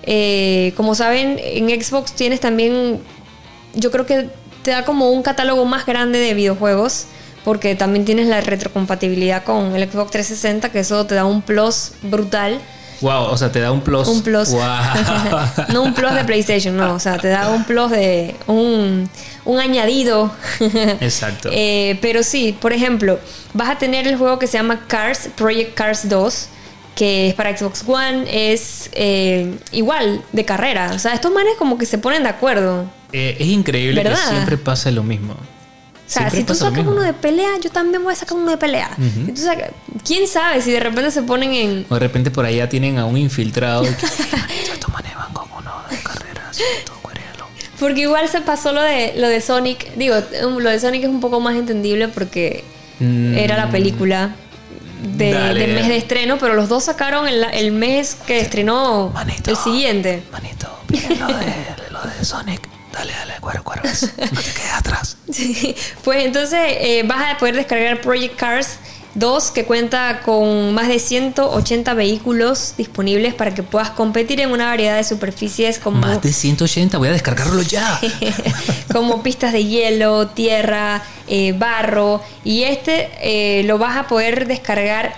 eh, 0.04 0.74
como 0.76 0.94
saben, 0.94 1.40
en 1.42 1.70
Xbox 1.82 2.12
tienes 2.14 2.42
también, 2.42 3.00
yo 3.76 3.92
creo 3.92 4.06
que 4.06 4.30
te 4.62 4.72
da 4.72 4.84
como 4.84 5.10
un 5.12 5.24
catálogo 5.24 5.64
más 5.64 5.86
grande 5.86 6.20
de 6.20 6.34
videojuegos, 6.34 7.06
porque 7.46 7.76
también 7.76 8.04
tienes 8.04 8.28
la 8.28 8.42
retrocompatibilidad 8.42 9.44
con 9.46 9.74
el 9.76 9.90
Xbox 9.90 10.12
360, 10.12 10.70
que 10.70 10.80
eso 10.80 11.06
te 11.06 11.16
da 11.16 11.24
un 11.26 11.42
plus 11.42 11.94
brutal. 12.02 12.60
Wow, 13.04 13.26
o 13.26 13.38
sea, 13.38 13.52
te 13.52 13.60
da 13.60 13.72
un 13.72 13.82
plus. 13.82 14.08
Un 14.08 14.24
plus. 14.24 14.50
Wow. 14.50 14.62
no 15.74 15.84
un 15.84 15.94
plus 15.94 16.14
de 16.14 16.24
PlayStation, 16.24 16.76
no, 16.76 16.96
o 16.96 17.00
sea, 17.00 17.18
te 17.18 17.28
da 17.28 17.50
un 17.50 17.66
plus 17.66 17.92
de 17.92 18.34
un, 18.48 19.10
un 19.46 19.60
añadido. 19.60 20.32
Exacto. 21.00 21.50
Eh, 21.66 22.00
pero 22.02 22.24
sí, 22.24 22.58
por 22.60 22.74
ejemplo, 22.74 23.20
vas 23.54 23.70
a 23.70 23.78
tener 23.78 24.08
el 24.08 24.16
juego 24.18 24.40
que 24.40 24.48
se 24.48 24.58
llama 24.58 24.86
Cars, 24.88 25.30
Project 25.36 25.74
Cars 25.76 26.10
2, 26.10 26.48
que 26.96 27.28
es 27.30 27.34
para 27.36 27.56
Xbox 27.56 27.84
One, 27.88 28.26
es 28.28 28.90
eh, 28.94 29.54
igual 29.72 30.24
de 30.32 30.46
carrera. 30.46 30.92
O 30.96 31.00
sea, 31.00 31.14
estos 31.14 31.32
manes 31.32 31.54
como 31.58 31.78
que 31.78 31.86
se 31.86 31.98
ponen 31.98 32.24
de 32.24 32.30
acuerdo. 32.30 32.86
Eh, 33.12 33.38
es 33.40 33.48
increíble 33.48 34.04
¿Verdad? 34.04 34.20
que 34.20 34.30
siempre 34.30 34.58
pasa 34.58 34.90
lo 34.92 35.04
mismo. 35.04 35.36
O 36.06 36.10
sea, 36.14 36.30
Siempre 36.30 36.40
si 36.42 36.44
tú 36.46 36.54
sacas 36.56 36.86
uno 36.86 37.02
de 37.02 37.14
pelea, 37.14 37.50
yo 37.62 37.72
también 37.72 38.04
voy 38.04 38.14
a 38.14 38.16
sacar 38.16 38.38
uno 38.38 38.52
de 38.52 38.58
pelea. 38.58 38.92
Tú 38.98 39.42
sacas- 39.42 39.72
¿Quién 40.06 40.28
sabe 40.28 40.62
si 40.62 40.72
de 40.72 40.80
repente 40.80 41.10
se 41.12 41.24
ponen 41.24 41.54
en... 41.54 41.86
O 41.90 41.94
de 41.96 42.00
repente 42.02 42.30
por 42.30 42.46
allá 42.46 42.68
tienen 42.70 42.98
a 43.00 43.06
un 43.06 43.18
infiltrado. 43.18 43.84
que, 43.84 43.90
Estos 44.74 44.92
manes 44.94 45.16
van 45.16 45.34
con 45.34 45.48
uno 45.58 45.72
de 45.90 45.98
carreras. 46.04 46.58
tú 46.86 46.92
cuérelo". 47.02 47.48
Porque 47.80 48.02
igual 48.02 48.28
se 48.28 48.42
pasó 48.42 48.74
lo 48.74 48.82
de, 48.82 49.14
lo 49.18 49.28
de 49.30 49.40
Sonic. 49.42 49.94
Digo, 49.96 50.16
um, 50.46 50.58
lo 50.58 50.70
de 50.70 50.80
Sonic 50.80 51.04
es 51.04 51.10
un 51.10 51.22
poco 51.22 51.40
más 51.40 51.56
entendible 51.56 52.08
porque 52.10 52.64
Mm. 53.00 53.36
era 53.36 53.58
la 53.58 53.70
película 53.72 54.36
de, 55.18 55.34
mes 55.74 55.88
de 55.88 55.98
estreno, 55.98 56.38
pero 56.38 56.54
los 56.54 56.70
dos 56.70 56.84
sacaron 56.84 57.28
el, 57.28 57.44
el 57.44 57.72
mes 57.72 58.16
que 58.28 58.40
estrenó 58.40 59.10
Manito. 59.10 59.50
el 59.50 59.58
siguiente. 59.58 60.24
Manito, 60.32 60.68
lo 60.90 61.28
de, 61.28 61.46
lo 61.92 62.02
de 62.02 62.24
Sonic. 62.24 62.62
Dale, 62.94 63.12
dale, 63.12 63.34
cuero, 63.42 63.64
cuero. 63.64 63.82
No 63.84 64.42
te 64.42 64.52
quedes 64.54 64.74
atrás. 64.74 65.18
Sí, 65.32 65.76
Pues 66.04 66.26
entonces 66.26 66.60
eh, 66.62 67.04
vas 67.06 67.34
a 67.34 67.38
poder 67.38 67.56
descargar 67.56 68.00
Project 68.02 68.36
Cars 68.36 68.78
2 69.16 69.52
que 69.52 69.66
cuenta 69.66 70.22
con 70.24 70.74
más 70.74 70.88
de 70.88 71.00
180 71.00 71.94
vehículos 71.96 72.76
disponibles 72.78 73.34
para 73.34 73.54
que 73.54 73.64
puedas 73.64 73.90
competir 73.92 74.40
en 74.42 74.52
una 74.52 74.66
variedad 74.68 74.96
de 74.96 75.04
superficies 75.04 75.80
como, 75.80 75.98
Más 75.98 76.22
de 76.22 76.34
180, 76.34 76.98
voy 76.98 77.10
a 77.10 77.12
descargarlo 77.12 77.62
ya. 77.62 78.00
como 78.92 79.22
pistas 79.24 79.54
de 79.54 79.66
hielo, 79.66 80.28
tierra, 80.28 81.04
eh, 81.28 81.54
barro 81.58 82.22
y 82.44 82.64
este 82.64 83.10
eh, 83.22 83.64
lo 83.64 83.78
vas 83.78 83.98
a 83.98 84.08
poder 84.08 84.48
descargar 84.48 85.16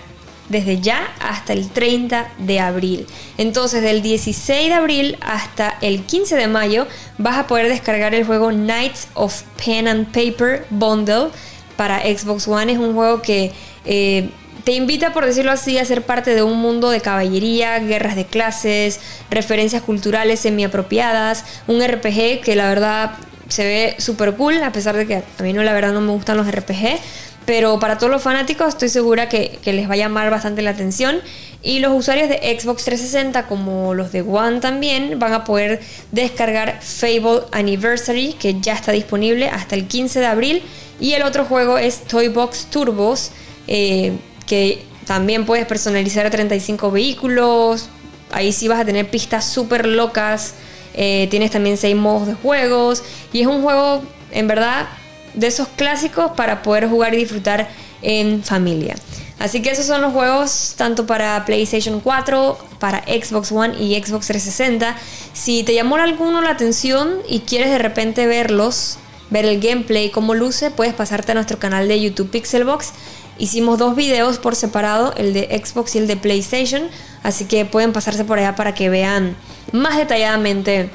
desde 0.50 0.80
ya 0.80 1.14
hasta 1.20 1.54
el 1.54 1.70
30 1.70 2.32
de 2.38 2.60
abril. 2.60 3.08
Entonces 3.38 3.82
del 3.82 4.02
16 4.02 4.70
de 4.70 4.74
abril 4.74 5.18
hasta 5.22 5.78
el 5.82 6.04
15 6.04 6.36
de 6.36 6.48
mayo 6.48 6.88
vas 7.18 7.38
a 7.38 7.48
poder 7.48 7.70
descargar 7.70 8.14
el 8.14 8.26
juego 8.26 8.50
Knights 8.50 9.08
of 9.14 9.44
Pen 9.64 9.88
and 9.88 10.08
Paper 10.08 10.66
Bundle 10.70 11.30
para 11.78 12.02
Xbox 12.02 12.48
One. 12.48 12.72
Es 12.72 12.80
un 12.80 12.94
juego 12.94 13.22
que 13.22 13.52
eh, 13.86 14.30
te 14.64 14.74
invita, 14.74 15.14
por 15.14 15.26
decirlo 15.26 15.52
así, 15.52 15.78
a 15.78 15.86
ser 15.86 16.02
parte 16.02 16.34
de 16.34 16.42
un 16.42 16.60
mundo 16.60 16.90
de 16.90 17.00
caballería, 17.00 17.78
guerras 17.80 18.16
de 18.16 18.26
clases, 18.26 19.00
referencias 19.30 19.84
culturales 19.84 20.40
semi-apropiadas, 20.40 21.46
un 21.68 21.86
RPG 21.86 22.42
que 22.42 22.56
la 22.56 22.68
verdad 22.68 23.12
se 23.48 23.64
ve 23.64 23.96
súper 24.00 24.34
cool, 24.34 24.62
a 24.64 24.72
pesar 24.72 24.96
de 24.96 25.06
que 25.06 25.16
a 25.18 25.44
mí 25.44 25.54
no, 25.54 25.62
la 25.62 25.74
verdad 25.74 25.94
no 25.94 26.02
me 26.02 26.12
gustan 26.12 26.38
los 26.38 26.52
RPG. 26.52 27.00
Pero 27.46 27.80
para 27.80 27.98
todos 27.98 28.12
los 28.12 28.24
fanáticos 28.24 28.70
estoy 28.70 28.90
segura 28.90 29.30
que, 29.30 29.60
les 29.66 29.90
va 29.90 29.94
a 29.94 29.98
llamar 29.98 30.30
bastante 30.32 30.62
la 30.62 30.72
atención. 30.72 31.22
Y 31.62 31.80
los 31.80 31.94
usuarios 31.94 32.30
de 32.30 32.38
Xbox 32.38 32.86
360 32.86 33.48
como 33.48 33.94
los 33.94 34.12
de 34.12 34.22
One 34.22 34.60
también 34.60 35.20
van 35.20 35.34
a 35.34 35.44
poder 35.44 35.80
descargar 36.12 36.80
Fable 36.82 37.44
Anniversary 37.52 38.34
que 38.34 38.60
ya 38.60 38.74
está 38.74 38.92
disponible 38.92 39.50
hasta 39.50 39.76
el 39.76 39.88
15 39.88 40.20
de 40.20 40.26
abril. 40.26 40.64
Y 41.00 41.14
el 41.14 41.24
otro 41.24 41.46
juego 41.46 41.78
es 41.78 42.04
Toy 42.04 42.30
Box 42.30 42.68
Turbos 42.72 43.32
eh, 43.68 44.14
que 44.48 44.84
también 45.06 45.46
puedes 45.46 45.66
personalizar 45.66 46.26
a 46.26 46.30
35 46.30 46.92
vehículos. 46.92 47.90
Ahí 48.32 48.52
sí 48.52 48.68
vas 48.68 48.80
a 48.80 48.86
tener 48.86 49.10
pistas 49.10 49.46
súper 49.46 49.86
locas. 49.86 50.56
Eh, 50.96 51.28
tienes 51.30 51.52
también 51.52 51.78
6 51.78 51.96
modos 51.96 52.28
de 52.28 52.34
juegos. 52.34 53.04
Y 53.34 53.42
es 53.42 53.48
un 53.48 53.62
juego, 53.62 54.04
en 54.32 54.48
verdad, 54.48 54.88
de 55.36 55.48
esos 55.48 55.68
clásicos 55.68 56.32
para 56.32 56.62
poder 56.62 56.88
jugar 56.88 57.14
y 57.14 57.18
disfrutar 57.18 57.68
en 58.02 58.44
familia. 58.44 58.96
Así 59.40 59.62
que 59.62 59.72
esos 59.72 59.86
son 59.86 60.02
los 60.02 60.14
juegos 60.14 60.76
tanto 60.78 61.06
para 61.06 61.44
PlayStation 61.46 62.00
4, 62.00 62.58
para 62.80 63.04
Xbox 63.04 63.52
One 63.52 63.76
y 63.78 64.02
Xbox 64.02 64.28
360. 64.28 64.96
Si 65.34 65.64
te 65.64 65.74
llamó 65.74 65.98
alguno 65.98 66.42
la 66.42 66.52
atención 66.52 67.18
y 67.28 67.42
quieres 67.42 67.70
de 67.70 67.78
repente 67.78 68.28
verlos, 68.28 68.98
ver 69.30 69.46
el 69.46 69.60
gameplay, 69.60 70.10
cómo 70.10 70.36
luce, 70.36 70.72
puedes 70.72 70.94
pasarte 70.94 71.34
a 71.34 71.36
nuestro 71.36 71.60
canal 71.60 71.88
de 71.88 72.00
YouTube 72.00 72.30
Pixelbox. 72.30 72.94
Hicimos 73.38 73.78
dos 73.78 73.98
videos 73.98 74.38
por 74.38 74.56
separado, 74.56 75.14
el 75.18 75.34
de 75.34 75.62
Xbox 75.62 75.96
y 75.96 75.98
el 75.98 76.08
de 76.08 76.16
PlayStation. 76.16 76.84
Así 77.22 77.44
que 77.44 77.66
pueden 77.66 77.92
pasarse 77.92 78.24
por 78.24 78.40
allá 78.40 78.56
para 78.56 78.74
que 78.74 78.90
vean 78.90 79.36
más 79.74 79.98
detalladamente 79.98 80.90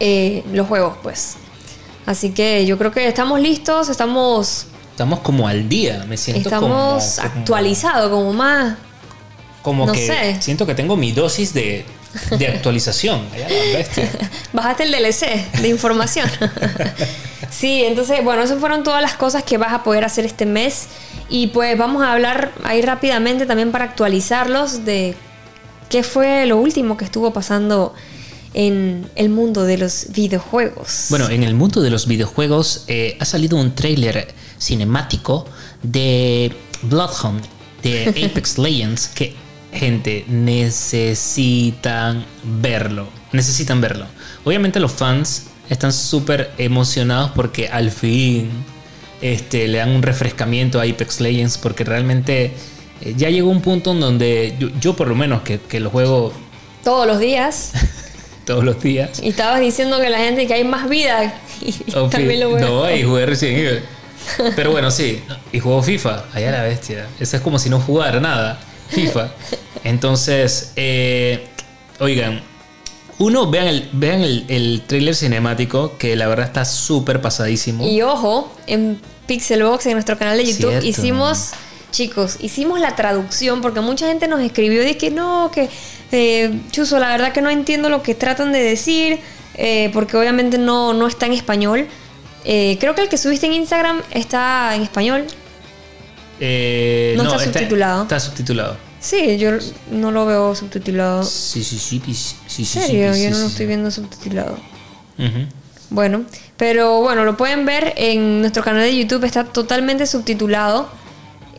eh, 0.00 0.42
los 0.52 0.66
juegos, 0.66 0.96
pues. 1.02 1.36
Así 2.06 2.30
que 2.30 2.64
yo 2.66 2.78
creo 2.78 2.92
que 2.92 3.06
estamos 3.06 3.40
listos, 3.40 3.88
estamos, 3.88 4.66
Estamos 4.92 5.20
como 5.20 5.46
al 5.46 5.68
día, 5.68 6.04
me 6.08 6.16
siento 6.16 6.48
como- 6.48 6.96
estamos 6.96 7.16
como, 7.16 7.28
actualizados, 7.40 8.10
como 8.10 8.32
más. 8.32 8.76
Como 9.62 9.84
no 9.86 9.92
que 9.92 10.06
sé. 10.06 10.36
siento 10.40 10.64
que 10.64 10.74
tengo 10.74 10.96
mi 10.96 11.12
dosis 11.12 11.52
de, 11.52 11.84
de 12.38 12.46
actualización. 12.54 13.26
Bajaste 14.52 14.84
el 14.84 14.92
DLC 14.92 15.50
de 15.60 15.68
información. 15.68 16.30
sí, 17.50 17.84
entonces, 17.84 18.22
bueno, 18.24 18.42
esas 18.42 18.58
fueron 18.60 18.82
todas 18.84 19.02
las 19.02 19.14
cosas 19.14 19.42
que 19.42 19.58
vas 19.58 19.72
a 19.72 19.82
poder 19.82 20.04
hacer 20.04 20.24
este 20.24 20.46
mes. 20.46 20.86
Y 21.28 21.48
pues 21.48 21.76
vamos 21.76 22.02
a 22.04 22.12
hablar 22.12 22.52
ahí 22.64 22.80
rápidamente 22.82 23.46
también 23.46 23.72
para 23.72 23.84
actualizarlos 23.84 24.84
de 24.84 25.16
qué 25.90 26.04
fue 26.04 26.46
lo 26.46 26.56
último 26.58 26.96
que 26.96 27.04
estuvo 27.04 27.32
pasando 27.32 27.92
en 28.56 29.06
el 29.16 29.28
mundo 29.28 29.64
de 29.64 29.76
los 29.76 30.06
videojuegos. 30.14 31.06
Bueno, 31.10 31.28
en 31.28 31.42
el 31.42 31.54
mundo 31.54 31.82
de 31.82 31.90
los 31.90 32.06
videojuegos 32.08 32.84
eh, 32.88 33.16
ha 33.20 33.24
salido 33.26 33.58
un 33.58 33.74
tráiler 33.74 34.28
cinemático 34.58 35.46
de 35.82 36.50
Bloodhound, 36.82 37.42
de 37.82 38.08
Apex 38.30 38.56
Legends, 38.56 39.08
que 39.08 39.34
gente 39.74 40.24
necesitan 40.26 42.24
verlo, 42.62 43.08
necesitan 43.32 43.82
verlo. 43.82 44.06
Obviamente 44.44 44.80
los 44.80 44.92
fans 44.92 45.48
están 45.68 45.92
súper 45.92 46.50
emocionados 46.56 47.32
porque 47.32 47.68
al 47.68 47.90
fin 47.90 48.48
este, 49.20 49.68
le 49.68 49.78
dan 49.78 49.90
un 49.90 50.00
refrescamiento 50.02 50.80
a 50.80 50.84
Apex 50.84 51.20
Legends 51.20 51.58
porque 51.58 51.84
realmente 51.84 52.54
eh, 53.02 53.14
ya 53.18 53.28
llegó 53.28 53.50
un 53.50 53.60
punto 53.60 53.92
en 53.92 54.00
donde 54.00 54.56
yo, 54.58 54.68
yo 54.80 54.96
por 54.96 55.08
lo 55.08 55.14
menos 55.14 55.42
que, 55.42 55.60
que 55.60 55.78
lo 55.78 55.90
juego 55.90 56.32
Todos 56.82 57.06
los 57.06 57.18
días. 57.18 57.72
todos 58.46 58.64
los 58.64 58.80
días. 58.82 59.20
Y 59.22 59.28
estabas 59.28 59.60
diciendo 59.60 60.00
que 60.00 60.08
la 60.08 60.18
gente 60.18 60.46
que 60.46 60.54
hay 60.54 60.64
más 60.64 60.88
vida. 60.88 61.34
Y 61.60 61.74
Oh, 61.94 62.08
también 62.08 62.40
lo 62.40 62.58
no, 62.58 62.90
y 62.94 63.02
jugué 63.02 63.24
Resident 63.26 63.58
Evil. 63.58 63.82
Pero 64.56 64.70
bueno, 64.72 64.90
sí. 64.90 65.22
Y 65.52 65.58
juego 65.60 65.82
FIFA. 65.82 66.24
Allá 66.34 66.50
la 66.50 66.62
bestia. 66.62 67.06
Eso 67.18 67.36
es 67.36 67.42
como 67.42 67.58
si 67.58 67.70
no 67.70 67.80
jugara 67.80 68.20
nada. 68.20 68.58
FIFA. 68.90 69.30
Entonces, 69.84 70.72
eh, 70.76 71.46
oigan. 72.00 72.42
Uno, 73.18 73.50
vean 73.50 73.66
el, 73.68 73.88
vean 73.92 74.20
el, 74.20 74.44
el 74.48 74.82
trailer 74.86 75.14
cinemático, 75.14 75.96
que 75.96 76.14
la 76.16 76.26
verdad 76.28 76.44
está 76.46 76.64
súper 76.66 77.22
pasadísimo. 77.22 77.86
Y 77.88 78.02
ojo, 78.02 78.52
en 78.66 79.00
Pixelbox, 79.26 79.86
en 79.86 79.92
nuestro 79.94 80.18
canal 80.18 80.36
de 80.36 80.44
YouTube, 80.44 80.68
Cierto. 80.70 80.86
hicimos, 80.86 81.50
chicos, 81.90 82.36
hicimos 82.40 82.80
la 82.80 82.94
traducción 82.96 83.60
porque 83.60 83.80
mucha 83.80 84.06
gente 84.08 84.28
nos 84.28 84.40
escribió 84.40 84.82
de 84.82 84.96
que 84.96 85.10
no, 85.10 85.50
que 85.52 85.68
eh, 86.12 86.60
Chuzo, 86.70 86.98
la 86.98 87.08
verdad 87.08 87.32
que 87.32 87.42
no 87.42 87.50
entiendo 87.50 87.88
lo 87.88 88.02
que 88.02 88.14
tratan 88.14 88.52
de 88.52 88.60
decir, 88.62 89.18
eh, 89.54 89.90
porque 89.92 90.16
obviamente 90.16 90.58
no, 90.58 90.92
no 90.92 91.06
está 91.06 91.26
en 91.26 91.32
español. 91.32 91.86
Eh, 92.44 92.76
creo 92.80 92.94
que 92.94 93.02
el 93.02 93.08
que 93.08 93.18
subiste 93.18 93.46
en 93.46 93.54
Instagram 93.54 94.02
está 94.12 94.74
en 94.76 94.82
español. 94.82 95.24
Eh, 96.40 97.14
No 97.16 97.24
está 97.24 97.38
subtitulado. 97.38 98.02
Está 98.02 98.20
subtitulado. 98.20 98.76
Sí, 99.00 99.36
yo 99.38 99.50
no 99.90 100.10
lo 100.10 100.26
veo 100.26 100.54
subtitulado. 100.54 101.22
Sí, 101.22 101.62
sí, 101.62 101.78
sí, 101.78 102.02
sí, 102.04 102.14
sí, 102.14 102.36
sí, 102.46 102.62
¿En 102.62 102.66
sí, 102.66 102.80
serio? 102.80 103.14
sí, 103.14 103.22
Yo 103.24 103.30
no 103.30 103.38
lo 103.38 103.46
estoy 103.46 103.66
viendo 103.66 103.90
subtitulado. 103.90 104.58
Ujú. 105.18 105.46
Bueno, 105.90 106.24
pero 106.56 107.00
bueno, 107.00 107.24
lo 107.24 107.36
pueden 107.36 107.64
ver 107.64 107.94
en 107.96 108.40
nuestro 108.40 108.62
canal 108.62 108.82
de 108.82 108.96
YouTube, 108.96 109.24
está 109.24 109.44
totalmente 109.44 110.06
subtitulado 110.06 110.88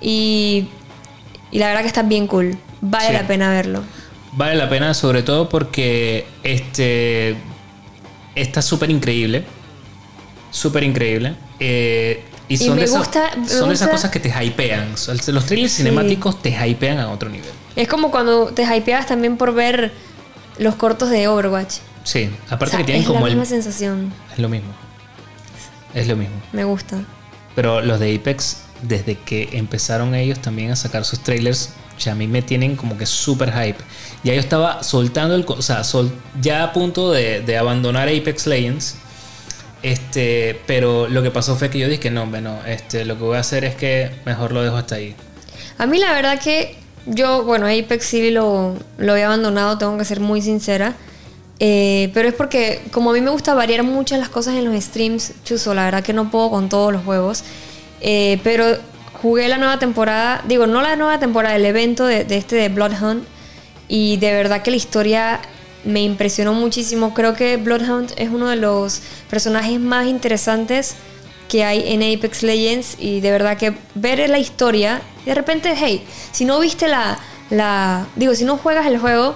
y, 0.01 0.67
y 1.51 1.59
la 1.59 1.67
verdad 1.67 1.81
que 1.81 1.87
está 1.87 2.03
bien 2.03 2.27
cool. 2.27 2.57
Vale 2.81 3.07
Sí. 3.07 3.13
la 3.13 3.27
pena 3.27 3.49
verlo. 3.49 3.83
Vale 4.33 4.55
la 4.55 4.69
pena 4.69 4.93
sobre 4.93 5.23
todo 5.23 5.49
porque 5.49 6.25
este 6.43 7.35
está 8.35 8.61
súper 8.61 8.89
increíble. 8.91 9.43
Súper 10.51 10.83
increíble. 10.83 11.35
Eh, 11.59 12.23
y 12.49 12.53
Y 12.53 12.57
son, 12.57 12.75
me 12.75 12.81
de, 12.81 12.85
esas, 12.85 13.09
me 13.37 13.47
son 13.49 13.69
de 13.69 13.75
esas 13.75 13.89
cosas 13.89 14.09
que 14.11 14.19
te 14.19 14.29
hypean. 14.29 14.91
Los 14.91 15.45
trailers 15.45 15.71
Sí. 15.73 15.83
cinemáticos 15.83 16.41
te 16.41 16.49
hypean 16.51 16.99
a 16.99 17.09
otro 17.11 17.29
nivel. 17.29 17.49
Es 17.75 17.87
como 17.87 18.09
cuando 18.11 18.47
te 18.47 18.63
hypeas 18.63 19.05
también 19.07 19.37
por 19.37 19.53
ver 19.53 19.91
los 20.57 20.75
cortos 20.75 21.09
de 21.09 21.27
Overwatch. 21.27 21.75
Sí, 22.03 22.29
aparte 22.49 22.65
O 22.65 22.69
sea, 22.69 22.79
que 22.79 22.85
tienen 22.85 23.01
es 23.01 23.07
como 23.07 23.19
la 23.21 23.27
el... 23.27 23.33
misma 23.33 23.45
sensación. 23.45 24.13
Es 24.31 24.39
lo 24.39 24.47
mismo. 24.49 24.71
Es 25.93 26.07
lo 26.07 26.15
mismo. 26.15 26.35
Me 26.53 26.63
gusta. 26.63 27.01
Pero 27.55 27.81
los 27.81 27.99
de 27.99 28.15
Apex, 28.15 28.61
desde 28.81 29.15
que 29.15 29.49
empezaron 29.53 30.15
ellos 30.15 30.39
también 30.39 30.71
a 30.71 30.75
sacar 30.75 31.05
sus 31.05 31.19
trailers, 31.19 31.69
ya 31.99 32.11
a 32.11 32.15
mí 32.15 32.27
me 32.27 32.41
tienen 32.41 32.75
como 32.75 32.97
que 32.97 33.05
súper 33.05 33.51
hype. 33.51 33.77
Ya 34.23 34.33
yo 34.33 34.39
estaba 34.39 34.83
soltando 34.83 35.35
el... 35.35 35.45
O 35.47 35.61
sea, 35.61 35.81
ya 36.41 36.63
a 36.63 36.73
punto 36.73 37.11
de, 37.11 37.57
abandonar 37.57 38.07
Apex 38.07 38.47
Legends. 38.47 38.95
Este, 39.83 40.59
pero 40.65 41.07
lo 41.07 41.21
que 41.21 41.31
pasó 41.31 41.55
fue 41.55 41.69
que 41.69 41.79
yo 41.79 41.87
dije, 41.87 42.09
no, 42.09 42.25
bueno, 42.25 42.59
este, 42.65 43.05
lo 43.05 43.17
que 43.17 43.23
voy 43.23 43.37
a 43.37 43.41
hacer 43.41 43.63
es 43.63 43.75
que 43.75 44.11
mejor 44.25 44.51
lo 44.51 44.63
dejo 44.63 44.75
hasta 44.75 44.95
ahí. 44.95 45.15
A 45.77 45.85
mí 45.85 45.99
la 45.99 46.13
verdad 46.13 46.39
que 46.41 46.75
yo, 47.05 47.43
bueno, 47.43 47.67
Apex 47.67 48.05
sí 48.05 48.31
lo, 48.31 48.75
lo 48.97 49.15
he 49.15 49.23
abandonado, 49.23 49.77
tengo 49.77 49.97
que 49.97 50.05
ser 50.05 50.19
muy 50.19 50.41
sincera. 50.41 50.95
Eh, 51.59 52.11
pero 52.13 52.29
es 52.29 52.35
porque 52.35 52.83
como 52.91 53.09
a 53.09 53.13
mí 53.13 53.21
me 53.21 53.31
gusta 53.31 53.55
variar 53.55 53.83
muchas 53.83 54.19
las 54.19 54.29
cosas 54.29 54.55
en 54.55 54.65
los 54.65 54.83
streams, 54.83 55.33
chuzo, 55.43 55.73
la 55.73 55.85
verdad 55.85 56.03
que 56.03 56.13
no 56.13 56.29
puedo 56.29 56.51
con 56.51 56.69
todos 56.69 56.93
los 56.93 57.03
juegos. 57.03 57.43
Eh, 58.01 58.39
pero 58.43 58.65
jugué 59.21 59.47
la 59.47 59.57
nueva 59.57 59.79
temporada, 59.79 60.43
digo, 60.47 60.67
no 60.67 60.81
la 60.81 60.95
nueva 60.95 61.19
temporada, 61.19 61.55
el 61.55 61.65
evento 61.65 62.05
de, 62.05 62.23
de 62.23 62.37
este 62.37 62.55
de 62.55 62.69
Bloodhound. 62.69 63.23
Y 63.87 64.17
de 64.17 64.33
verdad 64.33 64.61
que 64.63 64.71
la 64.71 64.77
historia 64.77 65.39
me 65.85 66.01
impresionó 66.03 66.53
muchísimo. 66.53 67.13
Creo 67.13 67.33
que 67.33 67.57
Bloodhound 67.57 68.13
es 68.17 68.29
uno 68.29 68.49
de 68.49 68.57
los 68.57 69.01
personajes 69.29 69.79
más 69.79 70.07
interesantes 70.07 70.95
que 71.47 71.63
hay 71.63 71.93
en 71.93 72.03
Apex 72.03 72.43
Legends 72.43 72.97
y 72.99 73.21
de 73.21 73.31
verdad 73.31 73.57
que 73.57 73.73
ver 73.95 74.29
la 74.29 74.37
historia, 74.37 75.01
de 75.25 75.33
repente, 75.33 75.73
hey, 75.77 76.05
si 76.33 76.43
no 76.43 76.59
viste 76.59 76.89
la, 76.89 77.17
la, 77.49 78.05
digo, 78.17 78.35
si 78.35 78.43
no 78.43 78.57
juegas 78.57 78.85
el 78.85 78.97
juego, 78.99 79.35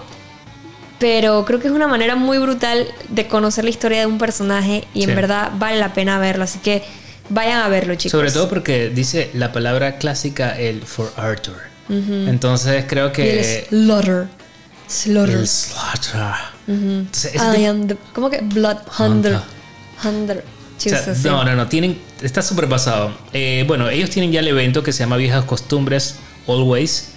pero 0.99 1.45
creo 1.45 1.59
que 1.59 1.67
es 1.67 1.73
una 1.73 1.87
manera 1.87 2.15
muy 2.15 2.37
brutal 2.37 2.85
de 3.07 3.27
conocer 3.27 3.63
la 3.63 3.69
historia 3.69 4.01
de 4.01 4.05
un 4.07 4.17
personaje 4.17 4.85
y 4.93 5.03
Sí. 5.03 5.09
en 5.09 5.15
verdad 5.15 5.51
vale 5.55 5.79
la 5.79 5.93
pena 5.93 6.19
verlo, 6.19 6.43
así 6.43 6.59
que 6.59 6.83
vayan 7.31 7.61
a 7.61 7.67
verlo, 7.69 7.95
chicos. 7.95 8.11
Sobre 8.11 8.31
todo 8.31 8.47
porque 8.49 8.89
dice 8.89 9.31
la 9.33 9.51
palabra 9.51 9.97
clásica, 9.97 10.57
el 10.57 10.81
for 10.81 11.11
Arthur. 11.17 11.57
Entonces 11.89 12.85
creo 12.87 13.07
Y 13.07 13.09
el 13.09 13.13
que... 13.13 13.67
Slaughter. 13.69 14.27
Slaughter. 14.87 15.37
El 15.37 15.47
slaughter. 15.47 16.21
Entonces, 16.67 17.35
I 17.35 17.65
am 17.65 17.87
the, 17.87 17.97
¿Cómo 18.13 18.29
que? 18.29 18.39
Blood 18.41 18.77
Hunter. 18.97 19.39
Hunter. 20.03 20.43
O 20.77 20.89
sea. 20.89 21.13
No, 21.23 21.43
no, 21.43 21.55
no, 21.55 21.67
tienen, 21.67 21.99
está 22.21 22.41
súper 22.41 22.67
pasado. 22.67 23.15
Eh, 23.33 23.65
bueno, 23.67 23.89
ellos 23.89 24.09
tienen 24.09 24.31
ya 24.31 24.39
el 24.39 24.47
evento 24.47 24.83
que 24.83 24.93
se 24.93 24.99
llama 24.99 25.17
Viejas 25.17 25.45
Costumbres 25.45 26.15
Always. 26.47 27.09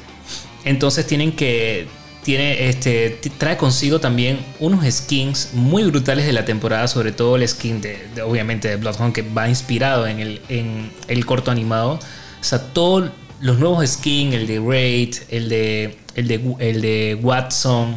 Entonces 0.65 1.07
tienen 1.07 1.33
que, 1.33 1.87
tiene, 2.25 2.68
este, 2.68 3.11
trae 3.39 3.57
consigo 3.57 4.01
también 4.01 4.41
unos 4.59 4.85
skins 4.93 5.51
muy 5.53 5.85
brutales 5.85 6.27
de 6.27 6.33
la 6.33 6.45
temporada, 6.45 6.89
sobre 6.89 7.12
todo 7.12 7.37
el 7.37 7.47
skin 7.47 7.81
de, 7.81 8.09
de, 8.14 8.22
obviamente 8.22 8.68
de 8.68 8.77
Bloodhound 8.77 9.12
que 9.12 9.22
va 9.22 9.49
inspirado 9.49 10.07
en 10.07 10.18
el, 10.18 10.41
en 10.49 10.91
el 11.07 11.25
corto 11.27 11.51
animado. 11.51 11.93
O 12.41 12.45
sea, 12.45 12.72
todos 12.72 13.11
los 13.41 13.59
nuevos 13.59 13.87
skins, 13.87 14.35
el 14.35 14.47
de 14.47 14.59
Raid, 14.59 15.14
el 15.29 15.49
de, 15.49 15.99
el 16.14 16.29
de, 16.29 16.55
el 16.59 16.81
de 16.81 17.18
Watson. 17.22 17.95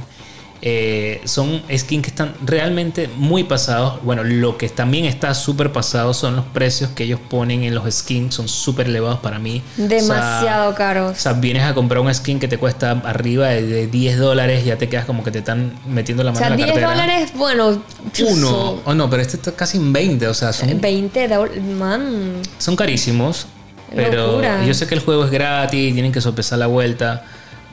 Eh, 0.61 1.21
son 1.25 1.61
skins 1.75 2.01
que 2.03 2.09
están 2.09 2.33
realmente 2.43 3.09
muy 3.15 3.43
pasados. 3.43 4.01
Bueno, 4.03 4.23
lo 4.23 4.57
que 4.57 4.67
también 4.69 5.05
está 5.05 5.33
súper 5.35 5.71
pasado 5.71 6.13
son 6.15 6.35
los 6.35 6.45
precios 6.45 6.89
que 6.91 7.03
ellos 7.03 7.19
ponen 7.29 7.63
en 7.63 7.75
los 7.75 7.91
skins. 7.93 8.33
Son 8.35 8.47
súper 8.47 8.87
elevados 8.87 9.19
para 9.19 9.37
mí. 9.37 9.61
Demasiado 9.77 10.71
O 10.71 10.75
caros. 10.75 11.17
sea, 11.17 11.33
vienes 11.33 11.63
a 11.63 11.73
comprar 11.75 12.01
un 12.01 12.11
skin 12.13 12.39
que 12.39 12.47
te 12.47 12.57
cuesta 12.57 12.91
arriba 13.05 13.49
de, 13.49 13.61
de 13.67 13.87
10 13.87 14.17
dólares, 14.17 14.65
ya 14.65 14.77
te 14.77 14.89
quedas 14.89 15.05
como 15.05 15.23
que 15.23 15.29
te 15.31 15.39
están 15.39 15.73
metiendo 15.87 16.23
la 16.23 16.31
O 16.31 16.33
mano 16.33 16.45
sea, 16.45 16.53
en 16.55 16.59
la 16.59 16.65
10 16.65 16.67
cartera. 16.79 16.89
dólares, 16.91 17.31
bueno. 17.35 17.83
Uno. 18.31 18.81
Oh, 18.83 18.93
no, 18.95 19.09
pero 19.09 19.21
este 19.21 19.37
está 19.37 19.51
casi 19.51 19.77
en 19.77 19.93
20. 19.93 20.27
O 20.27 20.33
sea, 20.33 20.53
son, 20.53 20.81
20 20.81 21.27
dólares. 21.27 21.63
Man. 21.63 22.33
son 22.57 22.75
carísimos. 22.75 23.47
Pero 23.95 24.27
Locura. 24.33 24.65
yo 24.65 24.73
sé 24.73 24.85
que 24.87 24.95
el 24.95 25.01
juego 25.01 25.23
es 25.23 25.31
gratis, 25.31 25.93
tienen 25.93 26.11
que 26.11 26.19
sopesar 26.19 26.59
la 26.59 26.67
vuelta. 26.67 27.23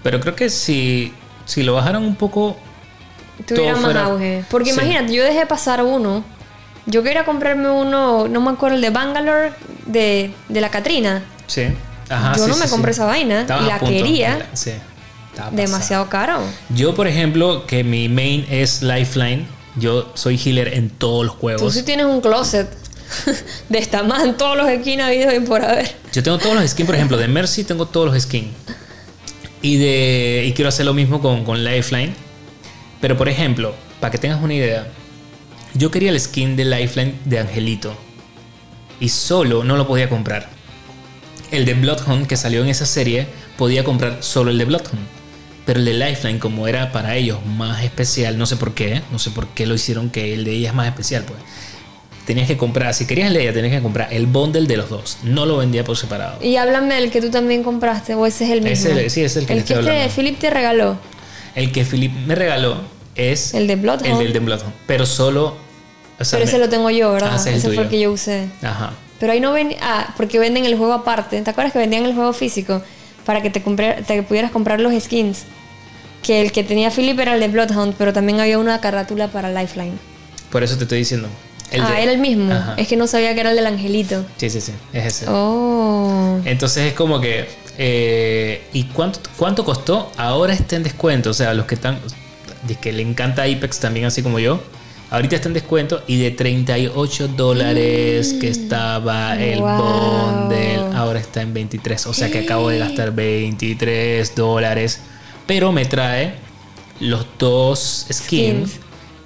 Pero 0.03 0.21
creo 0.21 0.37
que 0.37 0.49
si, 0.51 1.13
si 1.45 1.63
lo 1.65 1.75
bajaran 1.75 2.05
un 2.05 2.15
poco, 2.15 2.57
Tuviera 3.47 3.73
más 3.75 3.83
fuera- 3.85 4.05
auge. 4.05 4.45
Porque 4.51 4.71
Sí. 4.73 4.79
imagínate, 4.79 5.13
yo 5.15 5.25
dejé 5.25 5.47
pasar 5.47 5.83
uno. 5.83 6.25
Yo 6.87 7.03
quería 7.03 7.25
comprarme 7.25 7.69
uno, 7.71 8.29
no 8.29 8.41
me 8.41 8.51
acuerdo, 8.51 8.77
el 8.77 8.83
de 8.83 8.91
Bangalore 8.91 9.53
de, 9.87 10.33
de 10.49 10.61
la 10.61 10.71
Catrina. 10.71 11.23
sí. 11.47 11.63
Ajá, 12.11 12.35
Yo 12.37 12.45
sí, 12.45 12.51
no 12.51 12.57
me 12.59 12.65
sí. 12.67 12.71
compré 12.71 12.91
esa 12.93 13.07
vaina 13.07 13.47
y 13.49 13.67
la 13.67 13.79
punto. 13.79 13.87
quería. 13.95 14.47
Sí. 14.53 14.73
Demasiado 15.53 16.09
caro. 16.11 16.39
Yo, 16.69 16.95
por 16.95 17.07
ejemplo, 17.09 17.67
que 17.67 17.83
mi 17.83 18.11
main 18.11 18.47
es 18.51 18.83
Lifeline. 18.83 19.47
Yo 19.77 20.13
soy 20.15 20.39
healer 20.39 20.75
en 20.75 20.91
todos 20.91 21.25
los 21.25 21.35
Tú 21.37 21.41
juegos. 21.41 21.73
sí 21.75 21.83
tienes 21.83 22.05
un 22.07 22.21
closet 22.21 22.69
de 23.71 23.79
esta 23.79 24.03
más 24.03 24.23
en 24.23 24.37
todos 24.37 24.55
los 24.57 24.69
esquinas 24.69 25.09
habidos 25.09 25.33
y 25.35 25.41
por 25.41 25.65
haber. 25.65 25.97
Yo 26.13 26.23
tengo 26.23 26.37
todos 26.39 26.55
los 26.57 26.71
skins, 26.71 26.87
por 26.87 26.95
ejemplo, 26.95 27.17
de 27.17 27.27
Mercy 27.27 27.65
tengo 27.65 27.87
todos 27.87 28.13
los 28.13 28.23
skins. 28.23 28.49
Y 29.63 29.79
de 29.79 30.45
y 30.47 30.53
quiero 30.53 30.69
hacer 30.69 30.85
lo 30.85 30.93
mismo 30.93 31.21
con, 31.23 31.43
con 31.45 31.65
Lifeline. 31.65 32.15
Pero 33.05 33.19
por 33.19 33.29
ejemplo, 33.29 33.75
para 34.01 34.11
que 34.11 34.17
tengas 34.17 34.43
una 34.43 34.55
idea, 34.55 34.87
yo 35.75 35.91
quería 35.91 36.09
el 36.11 36.19
skin 36.19 36.57
de 36.57 36.65
Lifeline 36.65 37.13
de 37.27 37.39
Angelito. 37.39 37.95
Y 38.99 39.11
solo 39.11 39.63
no 39.63 39.77
lo 39.77 39.87
podía 39.87 40.09
comprar. 40.09 40.49
El 41.51 41.67
de 41.67 41.75
Bloodhound 41.75 42.27
que 42.27 42.39
salió 42.39 42.63
en 42.63 42.71
esa 42.71 42.87
serie, 42.87 43.27
podía 43.59 43.85
comprar 43.85 44.23
solo 44.23 44.51
el 44.51 44.57
de 44.57 44.65
Bloodhound. 44.65 45.05
Pero 45.67 45.81
el 45.81 45.85
de 45.85 45.93
Lifeline, 45.93 46.39
como 46.39 46.67
era 46.67 46.93
para 46.93 47.15
ellos 47.15 47.45
más 47.45 47.85
especial, 47.85 48.39
no 48.39 48.47
sé 48.47 48.57
por 48.57 48.73
qué, 48.73 49.03
no 49.13 49.19
sé 49.19 49.31
por 49.33 49.49
qué 49.49 49.67
lo 49.67 49.75
hicieron 49.75 50.09
que 50.09 50.33
el 50.33 50.45
de 50.45 50.53
ella 50.53 50.71
es 50.71 50.75
más 50.75 50.87
especial, 50.89 51.25
pues. 51.27 51.39
Tenías 52.25 52.47
que 52.49 52.57
comprar, 52.57 52.95
si 52.95 53.07
querías 53.07 53.29
el 53.29 53.35
de 53.35 53.43
ella, 53.43 53.53
tenías 53.53 53.75
que 53.75 53.83
comprar 53.83 54.15
el 54.15 54.25
bundle 54.25 54.67
de 54.67 54.79
los 54.79 54.89
dos. 54.89 55.19
No 55.25 55.45
lo 55.45 55.59
vendía 55.59 55.85
por 55.85 55.99
separado. 55.99 56.43
Y 56.43 56.57
háblame 56.57 56.95
del 56.95 57.11
que 57.11 57.21
tú 57.21 57.29
también 57.29 57.65
compraste, 57.65 58.15
o 58.15 58.25
ese 58.25 58.45
es 58.47 58.51
el 58.51 58.63
mismo. 58.63 58.89
Ese- 58.89 59.11
sí, 59.11 59.21
ese 59.21 59.27
es 59.27 59.37
el 59.37 59.47
que 59.47 59.53
el 59.53 59.59
estoy 59.59 59.85
que 59.85 60.05
este. 60.07 60.23
Philip 60.23 60.39
te 60.39 60.49
regaló. 60.49 60.97
El 61.55 61.71
que 61.71 61.85
Philip 61.85 62.11
me 62.27 62.35
regaló 62.35 62.94
es 63.15 63.55
El 63.55 63.67
de 63.67 63.77
Bloodhound. 63.77 64.07
el 64.13 64.19
del 64.19 64.33
de 64.33 64.39
Bloodhound. 64.41 64.73
Pero 64.87 65.07
solo. 65.07 65.57
o 66.19 66.25
sea, 66.25 66.39
Pero 66.39 66.45
me- 66.47 66.51
ese 66.51 66.59
lo 66.59 66.69
tengo 66.69 66.91
yo, 66.91 67.13
¿verdad? 67.13 67.31
Ah, 67.33 67.37
ese 67.37 67.51
es 67.51 67.65
el 67.65 67.71
ese 67.71 67.75
fue 67.75 67.85
el 67.85 67.91
que 67.91 68.01
yo 68.01 68.13
usé. 68.13 68.49
Ajá. 68.63 68.93
Pero 69.21 69.33
ahí 69.33 69.41
no 69.41 69.53
ven. 69.53 69.75
Ah, 69.81 70.13
porque 70.17 70.39
venden 70.39 70.65
el 70.65 70.77
juego 70.77 70.93
aparte. 70.93 71.41
¿Te 71.41 71.51
acuerdas 71.51 71.73
que 71.73 71.79
vendían 71.79 72.05
el 72.05 72.15
juego 72.15 72.33
físico? 72.33 72.83
Para 73.25 73.41
que 73.43 73.51
te, 73.51 73.65
compre- 73.65 74.05
te 74.05 74.23
pudieras 74.23 74.51
comprar 74.51 74.81
los 74.81 74.93
skins. 75.03 75.45
Que 76.23 76.41
el 76.41 76.53
que 76.53 76.65
tenía 76.65 76.91
Philip 76.91 77.19
era 77.21 77.35
el 77.35 77.41
de 77.41 77.49
Bloodhound, 77.49 77.95
pero 77.99 78.13
también 78.13 78.41
había 78.41 78.59
una 78.59 78.81
carátula 78.81 79.29
para 79.29 79.51
Lifeline. 79.51 79.93
Por 80.51 80.63
eso 80.63 80.77
te 80.77 80.85
estoy 80.85 80.99
diciendo. 80.99 81.29
ah, 81.81 82.01
era 82.01 82.13
el 82.13 82.19
mismo. 82.19 82.53
Es 82.77 82.89
que 82.89 82.97
no 82.97 83.07
sabía 83.07 83.35
que 83.35 83.41
era 83.41 83.51
el 83.51 83.57
del 83.57 83.67
angelito. 83.67 84.25
Sí, 84.37 84.49
sí, 84.51 84.61
sí, 84.61 84.73
es 84.93 85.05
ese. 85.07 85.27
Oh. 85.29 86.41
Entonces 86.45 86.85
es 86.89 86.93
como 86.95 87.21
que... 87.21 87.47
Eh, 87.77 88.63
¿Y 88.73 88.85
cuánto, 88.85 89.21
cuánto 89.37 89.65
costó? 89.65 90.11
Ahora 90.17 90.53
está 90.55 90.77
en 90.77 90.83
descuento. 90.85 91.31
O 91.31 91.35
sea, 91.35 91.53
los 91.55 91.67
que 91.67 91.75
están... 91.75 91.99
Que 92.81 92.93
le 92.93 93.03
encanta 93.03 93.43
Apex 93.45 93.81
también, 93.81 94.07
así 94.07 94.23
como 94.23 94.39
yo. 94.39 94.63
Ahorita 95.11 95.37
está 95.37 95.49
en 95.49 95.55
descuento 95.55 96.03
y 96.07 96.21
de 96.21 96.31
38 96.31 97.29
dólares 97.29 98.35
que 98.41 98.49
estaba 98.49 99.37
el 99.41 99.61
bundle, 99.61 100.79
ahora 100.95 101.21
está 101.21 101.43
en 101.43 101.55
23. 101.55 102.07
O 102.07 102.15
sea 102.15 102.31
que 102.31 102.41
acabo 102.41 102.69
de 102.69 102.79
gastar 102.79 103.13
23 103.13 104.35
dólares. 104.35 105.01
Pero 105.47 105.73
me 105.73 105.85
trae 105.85 106.35
los 107.01 107.27
dos 107.39 108.07
skins, 108.11 108.81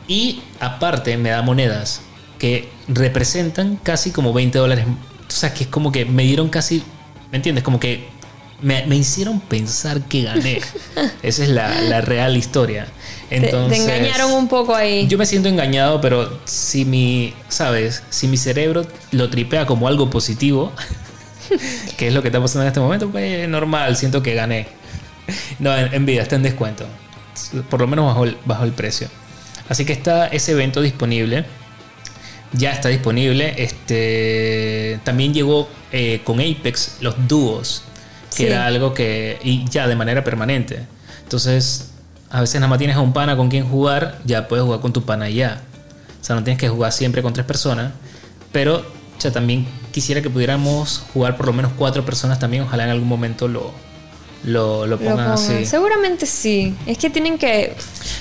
y 0.09 0.41
aparte 0.59 1.16
me 1.18 1.28
da 1.28 1.43
monedas 1.43 2.01
que 2.39 2.70
representan 2.89 3.76
casi 3.76 4.11
como 4.11 4.32
20 4.32 4.59
dólares. 4.59 4.86
O 5.28 5.30
sea 5.30 5.53
que 5.53 5.64
es 5.64 5.70
como 5.70 5.93
que 5.93 6.07
me 6.07 6.24
dieron 6.24 6.49
casi, 6.49 6.82
¿me 7.30 7.36
entiendes? 7.36 7.62
Como 7.62 7.78
que 7.78 8.09
me, 8.62 8.97
hicieron 8.97 9.39
pensar 9.39 10.01
que 10.03 10.22
gané. 10.22 10.61
Esa 11.22 11.43
es 11.43 11.51
la, 11.51 12.01
real 12.01 12.36
historia. 12.36 12.89
Entonces, 13.31 13.85
te, 13.85 13.97
engañaron 13.97 14.33
un 14.33 14.49
poco 14.49 14.74
ahí. 14.74 15.07
Yo 15.07 15.18
me 15.18 15.26
siento 15.26 15.49
engañado, 15.49 16.01
pero 16.01 16.39
si 16.45 16.85
mi, 16.85 17.35
¿sabes? 17.49 18.03
Si 18.11 18.26
mi 18.26 18.37
cerebro 18.37 18.87
lo 19.12 19.29
tripea 19.29 19.66
como 19.66 19.89
algo 19.89 20.09
positivo, 20.09 20.72
que 21.97 22.09
es 22.09 22.14
lo 22.14 22.22
que 22.22 22.29
está 22.29 22.41
pasando 22.41 22.62
en 22.62 22.68
este 22.68 22.81
momento, 22.81 23.11
pues 23.11 23.49
normal, 23.49 23.97
siento 23.97 24.22
que 24.22 24.35
gané. 24.35 24.66
No, 25.59 25.76
en, 25.76 26.07
vida, 26.07 26.22
está 26.22 26.37
en 26.37 26.43
descuento. 26.43 26.87
Por 27.68 27.81
lo 27.81 27.87
menos 27.87 28.07
bajo 28.07 28.24
el, 28.24 28.37
bajo 28.45 28.64
el 28.64 28.72
precio. 28.72 29.09
Así 29.68 29.85
que 29.85 29.93
está 29.93 30.26
ese 30.29 30.53
evento 30.53 30.81
disponible. 30.81 31.45
Ya 32.53 32.72
está 32.72 32.89
disponible. 32.89 33.55
Este 33.59 35.01
también 35.05 35.35
llegó 35.35 35.68
eh, 35.93 36.22
con 36.24 36.41
Apex 36.41 36.97
los 37.01 37.14
dúos 37.29 37.83
que 38.37 38.47
era 38.47 38.66
algo 38.66 38.95
que, 38.95 39.39
y 39.43 39.68
ya 39.68 39.87
de 39.89 39.97
manera 39.97 40.24
permanente. 40.24 40.87
Entonces, 41.22 41.91
a 42.31 42.41
veces 42.41 42.61
nada 42.61 42.68
más 42.68 42.79
tienes 42.79 42.97
a 42.97 43.01
un 43.01 43.12
pana 43.12 43.37
con 43.37 43.49
quien 43.49 43.68
jugar, 43.68 44.18
ya 44.24 44.49
puedes 44.49 44.64
jugar 44.64 44.81
con 44.81 44.93
tu 44.93 45.03
pana 45.03 45.29
ya. 45.29 45.62
O 46.20 46.24
sea, 46.24 46.37
no 46.37 46.45
tienes 46.45 46.61
que 46.61 46.68
jugar 46.68 46.93
siempre 46.93 47.22
con 47.22 47.33
tres 47.33 47.47
personas, 47.47 47.93
pero 48.53 48.85
ya 49.18 49.31
también 49.33 49.66
quisiera 49.93 50.20
que 50.20 50.31
pudiéramos 50.31 51.05
jugar 51.12 51.37
por 51.37 51.47
lo 51.47 51.53
menos 51.53 51.72
cuatro 51.76 52.05
personas 52.05 52.39
también, 52.39 52.64
ojalá 52.64 52.85
en 52.85 52.91
algún 52.91 53.09
momento 53.09 53.49
lo, 53.49 53.72
lo, 54.45 54.87
lo, 54.87 54.99
pongan, 54.99 55.33
así. 55.33 55.64
Seguramente 55.64 56.26
sí. 56.26 56.74
Es 56.87 56.99
que 56.99 57.11
tienen 57.11 57.39
que. 57.39 57.74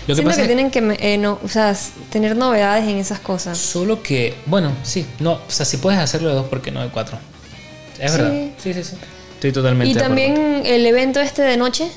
Lo 0.08 0.16
que 0.16 0.22
siento 0.22 0.36
que 0.36 0.46
tienen 0.46 0.72
que 0.72 0.98
eh, 1.00 1.18
no, 1.18 1.40
o 1.44 1.48
sea, 1.48 1.76
tener 2.10 2.36
novedades 2.36 2.88
en 2.88 2.98
esas 2.98 3.20
cosas. 3.20 3.58
Solo 3.58 4.02
que, 4.02 4.36
bueno, 4.46 4.72
sí. 4.84 5.06
No, 5.20 5.34
o 5.34 5.50
sea, 5.52 5.66
si 5.66 5.78
puedes 5.78 6.00
hacerlo 6.00 6.30
de 6.30 6.36
dos, 6.36 6.48
¿por 6.48 6.62
qué 6.62 6.72
no 6.72 6.82
de 6.82 6.90
cuatro? 6.90 7.20
Es 8.00 8.12
verdad. 8.12 8.32
Sí, 8.58 8.74
sí, 8.74 8.84
sí. 8.84 8.96
Estoy 9.36 9.52
totalmente. 9.52 9.92
¿Y 9.92 9.96
también 9.96 10.64
el 10.66 10.86
evento 10.86 11.20
este 11.20 11.44
de 11.44 11.58
noche? 11.58 11.92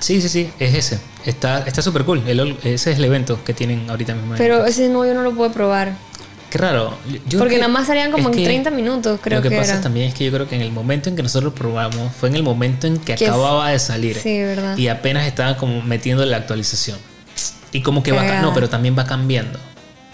Sí, 0.00 0.20
sí, 0.20 0.28
sí, 0.28 0.50
es 0.58 0.74
ese. 0.74 0.98
Está 1.24 1.82
súper 1.82 2.04
cool. 2.04 2.22
ese 2.26 2.92
es 2.92 2.98
el 2.98 3.04
evento 3.04 3.42
que 3.44 3.54
tienen 3.54 3.88
ahorita 3.88 4.14
mismo. 4.14 4.34
Pero 4.36 4.64
ese 4.66 4.88
no, 4.88 5.04
yo 5.04 5.14
no 5.14 5.22
lo 5.22 5.34
puedo 5.34 5.52
probar. 5.52 5.94
Qué 6.50 6.58
raro. 6.58 6.96
Porque 7.36 7.56
nada 7.56 7.68
más 7.68 7.88
salían 7.88 8.12
como 8.12 8.28
en 8.30 8.44
30 8.44 8.70
minutos, 8.70 9.18
creo 9.22 9.42
que. 9.42 9.48
Lo 9.48 9.56
que, 9.56 9.60
pasa 9.60 9.80
también 9.80 10.08
es 10.08 10.14
que 10.14 10.24
yo 10.24 10.32
creo 10.32 10.48
que 10.48 10.54
en 10.54 10.62
el 10.62 10.70
momento 10.70 11.08
en 11.08 11.16
que 11.16 11.22
nosotros 11.22 11.52
probamos 11.52 12.12
fue 12.14 12.28
en 12.28 12.36
el 12.36 12.42
momento 12.42 12.86
en 12.86 12.98
que, 12.98 13.14
acababa 13.14 13.70
de 13.70 13.78
salir. 13.78 14.16
Sí, 14.16 14.40
verdad. 14.40 14.76
Y 14.76 14.88
apenas 14.88 15.26
estaban 15.26 15.56
como 15.56 15.82
metiendo 15.82 16.24
la 16.24 16.36
actualización. 16.36 16.98
Y 17.72 17.82
como 17.82 18.02
que 18.02 18.12
va. 18.12 18.40
No, 18.40 18.54
pero 18.54 18.68
también 18.68 18.96
va 18.96 19.04
cambiando. 19.04 19.58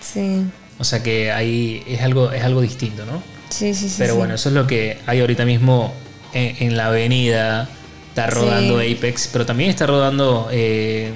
Sí. 0.00 0.44
O 0.78 0.84
sea 0.84 1.02
que 1.02 1.30
ahí 1.30 1.82
es 1.86 2.00
algo, 2.00 2.32
es 2.32 2.42
algo 2.42 2.60
distinto, 2.60 3.04
¿no? 3.04 3.22
Sí, 3.50 3.74
sí, 3.74 3.88
sí. 3.88 3.96
Pero 3.98 4.16
bueno, 4.16 4.34
eso 4.34 4.48
es 4.48 4.54
lo 4.54 4.66
que 4.66 4.98
hay 5.06 5.20
ahorita 5.20 5.44
mismo 5.44 5.94
en, 6.32 6.76
la 6.76 6.86
avenida. 6.86 7.68
Está 8.12 8.26
rodando 8.26 8.78
Apex, 8.78 9.30
pero 9.32 9.46
también 9.46 9.70
está 9.70 9.86
rodando 9.86 10.46
eh, 10.52 11.14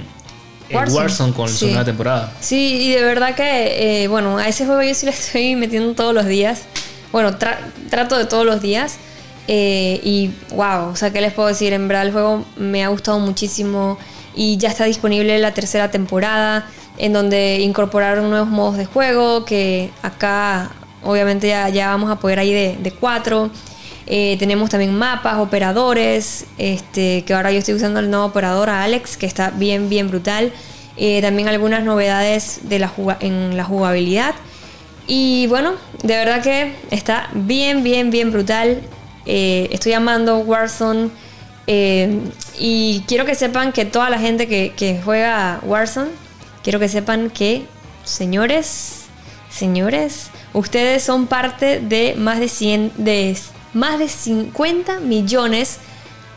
Warzone. 0.72 1.34
con 1.34 1.47
su 1.47 1.66
nueva 1.66 1.84
temporada. 1.84 2.32
Sí, 2.40 2.86
y 2.86 2.92
de 2.92 3.03
verdad 3.03 3.34
que, 3.34 4.05
eh, 4.05 4.09
bueno, 4.09 4.38
a 4.38 4.49
ese 4.49 4.64
juego 4.64 4.82
yo 4.82 4.94
sí 4.94 5.05
le 5.05 5.12
estoy 5.12 5.57
metiendo 5.57 5.92
todos 5.92 6.14
los 6.14 6.24
días. 6.24 6.62
Bueno, 7.12 7.36
trato 7.36 8.16
de 8.16 8.24
todos 8.24 8.47
los 8.47 8.62
días. 8.62 8.97
Eh, 9.47 10.01
y 10.03 10.30
wow, 10.55 10.88
o 10.88 10.97
sea, 10.97 11.12
¿qué 11.12 11.20
les 11.20 11.34
puedo 11.34 11.49
decir? 11.49 11.74
En 11.74 11.86
verdad 11.86 12.07
el 12.07 12.12
juego 12.12 12.47
me 12.57 12.82
ha 12.82 12.88
gustado 12.88 13.18
muchísimo 13.18 13.99
y 14.34 14.57
ya 14.57 14.70
está 14.70 14.84
disponible 14.84 15.38
la 15.38 15.53
tercera 15.53 15.90
temporada 15.90 16.66
en 16.97 17.12
donde 17.12 17.61
incorporaron 17.61 18.30
nuevos 18.30 18.49
modos 18.49 18.78
de 18.78 18.86
juego 18.86 19.44
que 19.44 19.90
acá 20.03 20.72
obviamente 21.05 21.49
ya, 21.49 21.68
ya 21.68 21.88
vamos 21.88 22.11
a 22.11 22.16
poder 22.16 22.38
ahí 22.38 22.55
de, 22.55 22.78
de 22.80 22.90
cuatro. 22.90 23.51
Eh, 24.07 24.36
tenemos 24.38 24.70
también 24.70 24.94
mapas, 24.94 25.38
operadores, 25.38 26.46
este, 26.59 27.24
que 27.24 27.34
ahora 27.34 27.50
yo 27.50 27.59
estoy 27.59 27.74
usando 27.74 27.98
el 27.98 28.09
nuevo 28.09 28.26
operador 28.26 28.70
Alex, 28.70 29.16
que 29.16 29.26
está 29.26 29.50
bien, 29.50 29.88
bien 29.88 30.09
brutal. 30.09 30.52
Eh, 30.96 31.20
también 31.20 31.48
algunas 31.48 31.82
novedades 31.82 32.61
de 32.62 32.78
la 32.78 32.92
en 33.20 33.57
la 33.57 33.64
jugabilidad. 33.64 34.34
Y 35.09 35.46
bueno, 35.48 35.72
de 36.02 36.16
verdad 36.16 36.42
que 36.42 36.74
está 36.90 37.28
bien, 37.34 37.82
bien, 37.82 38.11
bien 38.11 38.30
brutal. 38.32 38.80
Eh, 39.26 39.68
estoy 39.72 39.92
amando 39.92 40.38
Warzone. 40.38 41.11
y 42.59 43.02
quiero 43.09 43.24
que 43.24 43.34
sepan 43.34 43.72
que 43.72 43.84
toda 43.84 44.09
la 44.09 44.18
gente 44.18 44.46
que, 44.46 44.72
que 44.76 45.00
juega 45.04 45.61
Warzone, 45.64 46.11
quiero 46.62 46.78
que 46.78 46.88
sepan 46.88 47.28
que, 47.30 47.66
señores, 48.04 49.07
señores, 49.50 50.30
ustedes 50.52 51.02
son 51.02 51.26
parte 51.26 51.80
de 51.80 52.14
más 52.16 52.38
de 52.38 52.48
100, 52.48 52.92
de 52.96 53.30
más 53.76 53.98
de 53.98 54.08
50 54.08 55.00
millones 55.00 55.76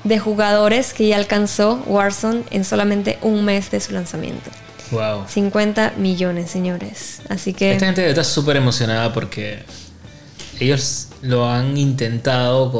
de 0.03 0.19
jugadores 0.19 0.93
que 0.93 1.07
ya 1.07 1.15
alcanzó 1.15 1.81
Warzone 1.87 2.43
en 2.51 2.65
solamente 2.65 3.17
un 3.21 3.45
mes 3.45 3.71
de 3.71 3.79
su 3.79 3.93
lanzamiento. 3.93 4.49
Wow. 4.91 5.25
50 5.27 5.93
millones, 5.97 6.51
señores. 6.51 7.21
Así 7.29 7.53
que. 7.53 7.71
Esta 7.71 7.85
gente 7.85 8.09
está 8.09 8.23
súper 8.23 8.57
emocionada 8.57 9.13
porque 9.13 9.59
ellos 10.59 11.07
lo 11.21 11.49
han 11.49 11.77
intentado 11.77 12.71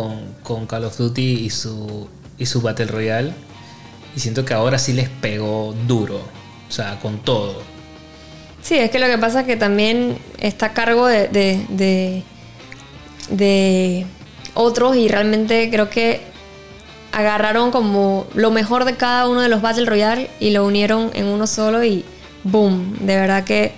con, 0.44 0.66
Call 0.66 0.86
of 0.86 0.98
Duty 0.98 1.46
y 1.46 1.50
su, 1.50 2.10
y 2.38 2.46
su 2.46 2.62
Battle 2.62 2.88
Royale. 2.88 3.34
Y 4.16 4.20
siento 4.20 4.44
que 4.44 4.54
ahora 4.54 4.78
sí 4.78 4.92
les 4.92 5.08
pegó 5.08 5.74
duro. 5.88 6.22
O 6.68 6.72
sea, 6.72 7.00
con 7.00 7.20
todo. 7.20 7.62
Sí, 8.62 8.76
es 8.76 8.92
que 8.92 9.00
lo 9.00 9.08
que 9.08 9.18
pasa 9.18 9.42
es 9.42 9.48
que 9.48 9.56
también 9.56 10.18
está 10.38 10.68
a 10.68 10.74
cargo 10.74 11.08
de, 11.08 11.30
de, 11.30 12.24
de 13.30 14.06
otros 14.54 14.96
y 14.96 15.08
realmente 15.08 15.70
creo 15.70 15.90
que 15.90 16.22
agarraron 17.12 17.72
como 17.72 18.28
lo 18.34 18.52
mejor 18.52 18.86
de 18.86 18.96
cada 18.96 19.28
uno 19.28 19.42
de 19.42 19.50
los 19.50 19.62
Battle 19.62 19.86
Royale 19.86 20.30
y 20.40 20.52
lo 20.52 20.66
unieron 20.66 21.12
en 21.14 21.26
uno 21.26 21.48
solo 21.48 21.84
y 21.84 22.06
boom, 22.44 22.98
de 23.00 23.16
verdad 23.16 23.44
que 23.44 23.74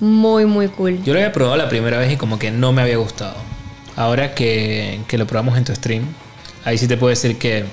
muy 0.00 0.44
muy 0.44 0.68
cool. 0.68 1.02
Yo 1.04 1.12
lo 1.12 1.20
había 1.20 1.32
probado 1.32 1.56
la 1.56 1.68
primera 1.68 1.98
vez 1.98 2.12
y 2.12 2.16
como 2.16 2.38
que 2.38 2.50
no 2.50 2.72
me 2.72 2.82
había 2.82 2.96
gustado. 2.96 3.36
Ahora 3.96 4.34
que, 4.34 5.00
que 5.08 5.16
lo 5.16 5.26
probamos 5.26 5.56
en 5.56 5.64
tu 5.64 5.74
stream, 5.74 6.04
ahí 6.64 6.76
sí 6.76 6.86
te 6.86 6.96
puedo 6.96 7.10
decir 7.10 7.38
que 7.38 7.64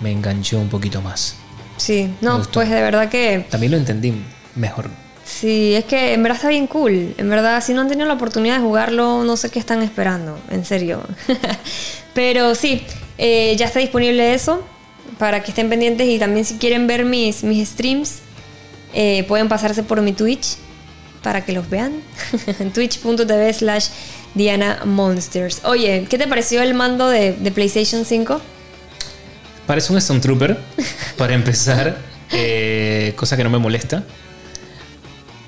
me 0.00 0.10
enganchó 0.10 0.58
un 0.58 0.68
poquito 0.68 1.00
más. 1.00 1.36
Sí, 1.76 2.14
no, 2.20 2.42
pues 2.52 2.68
de 2.68 2.80
verdad 2.82 3.08
que... 3.08 3.46
También 3.50 3.72
lo 3.72 3.78
entendí 3.78 4.12
mejor. 4.54 4.90
Sí, 5.24 5.74
es 5.74 5.84
que 5.84 6.12
en 6.12 6.22
verdad 6.22 6.36
está 6.36 6.48
bien 6.48 6.66
cool. 6.66 7.14
En 7.16 7.30
verdad, 7.30 7.62
si 7.64 7.72
no 7.72 7.80
han 7.80 7.88
tenido 7.88 8.06
la 8.06 8.14
oportunidad 8.14 8.56
de 8.56 8.62
jugarlo, 8.62 9.24
no 9.24 9.36
sé 9.36 9.50
qué 9.50 9.58
están 9.58 9.82
esperando, 9.82 10.38
en 10.50 10.64
serio. 10.64 11.02
Pero 12.14 12.54
sí, 12.54 12.82
eh, 13.16 13.54
ya 13.56 13.66
está 13.66 13.80
disponible 13.80 14.34
eso 14.34 14.62
para 15.18 15.42
que 15.42 15.50
estén 15.50 15.68
pendientes 15.70 16.08
y 16.08 16.18
también 16.18 16.44
si 16.44 16.58
quieren 16.58 16.86
ver 16.86 17.04
mis, 17.04 17.42
mis 17.42 17.68
streams, 17.68 18.18
eh, 18.92 19.24
pueden 19.26 19.48
pasarse 19.48 19.82
por 19.82 20.02
mi 20.02 20.12
Twitch 20.12 20.56
para 21.22 21.44
que 21.44 21.52
los 21.52 21.70
vean. 21.70 22.02
Twitch.tv 22.74 23.52
slash 23.54 23.88
Diana 24.34 24.82
Monsters. 24.84 25.62
Oye, 25.64 26.06
¿qué 26.08 26.18
te 26.18 26.26
pareció 26.26 26.60
el 26.60 26.74
mando 26.74 27.08
de, 27.08 27.32
PlayStation 27.54 28.04
5? 28.04 28.40
Parece 29.66 29.92
un 29.92 30.00
Stormtrooper, 30.00 30.58
para 31.16 31.32
empezar, 31.32 31.96
eh, 32.30 33.14
cosa 33.16 33.38
que 33.38 33.44
no 33.44 33.48
me 33.50 33.58
molesta 33.58 34.04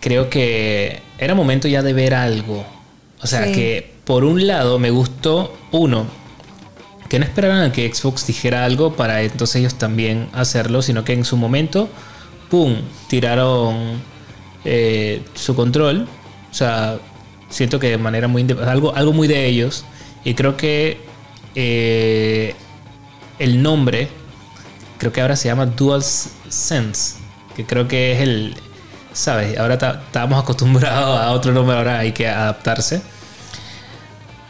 creo 0.06 0.30
que 0.30 1.02
era 1.18 1.34
momento 1.34 1.66
ya 1.66 1.82
de 1.82 1.92
ver 1.92 2.14
algo. 2.14 2.64
O 3.20 3.26
sea, 3.26 3.50
que 3.50 3.92
por 4.04 4.22
un 4.22 4.46
lado 4.46 4.78
me 4.78 4.90
gustó, 4.90 5.52
uno, 5.72 6.06
que 7.08 7.18
no 7.18 7.24
esperaran 7.24 7.62
a 7.62 7.72
que 7.72 7.92
Xbox 7.92 8.24
dijera 8.24 8.64
algo 8.64 8.94
para 8.94 9.22
entonces 9.22 9.56
ellos 9.56 9.74
también 9.74 10.28
hacerlo, 10.32 10.80
sino 10.80 11.02
que 11.02 11.12
en 11.12 11.24
su 11.24 11.36
momento, 11.36 11.88
¡pum!, 12.48 12.76
tiraron 13.08 14.00
eh, 14.64 15.22
su 15.34 15.56
control. 15.56 16.06
O 16.52 16.54
sea, 16.54 17.00
siento 17.48 17.80
que 17.80 17.88
de 17.88 17.98
manera 17.98 18.28
muy... 18.28 18.46
Algo, 18.64 18.94
algo 18.94 19.12
muy 19.12 19.26
de 19.26 19.44
ellos. 19.46 19.84
Y 20.22 20.34
creo 20.34 20.56
que 20.56 21.00
eh, 21.56 22.54
el 23.40 23.60
nombre, 23.60 24.06
creo 24.98 25.12
que 25.12 25.20
ahora 25.20 25.34
se 25.34 25.48
llama 25.48 25.66
Dual 25.66 26.04
Sense, 26.04 27.16
que 27.56 27.66
creo 27.66 27.88
que 27.88 28.12
es 28.12 28.20
el, 28.20 28.54
¿sabes? 29.16 29.58
Ahora 29.58 29.74
estábamos 29.74 30.42
acostumbrados 30.42 31.18
a 31.18 31.32
otro 31.32 31.52
nombre, 31.52 31.76
ahora 31.76 31.98
hay 31.98 32.12
que 32.12 32.28
adaptarse. 32.28 33.00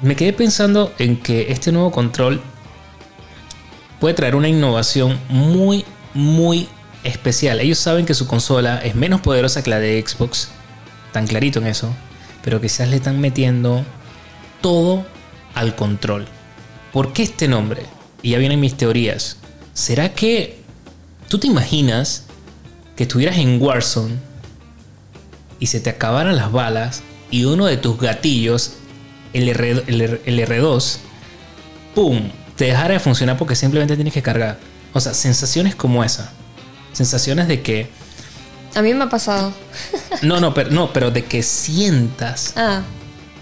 Me 0.03 0.17
quedé 0.17 0.33
pensando 0.33 0.93
en 0.99 1.23
que 1.23 1.53
este 1.53 1.73
nuevo 1.73 1.93
control 1.93 2.43
puede 4.01 4.15
traer 4.15 4.35
una 4.35 4.49
innovación 4.49 5.19
muy, 5.29 5.85
muy 6.15 6.69
especial. 7.05 7.61
Ellos 7.61 7.79
saben 7.79 8.05
que 8.05 8.15
su 8.15 8.27
consola 8.27 8.79
es 8.79 8.97
menos 8.97 9.21
poderosa 9.21 9.63
que 9.63 9.71
la 9.71 9.79
de 9.79 10.05
Xbox, 10.05 10.49
tan 11.13 11.27
clarito 11.27 11.61
en 11.61 11.69
eso, 11.69 11.95
pero 12.43 12.61
quizás 12.61 12.89
le 12.89 12.97
están 12.97 13.21
metiendo 13.21 13.85
todo 14.61 15.07
al 15.55 15.77
control. 15.77 16.27
¿Por 16.93 17.13
qué 17.13 17.23
este 17.23 17.47
nombre? 17.47 17.85
Y 18.21 18.31
ya 18.31 18.39
vienen 18.39 18.61
mis 18.61 18.77
teorías. 18.77 19.37
¿Será 19.75 20.13
que 20.13 20.61
tú 21.29 21.39
te 21.39 21.47
imaginas 21.47 22.25
que 22.97 23.05
estuvieras 23.05 23.39
en 23.39 23.63
Warzone 23.63 24.17
y 25.59 25.67
se 25.67 25.81
te 25.81 25.91
acabaran 25.91 26.37
las 26.37 26.53
balas 26.53 27.03
y 27.31 27.45
uno 27.45 27.67
de 27.67 27.77
tus 27.77 27.99
gatillos, 27.99 28.75
el, 29.33 29.49
R, 29.49 29.85
el, 29.87 30.39
R2, 30.39 30.99
¡pum! 31.95 32.31
te 32.57 32.67
dejara 32.67 32.95
de 32.95 33.01
funcionar 33.01 33.37
porque 33.37 33.55
simplemente 33.55 33.95
tienes 33.97 34.15
que 34.15 34.23
cargar? 34.23 34.59
O 34.93 35.01
sea, 35.01 35.13
sensaciones 35.13 35.75
como 35.75 36.05
esa. 36.05 36.33
Sensaciones 36.93 37.49
de 37.49 37.63
que... 37.63 37.91
A 38.75 38.83
mí 38.83 38.95
me 38.95 39.05
ha 39.05 39.09
pasado. 39.09 39.53
no, 40.23 40.41
no, 40.41 40.55
pero, 40.55 40.71
no, 40.71 40.93
pero 40.93 41.11
de 41.11 41.25
que 41.25 41.43
sientas 41.43 42.55
ah. 42.57 42.83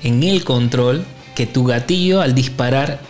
en 0.02 0.22
el 0.22 0.44
control 0.44 1.04
que 1.34 1.46
tu 1.46 1.64
gatillo 1.64 2.20
al 2.20 2.34
disparar 2.34 3.00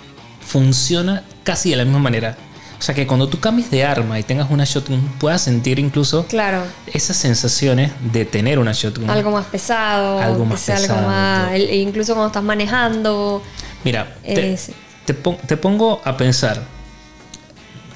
funciona 0.40 1.24
casi 1.42 1.70
de 1.70 1.76
la 1.76 1.84
misma 1.84 2.00
manera. 2.00 2.36
O 2.84 2.86
sea 2.86 2.94
que 2.94 3.06
cuando 3.06 3.30
tú 3.30 3.40
cambies 3.40 3.70
de 3.70 3.82
arma 3.82 4.20
y 4.20 4.22
tengas 4.24 4.50
una 4.50 4.64
shotgun, 4.66 5.00
puedas 5.18 5.40
sentir 5.40 5.78
incluso 5.78 6.26
claro. 6.26 6.64
esas 6.92 7.16
sensaciones 7.16 7.92
de 8.12 8.26
tener 8.26 8.58
una 8.58 8.72
shotgun. 8.74 9.08
Algo 9.08 9.30
más 9.30 9.46
pesado. 9.46 10.18
Algo 10.18 10.44
más 10.44 10.60
pesado. 10.60 11.56
incluso 11.56 12.12
cuando 12.12 12.26
estás 12.26 12.42
manejando. 12.42 13.42
Mira, 13.84 14.14
te, 14.22 14.58
te, 15.06 15.56
pongo 15.56 16.02
a 16.04 16.18
pensar. 16.18 16.62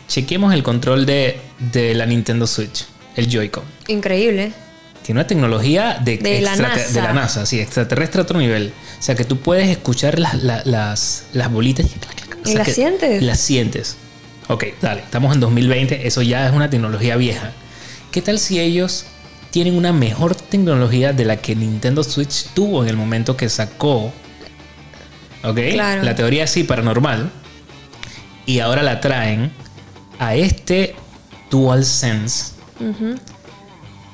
Chequemos 0.08 0.54
el 0.54 0.62
control 0.62 1.04
de, 1.04 1.38
de 1.70 1.94
la 1.94 2.06
Nintendo 2.06 2.46
Switch, 2.46 2.86
el 3.14 3.28
Joy-Con. 3.28 3.64
Increíble. 3.88 4.52
Tiene 5.02 5.20
una 5.20 5.26
tecnología 5.26 5.98
de, 6.02 6.16
de, 6.16 6.40
la 6.40 6.56
NASA. 6.56 6.92
de 6.94 7.02
la 7.02 7.12
NASA, 7.12 7.44
sí, 7.44 7.60
extraterrestre 7.60 8.20
a 8.20 8.22
otro 8.22 8.38
nivel. 8.38 8.72
O 8.98 9.02
sea 9.02 9.14
que 9.14 9.24
tú 9.24 9.36
puedes 9.36 9.68
escuchar 9.68 10.18
las, 10.18 10.42
las, 10.42 11.24
las, 11.34 11.52
bolitas 11.52 11.84
y 12.46 12.54
las 12.54 12.72
sientes. 12.72 13.22
Las 13.22 13.38
sientes. 13.38 13.98
Ok, 14.48 14.64
dale, 14.80 15.02
estamos 15.02 15.34
en 15.34 15.40
2020, 15.40 16.06
eso 16.06 16.22
ya 16.22 16.46
es 16.46 16.54
una 16.54 16.70
tecnología 16.70 17.16
vieja. 17.16 17.52
¿Qué 18.10 18.22
tal 18.22 18.38
si 18.38 18.58
ellos 18.58 19.04
tienen 19.50 19.76
una 19.76 19.92
mejor 19.92 20.34
tecnología 20.34 21.12
de 21.12 21.26
la 21.26 21.36
que 21.36 21.54
Nintendo 21.54 22.02
Switch 22.02 22.46
tuvo 22.54 22.82
en 22.82 22.88
el 22.88 22.96
momento 22.96 23.36
que 23.36 23.50
sacó? 23.50 24.10
Ok, 25.44 25.58
la 25.76 26.14
teoría 26.14 26.46
sí 26.46 26.64
paranormal. 26.64 27.30
Y 28.46 28.60
ahora 28.60 28.82
la 28.82 29.00
traen 29.00 29.52
a 30.18 30.34
este 30.34 30.96
DualSense. 31.50 32.54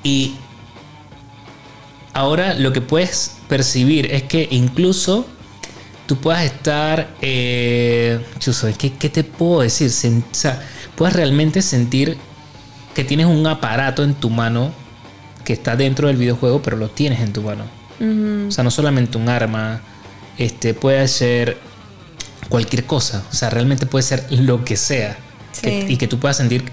Y 0.03 0.35
ahora 2.13 2.55
lo 2.55 2.73
que 2.73 2.81
puedes 2.81 3.37
percibir 3.49 4.13
es 4.13 4.25
que 4.25 4.49
incluso 4.51 5.27
tú 6.07 6.17
puedas 6.17 6.45
estar, 6.45 7.09
eh, 7.21 8.21
¿qué, 8.79 8.93
¿qué, 8.93 9.09
te 9.09 9.25
puedo 9.25 9.61
decir? 9.63 9.89
o 9.89 10.35
sea, 10.35 10.63
puedes 10.97 11.15
realmente 11.15 11.63
sentir 11.63 12.19
que 12.95 13.05
tienes 13.05 13.27
un 13.27 13.47
aparato 13.47 14.05
en 14.05 14.15
tu 14.15 14.31
mano 14.31 14.73
que 15.45 15.53
está 15.53 15.77
dentro 15.77 16.09
del 16.09 16.17
videojuego, 16.17 16.63
pero 16.63 16.77
lo 16.77 16.89
tienes 16.89 17.21
en 17.21 17.33
tu 17.33 17.43
mano. 17.43 17.65
O 18.49 18.51
sea, 18.51 18.65
no 18.65 18.71
solamente 18.71 19.17
un 19.17 19.29
arma, 19.29 19.81
este, 20.37 20.75
puede 20.75 21.07
ser 21.09 21.59
cualquier 22.49 22.85
cosa. 22.85 23.25
O 23.31 23.35
sea, 23.35 23.51
realmente 23.51 23.87
puede 23.87 24.03
ser 24.03 24.27
lo 24.31 24.65
que 24.65 24.77
sea. 24.77 25.17
y 25.63 25.97
que 25.97 26.09
tú 26.09 26.19
puedas 26.19 26.37
sentir 26.37 26.65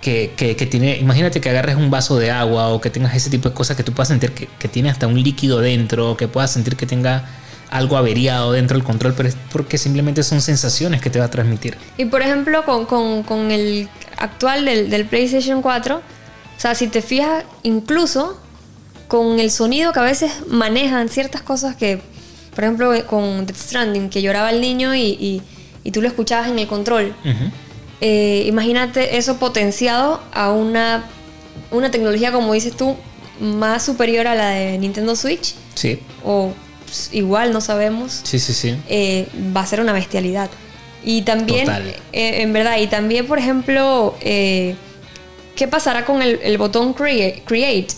que, 0.00 0.32
que, 0.36 0.66
tiene. 0.66 0.98
Imagínate 0.98 1.40
que 1.40 1.48
agarres 1.48 1.76
un 1.76 1.90
vaso 1.90 2.18
de 2.18 2.30
agua 2.30 2.68
o 2.68 2.80
que 2.80 2.90
tengas 2.90 3.14
ese 3.14 3.30
tipo 3.30 3.48
de 3.48 3.54
cosas 3.54 3.76
que 3.76 3.84
tú 3.84 3.92
puedas 3.92 4.08
sentir 4.08 4.32
que, 4.32 4.48
que 4.58 4.68
tiene 4.68 4.90
hasta 4.90 5.06
un 5.06 5.22
líquido 5.22 5.60
dentro, 5.60 6.16
que 6.16 6.28
puedas 6.28 6.50
sentir 6.50 6.76
que 6.76 6.86
tenga 6.86 7.24
algo 7.72 7.96
averiado 7.96 8.52
dentro 8.52 8.76
del 8.76 8.84
control, 8.84 9.14
pero 9.16 9.30
es 9.30 9.36
porque 9.50 9.78
simplemente 9.78 10.22
son 10.22 10.42
sensaciones 10.42 11.00
que 11.00 11.08
te 11.08 11.18
va 11.18 11.24
a 11.24 11.30
transmitir. 11.30 11.78
Y 11.96 12.04
por 12.04 12.20
ejemplo, 12.20 12.64
con, 12.66 13.50
el 13.50 13.88
actual 14.18 14.66
del, 14.66 15.06
PlayStation 15.06 15.62
4, 15.62 15.96
o 15.96 16.00
sea, 16.60 16.74
si 16.74 16.88
te 16.88 17.00
fijas, 17.00 17.44
incluso 17.62 18.38
con 19.08 19.40
el 19.40 19.50
sonido 19.50 19.92
que 19.92 20.00
a 20.00 20.04
veces 20.04 20.32
manejan 20.48 21.08
ciertas 21.08 21.40
cosas 21.40 21.74
que, 21.74 22.02
por 22.54 22.64
ejemplo, 22.64 22.92
con 23.06 23.46
Death 23.46 23.56
Stranding, 23.56 24.10
que 24.10 24.20
lloraba 24.20 24.50
el 24.50 24.60
niño 24.60 24.94
y, 24.94 25.42
tú 25.92 26.02
lo 26.02 26.08
escuchabas 26.08 26.50
en 26.50 26.58
el 26.58 26.66
control. 26.66 27.14
Eh, 28.02 28.44
imagínate 28.46 29.16
eso 29.16 29.38
potenciado 29.38 30.20
a 30.34 30.52
una, 30.52 31.04
una 31.70 31.90
tecnología, 31.90 32.32
como 32.32 32.52
dices 32.52 32.76
tú, 32.76 32.96
más 33.40 33.82
superior 33.82 34.26
a 34.26 34.34
la 34.34 34.50
de 34.50 34.76
Nintendo 34.76 35.16
Switch. 35.16 35.54
Sí. 35.74 36.00
O 36.22 36.52
igual 37.12 37.52
no 37.52 37.60
sabemos. 37.60 38.20
Sí, 38.24 38.38
sí, 38.38 38.52
sí. 38.52 38.76
Eh, 38.88 39.28
va 39.54 39.62
a 39.62 39.66
ser 39.66 39.80
una 39.80 39.92
bestialidad. 39.92 40.50
Y 41.04 41.22
también, 41.22 41.68
eh, 42.12 42.42
en 42.42 42.52
verdad, 42.52 42.78
y 42.78 42.86
también, 42.86 43.26
por 43.26 43.38
ejemplo, 43.38 44.16
eh, 44.20 44.76
¿qué 45.56 45.66
pasará 45.66 46.04
con 46.04 46.22
el, 46.22 46.58
botón 46.58 46.94
create? 46.94 47.94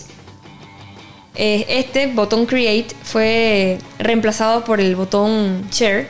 este 1.37 2.07
botón 2.07 2.45
Create 2.45 2.95
fue 3.03 3.77
reemplazado 3.99 4.63
por 4.63 4.79
el 4.79 4.95
botón 4.95 5.67
Share. 5.69 6.07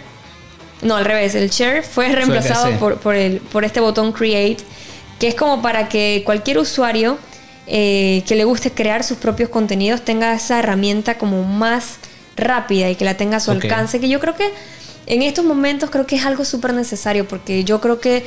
No, 0.84 0.96
al 0.96 1.04
revés, 1.04 1.34
el 1.34 1.50
Share 1.50 1.84
fue 1.84 2.10
reemplazado 2.10 2.72
por, 2.78 3.00
por, 3.00 3.16
el, 3.16 3.40
por 3.40 3.66
este 3.66 3.80
botón 3.80 4.12
Create, 4.12 4.58
que 5.20 5.28
es 5.28 5.36
como 5.36 5.64
para 5.64 5.90
que 5.90 6.22
cualquier 6.26 6.60
usuario 6.60 7.18
que 7.66 8.24
le 8.30 8.44
guste 8.44 8.72
crear 8.72 9.04
sus 9.04 9.18
propios 9.18 9.50
contenidos 9.50 10.06
tenga 10.06 10.36
esa 10.36 10.60
herramienta 10.60 11.18
como 11.18 11.44
más 11.44 11.98
rápida 12.36 12.90
y 12.90 12.96
que 12.96 13.06
la 13.06 13.16
tenga 13.16 13.38
a 13.38 13.40
su 13.40 13.52
alcance, 13.52 14.00
que 14.00 14.10
yo 14.10 14.20
creo 14.20 14.36
que 14.36 14.52
en 15.08 15.22
estos 15.22 15.46
momentos 15.46 15.90
creo 15.90 16.06
que 16.06 16.16
es 16.16 16.26
algo 16.26 16.46
súper 16.46 16.74
necesario 16.74 17.28
porque 17.28 17.64
yo 17.64 17.80
creo 17.80 18.00
que 18.00 18.24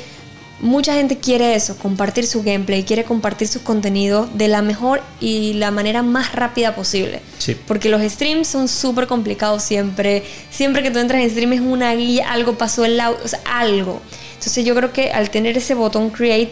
mucha 0.61 0.95
gente 0.95 1.19
quiere 1.19 1.55
eso, 1.55 1.77
compartir 1.77 2.27
su 2.27 2.43
gameplay, 2.43 2.83
quiere 2.83 3.05
compartir 3.05 3.49
sus 3.49 3.63
contenidos 3.63 4.37
de 4.37 4.49
la 4.49 4.63
mejor 4.63 5.03
y 5.21 5.55
la 5.55 5.71
manera 5.71 6.03
más 6.03 6.35
rápida 6.35 6.75
posible. 6.75 7.21
Porque 7.67 7.89
los 7.89 8.03
streams 8.03 8.49
son 8.49 8.69
súper 8.69 9.07
complicados 9.07 9.63
siempre. 9.63 10.25
Siempre 10.51 10.83
que 10.83 10.91
tú 10.91 10.99
entras 10.99 11.23
en 11.23 11.31
stream 11.31 11.53
es 11.53 11.61
una 11.61 11.95
guía, 11.95 12.33
algo 12.33 12.59
pasó 12.59 12.85
el 12.85 12.99
audio, 12.99 13.21
o 13.25 13.29
sea, 13.29 13.41
algo. 13.45 14.01
Entonces 14.35 14.65
yo 14.65 14.75
creo 14.75 14.93
que 14.93 15.11
al 15.11 15.31
tener 15.31 15.57
ese 15.57 15.75
botón 15.75 16.11
create, 16.11 16.51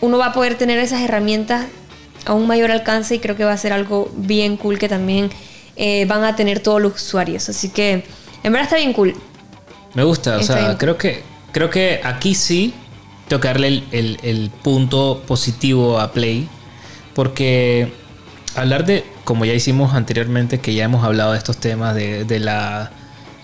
uno 0.00 0.18
va 0.18 0.26
a 0.26 0.32
poder 0.32 0.56
tener 0.56 0.78
esas 0.78 1.02
herramientas 1.02 1.66
a 2.24 2.34
un 2.34 2.46
mayor 2.46 2.70
alcance 2.70 3.14
y 3.14 3.18
creo 3.20 3.36
que 3.36 3.44
va 3.44 3.52
a 3.52 3.56
ser 3.56 3.72
algo 3.72 4.10
bien 4.16 4.56
cool 4.56 4.78
que 4.78 4.88
también 4.88 5.30
eh, 5.78 6.04
van 6.06 6.24
a 6.24 6.36
tener 6.36 6.60
todos 6.60 6.82
los 6.82 6.94
usuarios. 6.94 7.48
Así 7.48 7.70
que 7.70 8.04
en 8.42 8.52
verdad 8.52 8.64
está 8.64 8.76
bien 8.76 8.92
cool. 8.92 9.14
Me 9.94 10.04
gusta, 10.04 10.36
o 10.36 10.42
sea, 10.42 10.76
creo 10.76 10.98
que, 10.98 11.22
creo 11.52 11.70
que 11.70 12.00
aquí 12.04 12.34
sí 12.34 12.74
tengo 13.28 13.40
que 13.40 13.48
darle 13.48 13.84
el, 13.90 14.50
punto 14.62 15.22
positivo 15.26 15.98
a 15.98 16.12
Play. 16.12 16.48
Porque 17.14 17.92
hablar 18.54 18.84
de, 18.84 19.04
como 19.24 19.44
ya 19.44 19.54
hicimos 19.54 19.94
anteriormente, 19.94 20.60
que 20.60 20.74
ya 20.74 20.84
hemos 20.84 21.04
hablado 21.04 21.32
de 21.32 21.38
estos 21.38 21.56
temas 21.56 21.94
de, 21.94 22.24
de 22.24 22.38
la 22.38 22.92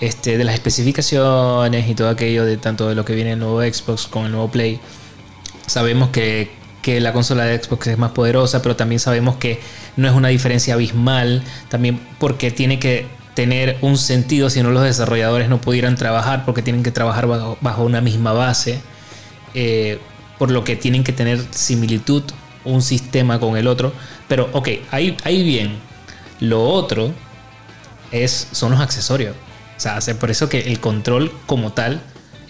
este, 0.00 0.36
de 0.36 0.44
las 0.44 0.54
especificaciones 0.54 1.88
y 1.88 1.94
todo 1.94 2.08
aquello 2.08 2.44
de 2.44 2.56
tanto 2.56 2.88
de 2.88 2.94
lo 2.94 3.04
que 3.04 3.14
viene 3.14 3.32
el 3.32 3.38
nuevo 3.38 3.62
Xbox 3.62 4.06
con 4.06 4.26
el 4.26 4.32
nuevo 4.32 4.50
Play. 4.50 4.80
Sabemos 5.66 6.10
que 6.10 6.50
que 6.84 7.00
la 7.00 7.14
consola 7.14 7.44
de 7.44 7.60
Xbox 7.60 7.86
es 7.86 7.96
más 7.96 8.10
poderosa, 8.10 8.60
pero 8.60 8.76
también 8.76 8.98
sabemos 8.98 9.36
que 9.36 9.58
no 9.96 10.08
es 10.08 10.14
una 10.14 10.28
diferencia 10.28 10.74
abismal, 10.74 11.42
también 11.68 12.00
porque 12.18 12.50
tiene 12.50 12.78
que 12.78 13.06
tener 13.34 13.78
un 13.80 13.96
sentido 13.96 14.48
si 14.50 14.62
no 14.62 14.70
los 14.70 14.82
desarrolladores 14.82 15.48
no 15.48 15.60
pudieran 15.60 15.96
trabajar 15.96 16.44
porque 16.44 16.62
tienen 16.62 16.82
que 16.82 16.90
trabajar 16.90 17.26
bajo, 17.26 17.84
una 17.84 18.00
misma 18.00 18.32
base, 18.32 18.80
eh, 19.54 19.98
por 20.38 20.50
lo 20.50 20.64
que 20.64 20.76
tienen 20.76 21.04
que 21.04 21.12
tener 21.12 21.40
similitud 21.50 22.22
un 22.64 22.82
sistema 22.82 23.40
con 23.40 23.56
el 23.56 23.66
otro. 23.66 23.92
Pero 24.28 24.48
ok, 24.52 24.68
ahí, 24.90 25.16
ahí 25.24 25.42
bien. 25.42 25.78
Lo 26.40 26.62
otro 26.64 27.12
es, 28.10 28.48
son 28.52 28.72
los 28.72 28.80
accesorios. 28.80 29.34
O 29.76 29.80
sea, 29.80 30.00
por 30.18 30.30
eso 30.30 30.48
que 30.48 30.60
el 30.60 30.80
control 30.80 31.32
como 31.46 31.72
tal 31.72 32.00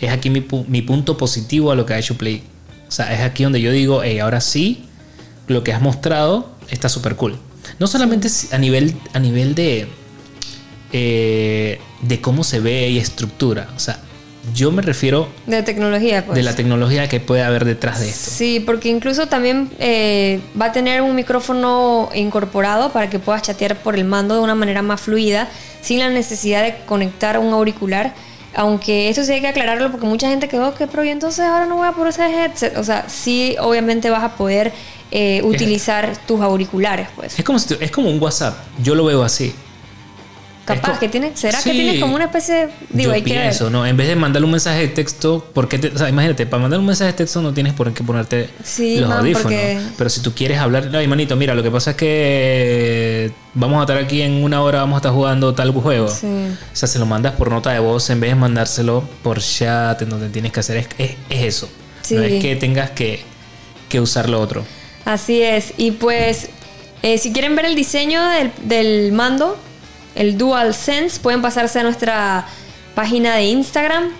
es 0.00 0.10
aquí 0.10 0.30
mi, 0.30 0.46
mi 0.68 0.82
punto 0.82 1.16
positivo 1.16 1.72
a 1.72 1.74
lo 1.74 1.86
que 1.86 1.94
ha 1.94 1.98
hecho 1.98 2.16
Play 2.16 2.44
o 2.88 2.90
sea, 2.90 3.12
es 3.12 3.20
aquí 3.22 3.42
donde 3.42 3.60
yo 3.60 3.72
digo, 3.72 4.02
hey, 4.04 4.20
ahora 4.20 4.40
sí, 4.40 4.84
lo 5.48 5.64
que 5.64 5.72
has 5.72 5.82
mostrado 5.82 6.53
está 6.74 6.88
súper 6.88 7.16
cool. 7.16 7.38
No 7.78 7.86
solamente 7.86 8.28
a 8.52 8.58
nivel, 8.58 8.94
a 9.12 9.18
nivel 9.18 9.54
de, 9.54 9.88
eh, 10.92 11.78
de 12.02 12.20
cómo 12.20 12.44
se 12.44 12.60
ve 12.60 12.88
y 12.90 12.98
estructura. 12.98 13.68
O 13.76 13.78
sea, 13.78 13.98
Yo 14.54 14.70
me 14.70 14.82
refiero 14.82 15.28
De 15.46 15.62
tecnología, 15.62 16.26
pues. 16.26 16.36
de 16.36 16.42
la 16.42 16.54
tecnología 16.54 17.08
que 17.08 17.18
puede 17.18 17.42
haber 17.42 17.64
detrás 17.64 18.00
de 18.00 18.10
esto. 18.10 18.30
Sí, 18.30 18.60
porque 18.60 18.90
incluso 18.90 19.26
también 19.26 19.70
eh, 19.78 20.40
va 20.60 20.66
a 20.66 20.72
tener 20.72 21.00
un 21.00 21.14
micrófono 21.14 22.10
incorporado 22.14 22.92
para 22.92 23.08
que 23.08 23.18
puedas 23.18 23.40
chatear 23.40 23.76
por 23.82 23.94
el 23.94 24.04
mando 24.04 24.34
de 24.34 24.40
una 24.42 24.54
manera 24.54 24.82
más 24.82 25.00
fluida, 25.00 25.48
sin 25.80 26.00
la 26.00 26.10
necesidad 26.10 26.62
de 26.62 26.76
conectar 26.84 27.38
un 27.38 27.54
auricular. 27.54 28.12
Aunque 28.56 29.08
esto 29.08 29.24
sí 29.24 29.32
hay 29.32 29.40
que 29.40 29.48
aclararlo 29.48 29.90
porque 29.90 30.06
mucha 30.06 30.28
gente 30.28 30.48
quedó 30.48 30.74
que, 30.74 30.86
pero 30.86 31.04
y 31.04 31.08
entonces 31.08 31.44
ahora 31.44 31.66
no 31.66 31.76
voy 31.76 31.88
a 31.88 31.92
poder 31.92 32.10
ese 32.10 32.26
headset. 32.26 32.76
O 32.76 32.84
sea, 32.84 33.08
sí, 33.08 33.56
obviamente 33.60 34.10
vas 34.10 34.22
a 34.22 34.36
poder 34.36 34.72
eh, 35.10 35.42
utilizar 35.44 36.16
tus 36.26 36.40
auriculares, 36.40 37.08
pues. 37.14 37.38
Es 37.38 37.44
como, 37.44 37.58
si 37.58 37.76
es 37.80 37.90
como 37.90 38.10
un 38.10 38.20
WhatsApp. 38.20 38.56
Yo 38.82 38.94
lo 38.94 39.04
veo 39.04 39.22
así. 39.22 39.54
Capaz 40.64 40.98
que 40.98 41.08
tiene, 41.10 41.32
¿será 41.36 41.62
que 41.62 41.70
tienes 41.72 42.00
como 42.00 42.14
una 42.16 42.24
especie 42.24 42.54
de, 42.54 42.66
digo, 42.90 43.10
Yo 43.10 43.14
hay 43.14 43.22
que 43.22 43.32
ver. 43.34 43.42
pienso, 43.42 43.68
¿no? 43.68 43.86
En 43.86 43.96
vez 43.98 44.08
de 44.08 44.16
mandarle 44.16 44.46
un 44.46 44.52
mensaje 44.52 44.80
de 44.80 44.88
texto, 44.88 45.46
porque 45.52 45.78
te, 45.78 45.88
o 45.88 45.98
sea, 45.98 46.08
imagínate, 46.08 46.46
para 46.46 46.62
mandar 46.62 46.80
un 46.80 46.86
mensaje 46.86 47.12
de 47.12 47.18
texto 47.18 47.42
no 47.42 47.52
tienes 47.52 47.74
por 47.74 47.92
qué 47.92 48.02
ponerte 48.02 48.48
Sí, 48.64 48.98
los 48.98 49.08
man, 49.10 49.18
audífonos. 49.18 49.42
porque- 49.44 49.78
Pero 49.98 50.08
si 50.10 50.20
tú 50.22 50.32
quieres 50.34 50.58
hablar, 50.58 50.90
ay, 50.94 51.06
manito, 51.06 51.36
mira, 51.36 51.54
lo 51.54 51.62
que 51.62 51.70
pasa 51.70 51.90
es 51.90 51.96
que 51.96 53.32
vamos 53.54 53.78
a 53.78 53.82
estar 53.82 53.98
aquí 53.98 54.22
en 54.22 54.42
una 54.42 54.62
hora, 54.62 54.78
vamos 54.80 54.96
a 54.96 54.98
estar 54.98 55.12
jugando 55.12 55.54
tal 55.54 55.70
juego. 55.72 56.08
Sí. 56.08 56.26
O 56.26 56.76
sea, 56.76 56.88
se 56.88 56.98
lo 56.98 57.06
mandas 57.06 57.34
por 57.34 57.50
nota 57.50 57.70
de 57.72 57.78
voz 57.78 58.08
en 58.10 58.20
vez 58.20 58.30
de 58.30 58.36
mandárselo 58.36 59.04
por 59.22 59.40
chat, 59.40 60.00
en 60.02 60.08
donde 60.10 60.28
tienes 60.28 60.52
que 60.52 60.60
hacer, 60.60 60.78
es, 60.78 60.88
es, 60.98 61.10
es 61.30 61.42
eso. 61.44 61.68
Sí. 62.02 62.14
No 62.16 62.22
es 62.22 62.40
que 62.42 62.56
tengas 62.56 62.90
que, 62.90 63.20
que 63.88 64.00
usar 64.00 64.28
lo 64.28 64.40
otro. 64.40 64.64
Así 65.04 65.42
es. 65.42 65.74
Y 65.76 65.92
pues, 65.92 66.48
eh, 67.02 67.18
si 67.18 67.32
quieren 67.32 67.54
ver 67.56 67.66
el 67.66 67.74
diseño 67.74 68.26
del, 68.28 68.50
del 68.62 69.12
mando, 69.12 69.58
el 70.14 70.38
DualSense, 70.38 71.20
pueden 71.20 71.42
pasarse 71.42 71.80
a 71.80 71.82
nuestra 71.82 72.46
página 72.94 73.34
de 73.36 73.44
Instagram 73.44 74.10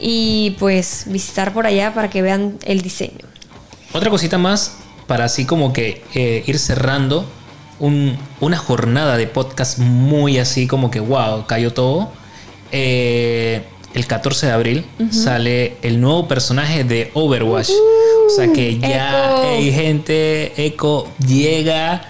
y 0.00 0.56
pues 0.58 1.04
visitar 1.06 1.52
por 1.52 1.66
allá 1.66 1.92
para 1.94 2.08
que 2.10 2.22
vean 2.22 2.58
el 2.64 2.80
diseño. 2.82 3.26
Otra 3.92 4.10
cosita 4.10 4.38
más 4.38 4.76
para 5.06 5.24
así 5.26 5.44
como 5.44 5.72
que 5.72 6.02
eh, 6.14 6.42
ir 6.46 6.58
cerrando 6.58 7.26
un- 7.78 8.16
una 8.40 8.56
jornada 8.56 9.16
de 9.16 9.26
podcast 9.26 9.78
muy 9.78 10.38
así 10.38 10.66
como 10.66 10.90
que 10.90 11.00
wow, 11.00 11.46
cayó 11.46 11.72
todo. 11.72 12.10
Eh, 12.70 13.62
el 13.94 14.06
14 14.06 14.46
de 14.46 14.52
abril 14.52 14.86
sale 15.10 15.76
el 15.82 16.00
nuevo 16.00 16.26
personaje 16.26 16.84
de 16.84 17.10
Overwatch. 17.12 17.68
o 18.26 18.30
sea 18.34 18.50
que 18.52 18.78
ya 18.78 19.42
hay 19.42 19.70
gente, 19.70 20.54
Echo 20.64 21.06
llega 21.26 22.02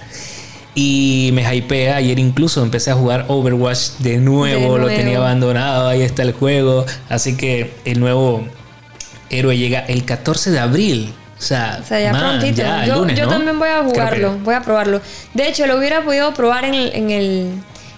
y 0.74 1.30
me 1.32 1.42
hypea. 1.54 1.96
Ayer 1.96 2.18
incluso 2.18 2.62
empecé 2.62 2.90
a 2.90 2.94
jugar 2.94 3.26
Overwatch 3.28 3.98
de 3.98 4.18
nuevo, 4.18 4.60
De 4.60 4.68
lo 4.68 4.78
nuevo. 4.86 4.88
tenía 4.88 5.18
abandonado, 5.18 5.88
ahí 5.88 6.02
está 6.02 6.22
el 6.22 6.32
juego. 6.32 6.84
Así 7.08 7.36
que 7.36 7.72
el 7.84 8.00
nuevo 8.00 8.44
héroe 9.30 9.56
llega 9.56 9.80
el 9.80 10.04
14 10.04 10.50
de 10.50 10.58
abril. 10.58 11.12
O 11.38 11.42
sea, 11.44 11.80
O 11.82 11.86
sea, 11.86 11.98
ya 12.00 12.12
man, 12.12 12.38
prontito. 12.38 12.62
ya 12.62 12.86
yo 12.86 12.96
lunes, 13.00 13.18
yo 13.18 13.24
¿no? 13.26 13.32
también 13.32 13.58
voy 13.58 13.68
a 13.68 13.80
Creo 13.80 13.88
que- 13.92 13.98
jugarlo, 13.98 14.38
voy 14.44 14.54
a 14.54 14.60
probarlo. 14.62 15.00
De 15.34 15.48
hecho, 15.48 15.66
lo 15.66 15.76
hubiera 15.76 16.02
podido 16.04 16.32
probar 16.34 16.64
en 16.64 16.74
el, 16.74 16.92
en 16.94 17.10
el, 17.10 17.50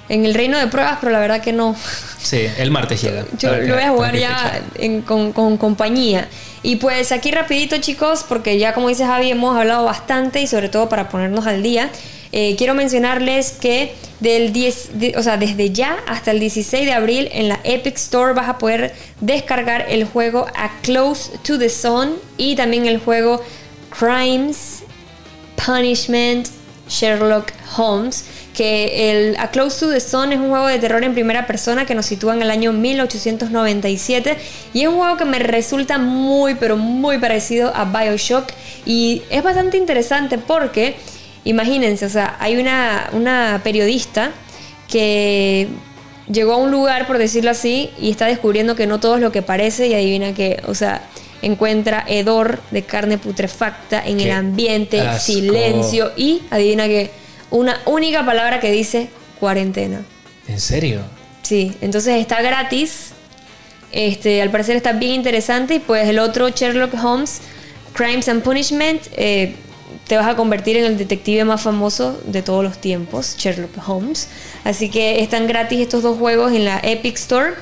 en 0.09 0.25
el 0.25 0.33
reino 0.35 0.57
de 0.59 0.66
pruebas, 0.68 0.97
pero 1.01 1.12
la 1.12 1.18
verdad 1.18 1.43
que 1.43 1.53
no. 1.53 1.77
Sí, 2.18 2.47
el 2.57 2.70
martes 2.70 3.03
llega. 3.03 3.25
Yo 3.39 3.55
lo 3.55 3.75
voy 3.75 3.83
a 3.85 3.91
jugar 3.91 4.16
ya 4.16 4.62
en- 4.77 5.03
con, 5.03 5.33
con 5.35 5.59
compañía. 5.59 6.27
Y 6.62 6.77
pues 6.77 7.12
aquí 7.12 7.31
rapidito 7.31 7.77
chicos, 7.77 8.25
porque 8.27 8.59
ya 8.59 8.72
como 8.72 8.89
dice 8.89 9.05
Javi 9.05 9.31
hemos 9.31 9.55
hablado 9.55 9.85
bastante 9.85 10.41
y 10.41 10.47
sobre 10.47 10.70
todo 10.70 10.89
para 10.89 11.11
ponernos 11.11 11.47
al 11.47 11.62
día, 11.62 11.91
eh, 12.37 12.57
quiero 12.59 12.74
mencionarles 12.74 13.53
que 13.53 13.95
del 14.18 14.53
10, 14.53 14.99
de- 14.99 15.14
o 15.16 15.22
sea, 15.22 15.37
desde 15.37 15.70
ya 15.70 15.97
hasta 16.09 16.32
el 16.32 16.41
16 16.41 16.85
de 16.85 16.93
abril 16.93 17.28
en 17.32 17.49
la 17.49 17.61
Epic 17.62 17.95
Store 17.97 18.32
vas 18.32 18.49
a 18.49 18.59
poder 18.59 18.93
descargar 19.20 19.87
el 19.89 20.05
juego 20.05 20.47
A 20.57 20.70
Close 20.82 21.30
to 21.45 21.59
the 21.59 21.68
Sun 21.68 22.14
y 22.37 22.57
también 22.57 22.87
el 22.87 22.99
juego 22.99 23.41
Crimes 23.97 24.82
Punishment 25.64 26.49
Sherlock 26.89 27.53
Holmes, 27.76 28.24
que 28.55 29.11
el 29.11 29.37
A 29.37 29.51
Close 29.51 29.78
to 29.80 29.91
the 29.93 30.01
Sun 30.01 30.32
es 30.32 30.39
un 30.39 30.51
juego 30.51 30.66
de 30.66 30.78
terror 30.78 31.03
en 31.05 31.14
primera 31.14 31.47
persona 31.47 31.87
que 31.87 31.95
nos 31.95 32.07
sitúa 32.07 32.35
en 32.35 32.43
el 32.43 32.51
año 32.51 32.72
1897 32.72 34.37
y 34.72 34.82
es 34.82 34.89
un 34.89 34.97
juego 34.97 35.16
que 35.16 35.24
me 35.24 35.39
resulta 35.39 35.99
muy 35.99 36.55
pero 36.57 36.76
muy 36.76 37.18
parecido 37.18 37.72
a 37.74 37.85
BioShock 37.85 38.51
y 38.87 39.22
es 39.30 39.43
bastante 39.43 39.76
interesante 39.76 40.39
porque 40.39 40.97
imagínense, 41.45 42.07
o 42.07 42.11
sea, 42.11 42.36
hay 42.40 42.57
una, 42.57 43.09
una 43.12 43.61
periodista 43.62 44.32
que 44.88 45.68
llegó 46.30 46.55
a 46.55 46.57
un 46.57 46.70
lugar, 46.70 47.07
por 47.07 47.18
decirlo 47.18 47.51
así, 47.51 47.90
y 47.99 48.11
está 48.11 48.26
descubriendo 48.26 48.74
que 48.74 48.86
no 48.86 49.01
todo 49.01 49.16
es 49.16 49.20
lo 49.20 49.32
que 49.32 49.42
parece 49.42 49.88
y 49.88 49.95
adivina 49.95 50.34
que, 50.34 50.62
o 50.66 50.74
sea, 50.74 51.03
encuentra 51.42 52.05
hedor 52.09 52.61
de 52.70 52.82
carne 52.82 53.18
putrefacta 53.18 54.03
en 54.05 54.18
Qué 54.18 54.24
el 54.24 54.30
ambiente, 54.32 55.01
asco. 55.01 55.32
silencio 55.32 56.12
y 56.16 56.42
adivina 56.51 56.86
que 56.86 57.11
una 57.51 57.80
única 57.84 58.24
palabra 58.24 58.61
que 58.61 58.72
dice 58.72 59.09
cuarentena. 59.38 60.03
¿En 60.49 60.61
serio? 60.61 61.03
Sí, 61.42 61.74
entonces 61.80 62.16
está 62.20 62.40
gratis. 62.40 63.11
Este, 63.92 64.42
al 64.42 64.51
parecer 64.51 64.76
está 64.76 64.92
bien 64.92 65.12
interesante. 65.12 65.74
Y 65.76 65.78
pues 65.78 66.09
el 66.09 66.18
otro 66.18 66.49
Sherlock 66.49 66.95
Holmes, 66.95 67.40
Crimes 67.92 68.28
and 68.28 68.42
Punishment, 68.42 69.03
eh, 69.16 69.55
te 70.07 70.16
vas 70.16 70.26
a 70.26 70.36
convertir 70.36 70.76
en 70.76 70.84
el 70.84 70.98
detective 70.98 71.44
más 71.44 71.62
famoso 71.62 72.20
de 72.26 72.42
todos 72.42 72.62
los 72.62 72.78
tiempos, 72.78 73.36
Sherlock 73.38 73.88
Holmes. 73.88 74.28
Así 74.64 74.90
que 74.90 75.22
están 75.22 75.46
gratis 75.46 75.80
estos 75.80 76.02
dos 76.02 76.18
juegos 76.18 76.52
en 76.52 76.64
la 76.64 76.78
Epic 76.82 77.16
Store. 77.16 77.55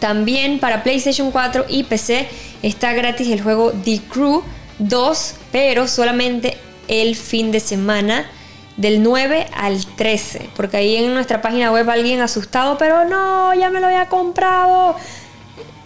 También 0.00 0.58
para 0.58 0.82
PlayStation 0.82 1.30
4 1.30 1.66
y 1.68 1.84
PC 1.84 2.28
está 2.62 2.92
gratis 2.92 3.28
el 3.28 3.40
juego 3.40 3.72
The 3.84 4.00
Crew 4.10 4.42
2, 4.80 5.34
pero 5.52 5.86
solamente 5.86 6.56
el 6.88 7.14
fin 7.14 7.52
de 7.52 7.60
semana 7.60 8.26
del 8.76 9.02
9 9.02 9.46
al 9.54 9.86
13. 9.86 10.50
Porque 10.56 10.78
ahí 10.78 10.96
en 10.96 11.14
nuestra 11.14 11.40
página 11.40 11.70
web 11.70 11.88
alguien 11.88 12.20
asustado, 12.20 12.76
pero 12.78 13.04
no, 13.04 13.54
ya 13.54 13.70
me 13.70 13.78
lo 13.78 13.86
había 13.86 14.06
comprado. 14.06 14.96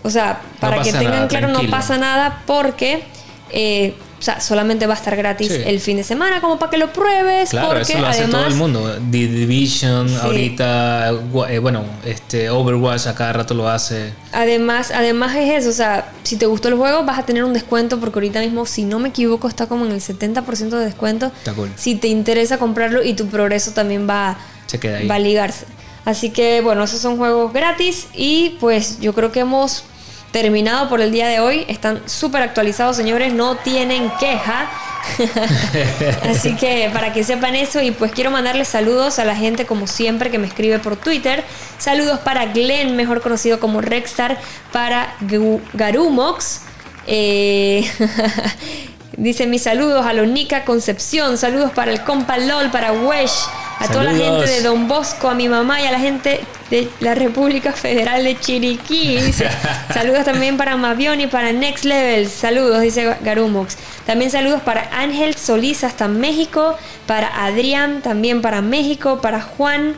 O 0.03 0.09
sea, 0.09 0.41
para 0.61 0.81
que 0.81 0.93
tengan 0.93 1.11
nada, 1.11 1.29
claro, 1.29 1.49
no 1.49 1.68
pasa 1.68 1.99
nada 1.99 2.43
porque 2.47 3.05
eh, 3.51 3.95
sea, 4.27 4.41
solamente 4.41 4.87
va 4.87 4.95
a 4.95 4.97
estar 4.97 5.16
gratis 5.16 5.49
Sí. 5.49 5.62
el 5.64 5.81
fin 5.81 5.97
de 5.97 6.05
semana, 6.05 6.41
como 6.41 6.59
para 6.59 6.70
que 6.70 6.77
lo 6.79 6.93
pruebes. 6.93 7.51
Claro, 7.51 7.68
porque 7.68 7.83
eso 7.83 7.99
lo 7.99 8.07
hace 8.09 8.22
además, 8.24 8.41
todo 8.43 8.51
el 8.51 8.55
mundo. 8.57 8.95
The 9.11 9.27
Division, 9.29 10.09
Sí. 10.09 10.16
ahorita, 10.20 11.11
eh, 11.49 11.59
bueno, 11.59 11.85
este 12.05 12.51
Overwatch 12.51 13.07
a 13.07 13.14
cada 13.14 13.33
rato 13.33 13.55
lo 13.55 13.68
hace. 13.68 14.12
Además, 14.33 14.91
además 14.95 15.35
es 15.37 15.51
eso, 15.62 15.70
o 15.70 15.72
sea, 15.72 16.11
si 16.22 16.37
te 16.37 16.47
gustó 16.47 16.68
el 16.68 16.74
juego 16.74 17.05
vas 17.05 17.18
a 17.18 17.22
tener 17.24 17.45
un 17.45 17.53
descuento 17.53 17.99
porque 18.01 18.18
ahorita 18.18 18.41
mismo, 18.41 18.66
si 18.66 18.85
no 18.85 18.99
me 18.99 19.09
equivoco, 19.11 19.49
está 19.49 19.66
como 19.66 19.87
en 19.87 19.93
el 19.93 20.01
70% 20.01 20.77
de 20.79 20.85
descuento. 20.85 21.27
Está 21.27 21.53
cool. 21.55 21.70
Si 21.77 21.95
te 21.95 22.09
interesa 22.09 22.59
comprarlo 22.59 23.03
y 23.03 23.14
tu 23.14 23.27
progreso 23.29 23.70
también 23.72 24.09
va, 24.09 24.37
Se 24.66 24.79
queda 24.81 24.99
ahí. 24.99 25.07
va 25.07 25.14
a 25.14 25.18
ligarse. 25.18 25.64
Así 26.05 26.31
que 26.31 26.61
bueno, 26.61 26.85
esos 26.85 27.01
son 27.01 27.16
juegos 27.16 27.53
gratis 27.53 28.07
y 28.14 28.57
pues 28.61 29.01
yo 29.01 29.12
creo 29.12 29.33
que 29.33 29.41
hemos 29.41 29.83
terminado 30.37 30.91
por 30.91 31.01
el 31.01 31.12
día 31.12 31.28
de 31.28 31.41
hoy. 31.41 31.64
Están 31.66 32.03
súper 32.07 32.43
actualizados, 32.43 32.95
señores, 32.95 33.32
no 33.32 33.57
tienen 33.57 34.12
queja. 34.20 34.68
Así 36.28 36.55
que 36.57 36.91
para 36.93 37.14
que 37.14 37.24
sepan 37.24 37.55
eso 37.55 37.80
y 37.80 37.91
pues 37.91 38.12
quiero 38.12 38.30
mandarles 38.30 38.68
saludos 38.68 39.18
a 39.18 39.24
la 39.24 39.34
gente 39.34 39.64
como 39.64 39.87
siempre 39.87 40.30
que 40.30 40.39
me 40.39 40.47
escribe 40.47 40.78
por 40.78 40.99
Twitter. 40.99 41.43
Saludos 41.78 42.18
para 42.18 42.45
Glenn, 42.53 42.97
mejor 42.97 43.22
conocido 43.22 43.59
como 43.59 43.80
Rexstar, 43.80 44.37
para 44.72 45.14
Garumox. 45.72 46.61
Eh, 47.07 47.91
dice 49.17 49.47
mis 49.47 49.62
saludos 49.62 50.05
a 50.07 50.12
Lonica 50.12 50.64
Concepción, 50.64 51.39
saludos 51.39 51.71
para 51.73 51.93
el 51.93 52.03
compa 52.03 52.39
LOL, 52.39 52.71
para 52.71 52.93
Wesh, 52.93 53.47
a 53.79 53.89
toda 53.89 54.05
la 54.05 54.14
gente 54.14 54.47
de 54.49 54.62
Don 54.62 54.89
Bosco, 54.89 55.29
a 55.29 55.35
mi 55.35 55.49
mamá 55.49 55.81
y 55.81 55.87
a 55.87 55.93
la 55.93 55.99
gente 55.99 56.41
de 56.71 56.89
la 57.01 57.14
República 57.14 57.73
Federal 57.73 58.25
de 58.25 58.39
Chiriquí. 58.39 59.19
Dice, 59.21 59.49
saludos 59.95 60.25
también 60.25 60.57
para 60.57 60.77
Mavioni, 60.77 61.27
para 61.27 61.53
Next 61.53 61.85
Level. 61.85 62.29
Saludos, 62.29 62.81
dice 62.81 63.17
Garumox. 63.23 63.77
También 64.07 64.31
saludos 64.31 64.62
para 64.62 64.89
Ángel 64.93 65.35
Solís 65.37 65.85
hasta 65.85 66.09
México, 66.09 66.77
para 67.07 67.45
Adrián 67.45 68.03
también 68.03 68.41
para 68.43 68.62
México, 68.62 69.21
para 69.21 69.41
Juan. 69.41 69.95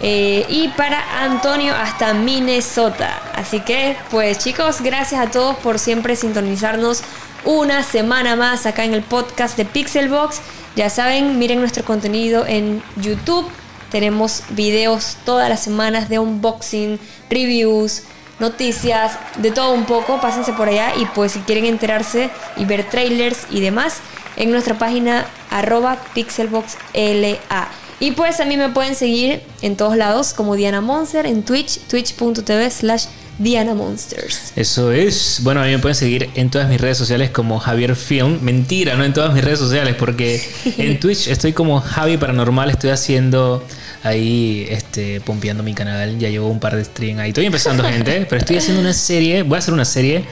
eh, 0.00 0.46
y 0.48 0.68
para 0.68 1.24
Antonio 1.24 1.74
hasta 1.74 2.14
Minnesota. 2.14 3.20
Así 3.34 3.58
que, 3.60 3.96
pues 4.10 4.38
chicos, 4.38 4.80
gracias 4.80 5.20
a 5.20 5.28
todos 5.28 5.56
por 5.56 5.80
siempre 5.80 6.14
sintonizarnos 6.14 7.02
una 7.44 7.82
semana 7.82 8.36
más 8.36 8.66
acá 8.66 8.84
en 8.84 8.94
el 8.94 9.02
podcast 9.02 9.56
de 9.56 9.64
Pixelbox. 9.64 10.40
Ya 10.76 10.90
saben, 10.90 11.38
miren 11.38 11.60
nuestro 11.60 11.84
contenido 11.84 12.46
en 12.46 12.82
YouTube. 12.96 13.48
Tenemos 13.90 14.42
videos 14.50 15.16
todas 15.24 15.48
las 15.48 15.60
semanas 15.62 16.08
de 16.08 16.18
unboxing, 16.18 17.00
reviews, 17.30 18.02
noticias, 18.38 19.12
de 19.38 19.50
todo 19.50 19.72
un 19.72 19.84
poco. 19.84 20.20
Pásense 20.20 20.52
por 20.52 20.68
allá 20.68 20.92
y 20.96 21.06
pues 21.06 21.32
si 21.32 21.40
quieren 21.40 21.64
enterarse 21.64 22.30
y 22.56 22.64
ver 22.64 22.88
trailers 22.88 23.46
y 23.50 23.60
demás, 23.60 23.98
en 24.36 24.50
nuestra 24.50 24.76
página 24.78 25.26
arroba 25.50 25.98
pixelboxla. 26.14 27.68
Y 28.00 28.12
pues 28.12 28.38
a 28.38 28.44
mí 28.44 28.56
me 28.56 28.68
pueden 28.68 28.94
seguir 28.94 29.42
en 29.60 29.76
todos 29.76 29.96
lados 29.96 30.32
como 30.32 30.54
Diana 30.54 30.80
Monster 30.80 31.26
en 31.26 31.42
Twitch, 31.42 31.80
twitch.tv 31.88 32.70
slash 32.70 33.06
Diana 33.38 33.72
Monsters. 33.74 34.52
Eso 34.56 34.90
es. 34.90 35.40
Bueno, 35.44 35.60
a 35.62 35.64
mí 35.64 35.70
me 35.70 35.78
pueden 35.78 35.94
seguir 35.94 36.28
en 36.34 36.50
todas 36.50 36.68
mis 36.68 36.80
redes 36.80 36.98
sociales 36.98 37.30
como 37.30 37.60
Javier 37.60 37.94
Film. 37.94 38.40
Mentira, 38.42 38.96
no 38.96 39.04
en 39.04 39.12
todas 39.12 39.32
mis 39.32 39.44
redes 39.44 39.60
sociales, 39.60 39.94
porque 39.96 40.42
en 40.76 40.98
Twitch 40.98 41.28
estoy 41.28 41.52
como 41.52 41.80
Javi 41.80 42.16
Paranormal. 42.16 42.70
Estoy 42.70 42.90
haciendo 42.90 43.64
ahí, 44.02 44.66
este, 44.68 45.20
pompeando 45.20 45.62
mi 45.62 45.72
canal. 45.72 46.18
Ya 46.18 46.28
llevo 46.28 46.48
un 46.48 46.58
par 46.58 46.74
de 46.74 46.84
streams 46.84 47.20
ahí. 47.20 47.28
Estoy 47.28 47.46
empezando, 47.46 47.84
gente, 47.88 48.26
pero 48.28 48.40
estoy 48.40 48.56
haciendo 48.56 48.80
una 48.80 48.92
serie. 48.92 49.44
Voy 49.44 49.54
a 49.54 49.58
hacer 49.60 49.72
una 49.72 49.84
serie 49.84 50.24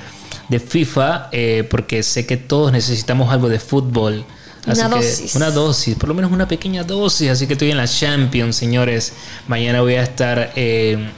de 0.49 0.59
FIFA 0.59 1.29
eh, 1.31 1.65
porque 1.71 2.03
sé 2.03 2.27
que 2.27 2.37
todos 2.37 2.73
necesitamos 2.73 3.33
algo 3.33 3.49
de 3.49 3.61
fútbol. 3.61 4.25
una 4.67 4.89
dosis. 4.89 5.37
Una 5.37 5.53
dosis, 5.53 5.95
por 5.95 6.09
lo 6.09 6.15
menos 6.15 6.33
una 6.33 6.49
pequeña 6.49 6.83
dosis. 6.83 7.31
Así 7.31 7.47
que 7.47 7.53
estoy 7.53 7.71
en 7.71 7.77
la 7.77 7.87
Champions, 7.87 8.57
señores. 8.57 9.13
Mañana 9.47 9.81
voy 9.81 9.95
a 9.95 10.03
estar 10.03 10.53
eh, 10.57 11.09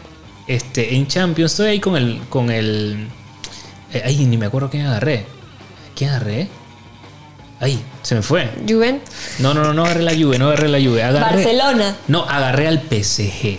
este, 0.49 0.95
en 0.95 1.07
Champions. 1.07 1.53
Estoy 1.53 1.69
ahí 1.69 1.81
con 1.81 1.97
el. 1.97 2.21
Con 2.29 2.51
el 2.51 3.07
eh, 3.93 4.03
ay, 4.05 4.27
ni 4.27 4.37
me 4.37 4.47
acuerdo 4.47 4.69
quién 4.71 4.87
agarré. 4.87 5.27
¿Quién 5.95 6.11
agarré? 6.11 6.49
Ay, 7.61 7.81
se 8.03 8.15
me 8.15 8.23
fue. 8.23 8.49
Juventus. 8.69 9.15
No, 9.39 9.53
no, 9.53 9.63
no, 9.63 9.75
no 9.75 9.85
agarré 9.85 10.03
la 10.03 10.15
Juve, 10.15 10.39
no 10.39 10.47
agarré 10.47 10.69
la 10.69 10.79
Juve. 10.79 11.03
Agarré, 11.03 11.45
Barcelona. 11.45 11.97
No, 12.07 12.25
agarré 12.25 12.69
al 12.69 12.81
PSG. 12.81 13.59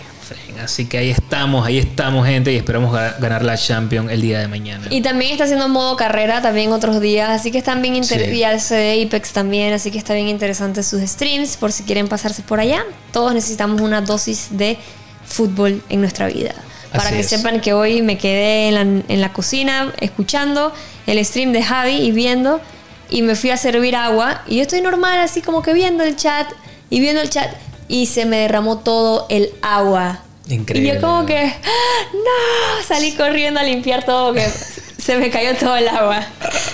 Así 0.63 0.85
que 0.85 0.97
ahí 0.97 1.09
estamos, 1.09 1.65
ahí 1.65 1.77
estamos, 1.77 2.27
gente, 2.27 2.51
y 2.51 2.57
esperamos 2.57 2.93
ganar 2.93 3.43
la 3.45 3.57
Champions 3.57 4.11
el 4.11 4.21
día 4.21 4.39
de 4.39 4.47
mañana. 4.47 4.87
Y 4.89 5.01
también 5.01 5.31
está 5.31 5.45
haciendo 5.45 5.69
modo 5.69 5.95
carrera 5.95 6.41
también 6.41 6.71
otros 6.73 6.99
días, 6.99 7.29
así 7.29 7.49
que 7.49 7.57
están 7.57 7.81
bien 7.81 7.95
interesantes. 7.95 8.63
Sí. 8.63 8.75
de 8.75 9.03
Apex 9.05 9.31
también, 9.31 9.73
así 9.73 9.89
que 9.89 9.97
está 9.97 10.13
bien 10.13 10.27
interesante 10.27 10.83
sus 10.83 11.01
streams, 11.01 11.55
por 11.55 11.71
si 11.71 11.83
quieren 11.83 12.07
pasarse 12.09 12.41
por 12.41 12.59
allá. 12.59 12.83
Todos 13.13 13.33
necesitamos 13.33 13.79
una 13.81 14.01
dosis 14.01 14.49
de 14.51 14.77
fútbol 15.25 15.81
en 15.87 16.01
nuestra 16.01 16.27
vida. 16.27 16.53
Para 16.91 17.11
que 17.11 17.23
sepan 17.23 17.61
que 17.61 17.73
hoy 17.73 18.01
me 18.01 18.17
quedé 18.17 18.69
en 18.69 18.73
la, 18.73 18.81
en 18.81 19.21
la 19.21 19.31
cocina 19.31 19.93
escuchando 19.99 20.73
el 21.05 21.23
stream 21.23 21.51
de 21.51 21.61
Javi 21.61 21.95
y 21.95 22.11
viendo, 22.11 22.61
y 23.09 23.21
me 23.21 23.35
fui 23.35 23.51
a 23.51 23.57
servir 23.57 23.95
agua, 23.95 24.43
y 24.47 24.57
yo 24.57 24.61
estoy 24.63 24.81
normal, 24.81 25.19
así 25.19 25.41
como 25.41 25.61
que 25.61 25.73
viendo 25.73 26.03
el 26.03 26.15
chat 26.15 26.47
y 26.89 26.99
viendo 26.99 27.21
el 27.21 27.29
chat, 27.29 27.51
y 27.87 28.07
se 28.07 28.25
me 28.25 28.37
derramó 28.37 28.79
todo 28.79 29.27
el 29.29 29.51
agua 29.61 30.23
Increíble. 30.49 30.89
Y 30.89 30.95
yo 30.95 31.01
como 31.01 31.25
que, 31.25 31.45
no, 31.45 32.83
salí 32.87 33.11
corriendo 33.13 33.59
a 33.59 33.63
limpiar 33.63 34.05
todo, 34.05 34.33
que 34.33 34.45
se 34.97 35.17
me 35.17 35.29
cayó 35.29 35.55
todo 35.55 35.75
el 35.75 35.87
agua. 35.87 36.25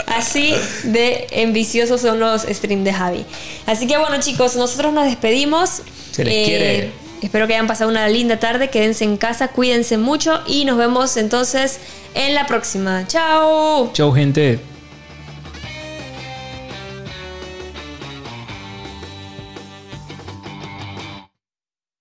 Así 0.08 0.54
de 0.84 1.28
enviciosos 1.32 2.02
son 2.02 2.20
los 2.20 2.44
streams 2.44 2.86
de 2.86 2.94
Javi. 2.94 3.26
Así 3.66 3.86
que 3.88 3.98
bueno 3.98 4.20
chicos, 4.20 4.56
nosotros 4.56 4.94
nos 4.94 5.06
despedimos. 5.06 5.82
Se 6.12 6.24
les 6.24 6.34
eh, 6.34 6.46
quiere. 6.46 7.05
Espero 7.26 7.48
que 7.48 7.56
hayan 7.56 7.66
pasado 7.66 7.90
una 7.90 8.08
linda 8.08 8.38
tarde, 8.38 8.70
quédense 8.70 9.04
en 9.04 9.18
casa, 9.18 9.48
cuídense 9.48 9.98
mucho 9.98 10.42
y 10.46 10.64
nos 10.64 10.78
vemos 10.78 11.18
entonces 11.18 11.80
en 12.14 12.36
la 12.36 12.46
próxima. 12.46 13.08
Chao. 13.08 13.90
Chao 13.94 14.14
gente. 14.14 14.60